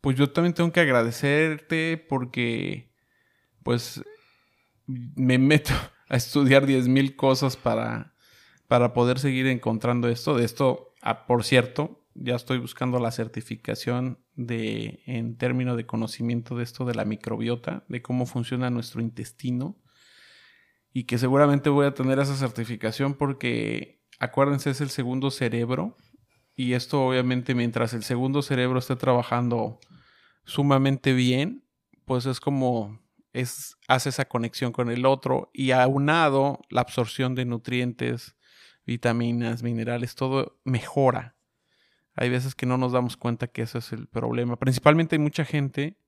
pues 0.00 0.16
yo 0.16 0.30
también 0.30 0.54
tengo 0.54 0.72
que 0.72 0.80
agradecerte 0.80 1.96
porque, 1.96 2.92
pues, 3.62 4.02
me 4.86 5.38
meto 5.38 5.72
a 6.08 6.16
estudiar 6.16 6.66
10.000 6.66 7.16
cosas 7.16 7.56
para, 7.56 8.14
para 8.68 8.92
poder 8.92 9.18
seguir 9.18 9.46
encontrando 9.46 10.08
esto. 10.08 10.36
De 10.36 10.44
esto, 10.44 10.94
ah, 11.02 11.26
por 11.26 11.44
cierto, 11.44 12.06
ya 12.14 12.34
estoy 12.34 12.58
buscando 12.58 12.98
la 12.98 13.10
certificación 13.10 14.18
de, 14.34 15.02
en 15.06 15.36
términos 15.36 15.76
de 15.76 15.86
conocimiento 15.86 16.56
de 16.56 16.64
esto 16.64 16.84
de 16.84 16.94
la 16.94 17.04
microbiota, 17.04 17.84
de 17.88 18.02
cómo 18.02 18.26
funciona 18.26 18.70
nuestro 18.70 19.00
intestino. 19.00 19.76
Y 20.92 21.04
que 21.04 21.18
seguramente 21.18 21.68
voy 21.68 21.86
a 21.86 21.94
tener 21.94 22.18
esa 22.18 22.36
certificación 22.36 23.14
porque, 23.14 24.02
acuérdense, 24.18 24.70
es 24.70 24.80
el 24.80 24.88
segundo 24.88 25.30
cerebro 25.30 25.94
y 26.56 26.72
esto 26.72 27.06
obviamente 27.06 27.54
mientras 27.54 27.92
el 27.92 28.02
segundo 28.02 28.40
cerebro 28.40 28.78
esté 28.78 28.96
trabajando 28.96 29.78
sumamente 30.44 31.12
bien, 31.12 31.64
pues 32.06 32.24
es 32.24 32.40
como 32.40 32.98
es, 33.34 33.76
hace 33.88 34.08
esa 34.08 34.24
conexión 34.24 34.72
con 34.72 34.90
el 34.90 35.04
otro 35.04 35.50
y 35.52 35.72
aunado 35.72 36.62
la 36.70 36.80
absorción 36.80 37.34
de 37.34 37.44
nutrientes, 37.44 38.36
vitaminas, 38.86 39.62
minerales, 39.62 40.14
todo 40.14 40.58
mejora. 40.64 41.36
Hay 42.14 42.30
veces 42.30 42.54
que 42.54 42.64
no 42.64 42.78
nos 42.78 42.92
damos 42.92 43.18
cuenta 43.18 43.48
que 43.48 43.62
ese 43.62 43.78
es 43.78 43.92
el 43.92 44.08
problema. 44.08 44.58
Principalmente 44.58 45.16
hay 45.16 45.20
mucha 45.20 45.44
gente 45.44 45.98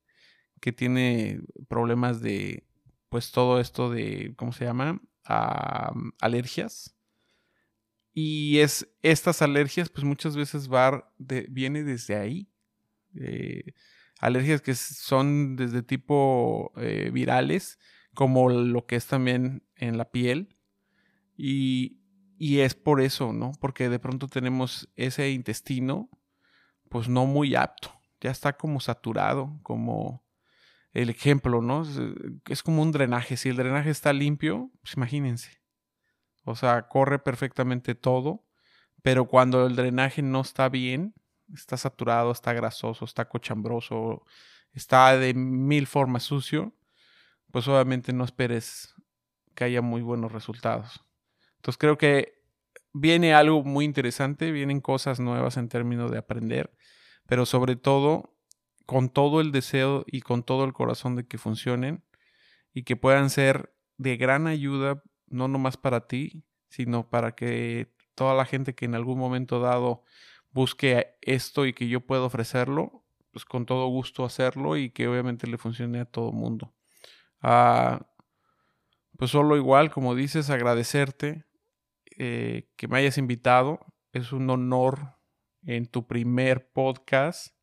que 0.63 0.73
tiene 0.73 1.41
problemas 1.69 2.23
de, 2.23 2.67
pues 3.11 3.31
todo 3.33 3.61
esto 3.61 3.91
de, 3.91 4.33
¿cómo 4.37 4.53
se 4.53 4.65
llama? 4.65 5.03
Ah, 5.27 5.93
alergias 6.21 6.98
y 8.21 8.59
es 8.59 8.89
estas 9.03 9.43
alergias, 9.43 9.91
pues 9.91 10.03
muchas 10.03 10.35
veces 10.35 10.69
va 10.69 11.09
de, 11.19 11.47
viene 11.49 11.85
desde 11.85 12.17
ahí. 12.17 12.51
Eh, 13.15 13.75
alergias 14.19 14.61
que 14.61 14.75
son 14.75 15.55
desde 15.55 15.85
tipo 15.85 16.73
eh, 16.79 17.11
virales, 17.13 17.79
como 18.15 18.51
lo 18.51 18.87
que 18.87 18.97
es 18.97 19.07
también 19.07 19.63
en 19.77 19.99
la 19.99 20.11
piel. 20.11 20.57
Y, 21.37 22.01
y, 22.39 22.59
es 22.59 22.75
por 22.75 23.01
eso, 23.01 23.33
¿no? 23.33 23.53
Porque 23.61 23.89
de 23.89 24.01
pronto 24.01 24.27
tenemos 24.27 24.91
ese 24.97 25.31
intestino, 25.31 26.11
pues 26.89 27.09
no 27.09 27.25
muy 27.25 27.55
apto. 27.55 27.93
Ya 28.21 28.33
está 28.33 28.55
como 28.55 28.81
saturado, 28.81 29.61
como 29.63 30.25
el 30.93 31.09
ejemplo, 31.09 31.63
¿no? 31.63 31.83
Es, 31.83 32.01
es 32.49 32.65
como 32.65 32.83
un 32.83 32.91
drenaje. 32.91 33.37
Si 33.37 33.49
el 33.49 33.57
drenaje 33.57 33.91
está 33.91 34.13
limpio, 34.13 34.73
pues 34.83 34.95
imagínense 34.97 35.58
o 36.49 36.57
sea, 36.57 36.89
corre 36.89 37.19
perfectamente 37.19 37.95
todo, 37.95 38.45
pero 39.03 39.27
cuando 39.27 39.67
el 39.67 39.77
drenaje 39.77 40.23
no 40.23 40.41
está 40.41 40.69
bien, 40.69 41.15
está 41.55 41.77
saturado, 41.77 42.33
está 42.33 42.53
grasoso, 42.53 43.05
está 43.05 43.29
cochambroso, 43.29 44.25
está 44.73 45.17
de 45.17 45.35
mil 45.35 45.87
formas 45.87 46.25
sucio, 46.25 46.75
pues 47.51 47.69
obviamente 47.69 48.13
no 48.13 48.25
esperes 48.25 48.95
que 49.55 49.65
haya 49.65 49.83
muy 49.83 50.03
buenos 50.03 50.33
resultados. 50.33 51.05
Entonces 51.57 51.79
creo 51.79 51.99
que 51.99 52.43
viene 52.93 53.35
algo 53.35 53.65
muy 53.65 53.85
interesante, 53.85 54.53
vienen 54.53 54.81
cosas 54.81 55.21
nuevas 55.21 55.57
en 55.57 55.69
términos 55.69 56.11
de 56.11 56.19
aprender, 56.19 56.73
pero 57.27 57.47
sobre 57.47 57.77
todo 57.77 58.37
con 58.87 59.11
todo 59.11 59.41
el 59.41 59.53
deseo 59.53 60.05
y 60.07 60.23
con 60.23 60.43
todo 60.43 60.65
el 60.65 60.73
corazón 60.73 61.15
de 61.17 61.27
que 61.27 61.39
funcionen 61.39 62.05
y 62.73 62.85
que 62.85 62.97
puedan 62.97 63.31
ser 63.31 63.75
de 63.97 64.17
gran 64.17 64.47
ayuda 64.47 65.03
no 65.31 65.49
nomás 65.49 65.77
para 65.77 66.07
ti, 66.07 66.45
sino 66.69 67.09
para 67.09 67.35
que 67.35 67.93
toda 68.15 68.35
la 68.35 68.45
gente 68.45 68.75
que 68.75 68.85
en 68.85 68.95
algún 68.95 69.19
momento 69.19 69.61
dado 69.61 70.03
busque 70.51 71.17
esto 71.21 71.67
y 71.67 71.73
que 71.73 71.89
yo 71.89 72.01
pueda 72.01 72.23
ofrecerlo, 72.23 73.05
pues 73.31 73.45
con 73.45 73.67
todo 73.67 73.87
gusto 73.89 74.25
hacerlo 74.25 74.77
y 74.77 74.91
que 74.91 75.09
obviamente 75.09 75.47
le 75.47 75.59
funcione 75.59 76.01
a 76.01 76.05
todo 76.05 76.33
mundo. 76.33 76.75
Ah, 77.41 78.07
pues 79.17 79.31
solo 79.31 79.57
igual, 79.57 79.91
como 79.91 80.15
dices, 80.15 80.51
agradecerte 80.51 81.45
eh, 82.19 82.69
que 82.77 82.89
me 82.89 82.99
hayas 82.99 83.19
invitado. 83.19 83.81
Es 84.13 84.33
un 84.33 84.49
honor 84.51 85.17
en 85.63 85.87
tu 85.87 86.07
primer 86.07 86.71
podcast. 86.73 87.55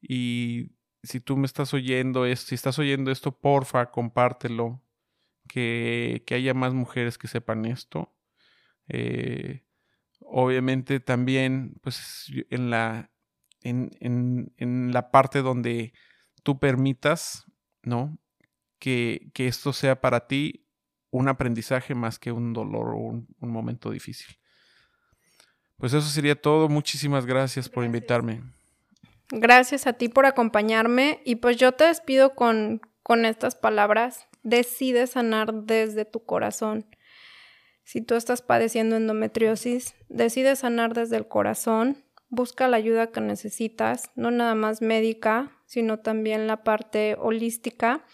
Y 0.00 0.72
si 1.02 1.20
tú 1.20 1.36
me 1.36 1.46
estás 1.46 1.74
oyendo 1.74 2.26
esto, 2.26 2.48
si 2.48 2.54
estás 2.54 2.78
oyendo 2.78 3.10
esto, 3.10 3.32
porfa, 3.32 3.90
compártelo 3.90 4.82
que, 5.48 6.22
haya 6.30 6.54
más 6.54 6.74
mujeres 6.74 7.18
que 7.18 7.26
sepan 7.26 7.64
esto. 7.64 8.14
Eh, 8.88 9.64
obviamente 10.20 11.00
también, 11.00 11.74
pues 11.82 12.30
en 12.50 12.70
la, 12.70 13.10
en, 13.62 14.90
la 14.92 15.10
parte 15.10 15.42
donde 15.42 15.92
tú 16.42 16.58
permitas, 16.58 17.44
¿no? 17.82 18.18
Que, 18.78 19.30
esto 19.34 19.72
sea 19.72 20.00
para 20.00 20.26
ti 20.26 20.66
un 21.10 21.28
aprendizaje 21.28 21.94
más 21.94 22.18
que 22.18 22.32
un 22.32 22.52
dolor 22.52 22.90
o 22.90 22.98
un, 22.98 23.26
momento 23.40 23.90
difícil. 23.90 24.38
Pues 25.76 25.92
eso 25.92 26.08
sería 26.08 26.40
todo. 26.40 26.68
Muchísimas 26.68 27.24
gracias 27.24 27.68
por 27.68 27.84
invitarme. 27.84 28.42
Gracias 29.30 29.86
a 29.86 29.92
ti 29.92 30.08
por 30.08 30.26
acompañarme 30.26 31.20
y 31.24 31.36
pues 31.36 31.56
yo 31.56 31.72
te 31.72 31.84
despido 31.84 32.34
con, 32.34 32.80
con 33.02 33.24
estas 33.24 33.54
palabras. 33.54 34.27
Decide 34.42 35.06
sanar 35.06 35.52
desde 35.52 36.04
tu 36.04 36.24
corazón. 36.24 36.86
Si 37.84 38.02
tú 38.02 38.14
estás 38.14 38.42
padeciendo 38.42 38.96
endometriosis, 38.96 39.94
decide 40.08 40.56
sanar 40.56 40.94
desde 40.94 41.16
el 41.16 41.26
corazón. 41.26 42.04
Busca 42.28 42.68
la 42.68 42.76
ayuda 42.76 43.06
que 43.06 43.22
necesitas, 43.22 44.10
no 44.14 44.30
nada 44.30 44.54
más 44.54 44.82
médica, 44.82 45.52
sino 45.64 45.98
también 45.98 46.46
la 46.46 46.62
parte 46.64 47.16
holística, 47.18 48.04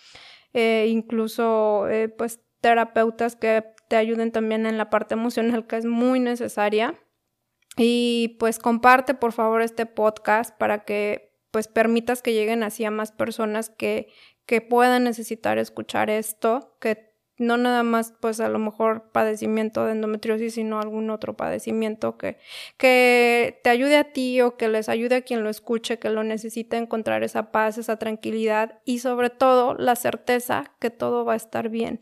eh, 0.53 0.87
incluso 0.89 1.89
eh, 1.89 2.09
pues 2.09 2.41
terapeutas 2.61 3.35
que 3.35 3.65
te 3.89 3.97
ayuden 3.97 4.31
también 4.31 4.67
en 4.67 4.79
la 4.79 4.91
parte 4.91 5.15
emocional 5.15 5.67
que 5.67 5.77
es 5.77 5.85
muy 5.85 6.21
necesaria. 6.21 6.95
Y 7.77 8.37
pues 8.39 8.59
comparte 8.61 9.15
por 9.15 9.33
favor 9.33 9.61
este 9.61 9.87
podcast 9.87 10.57
para 10.57 10.85
que 10.85 11.35
pues 11.51 11.69
permitas 11.69 12.23
que 12.23 12.33
lleguen 12.33 12.63
así 12.63 12.85
a 12.85 12.91
más 12.91 13.13
personas 13.13 13.71
que, 13.71 14.09
que 14.47 14.61
puedan 14.61 15.05
necesitar 15.05 15.59
escuchar 15.59 16.11
esto, 16.11 16.77
que 16.81 17.15
no 17.37 17.57
nada 17.57 17.83
más 17.83 18.15
pues 18.21 18.39
a 18.41 18.49
lo 18.49 18.59
mejor 18.59 19.11
padecimiento 19.11 19.85
de 19.85 19.93
endometriosis, 19.93 20.55
sino 20.55 20.81
algún 20.81 21.11
otro 21.11 21.37
padecimiento 21.37 22.17
que, 22.17 22.39
que 22.77 23.61
te 23.65 23.71
ayude 23.71 23.97
a 23.97 24.13
ti 24.13 24.41
o 24.41 24.57
que 24.57 24.69
les 24.69 24.89
ayude 24.89 25.17
a 25.17 25.23
quien 25.23 25.43
lo 25.43 25.51
escuche, 25.51 25.99
que 25.99 26.11
lo 26.11 26.23
necesite 26.23 26.77
encontrar 26.77 27.25
esa 27.25 27.51
paz, 27.51 27.77
esa 27.79 27.99
tranquilidad 27.99 28.81
y 28.85 29.01
sobre 29.01 29.31
todo 29.31 29.75
la 29.75 29.97
certeza 29.97 30.73
que 30.79 30.91
todo 30.91 31.25
va 31.25 31.33
a 31.33 31.37
estar 31.37 31.69
bien 31.71 32.01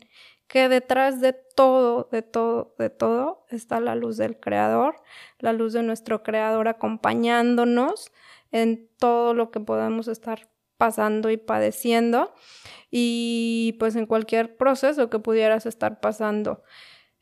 que 0.53 0.69
detrás 0.69 1.19
de 1.19 1.33
todo, 1.33 2.09
de 2.11 2.21
todo, 2.21 2.75
de 2.77 2.91
todo 2.91 3.43
está 3.49 3.79
la 3.79 3.95
luz 3.95 4.17
del 4.17 4.39
Creador, 4.39 4.97
la 5.39 5.51
luz 5.51 5.73
de 5.73 5.81
nuestro 5.81 6.21
Creador 6.21 6.67
acompañándonos 6.67 8.11
en 8.51 8.87
todo 8.99 9.33
lo 9.33 9.49
que 9.49 9.59
podamos 9.59 10.07
estar 10.07 10.52
pasando 10.77 11.29
y 11.29 11.37
padeciendo 11.37 12.33
y 12.91 13.75
pues 13.79 13.95
en 13.95 14.05
cualquier 14.05 14.55
proceso 14.55 15.09
que 15.09 15.19
pudieras 15.19 15.65
estar 15.65 15.99
pasando. 15.99 16.63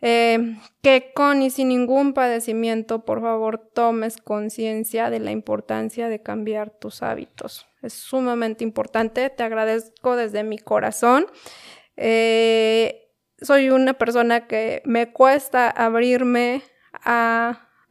Eh, 0.04 0.58
que 0.82 1.12
con 1.14 1.44
y 1.44 1.52
sin 1.52 1.70
ningún 1.70 2.14
padecimiento, 2.14 3.06
por 3.06 3.22
favor, 3.22 3.60
tomes 3.74 4.18
conciencia 4.18 5.12
de 5.12 5.20
la 5.20 5.30
importancia 5.32 6.10
de 6.10 6.22
cambiar 6.24 6.72
tus 6.72 7.04
hábitos. 7.04 7.68
Es 7.84 7.94
sumamente 7.94 8.64
importante, 8.64 9.30
te 9.30 9.44
agradezco 9.44 10.16
desde 10.16 10.44
mi 10.44 10.58
corazón. 10.58 11.28
Eh, 11.98 13.12
soy 13.40 13.70
una 13.70 13.94
persona 13.94 14.48
que 14.48 14.82
me 14.86 15.12
cuesta 15.12 15.70
abrirme 15.70 16.64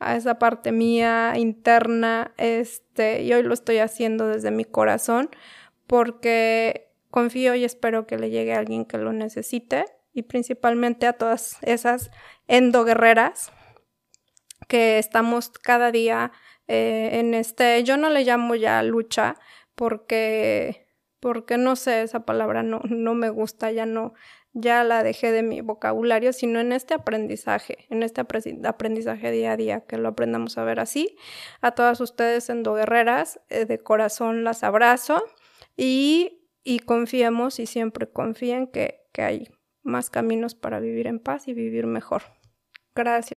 a, 0.00 0.16
esa 0.16 0.38
parte 0.38 0.72
mía 0.72 1.34
interna, 1.36 2.32
este, 2.36 3.22
y 3.22 3.32
hoy 3.32 3.42
lo 3.42 3.54
estoy 3.54 3.78
haciendo 3.78 4.26
desde 4.26 4.50
mi 4.50 4.64
corazón 4.64 5.30
porque 5.86 6.90
confío 7.10 7.54
y 7.54 7.64
espero 7.64 8.06
que 8.06 8.18
le 8.18 8.30
llegue 8.30 8.54
a 8.54 8.58
alguien 8.58 8.84
que 8.84 8.98
lo 8.98 9.12
necesite 9.12 9.84
y 10.12 10.22
principalmente 10.22 11.06
a 11.06 11.12
todas 11.12 11.58
esas 11.62 12.10
endoguerreras 12.48 13.52
que 14.68 14.98
estamos 14.98 15.50
cada 15.50 15.90
día 15.90 16.32
eh, 16.68 17.18
en 17.18 17.34
este, 17.34 17.82
yo 17.82 17.96
no 17.96 18.10
le 18.10 18.24
llamo 18.24 18.54
ya 18.54 18.82
lucha 18.84 19.36
porque, 19.74 20.86
porque 21.18 21.58
no 21.58 21.74
sé, 21.74 22.02
esa 22.02 22.24
palabra 22.24 22.62
no, 22.62 22.80
no 22.88 23.14
me 23.14 23.28
gusta, 23.28 23.72
ya 23.72 23.86
no, 23.86 24.14
ya 24.52 24.84
la 24.84 25.02
dejé 25.02 25.32
de 25.32 25.42
mi 25.42 25.60
vocabulario, 25.60 26.32
sino 26.32 26.60
en 26.60 26.72
este 26.72 26.94
aprendizaje, 26.94 27.86
en 27.88 28.02
este 28.02 28.20
aprendizaje 28.20 29.30
día 29.30 29.52
a 29.52 29.56
día, 29.56 29.80
que 29.86 29.96
lo 29.96 30.08
aprendamos 30.08 30.58
a 30.58 30.64
ver 30.64 30.80
así. 30.80 31.16
A 31.60 31.72
todas 31.72 32.00
ustedes 32.00 32.50
endoguerreras, 32.50 33.40
eh, 33.48 33.64
de 33.64 33.78
corazón 33.78 34.44
las 34.44 34.64
abrazo 34.64 35.22
y, 35.76 36.48
y 36.64 36.80
confiemos 36.80 37.60
y 37.60 37.66
siempre 37.66 38.10
confíen 38.10 38.66
que, 38.66 39.06
que 39.12 39.22
hay 39.22 39.48
más 39.82 40.10
caminos 40.10 40.54
para 40.54 40.80
vivir 40.80 41.06
en 41.06 41.20
paz 41.20 41.48
y 41.48 41.54
vivir 41.54 41.86
mejor. 41.86 42.22
Gracias. 42.94 43.36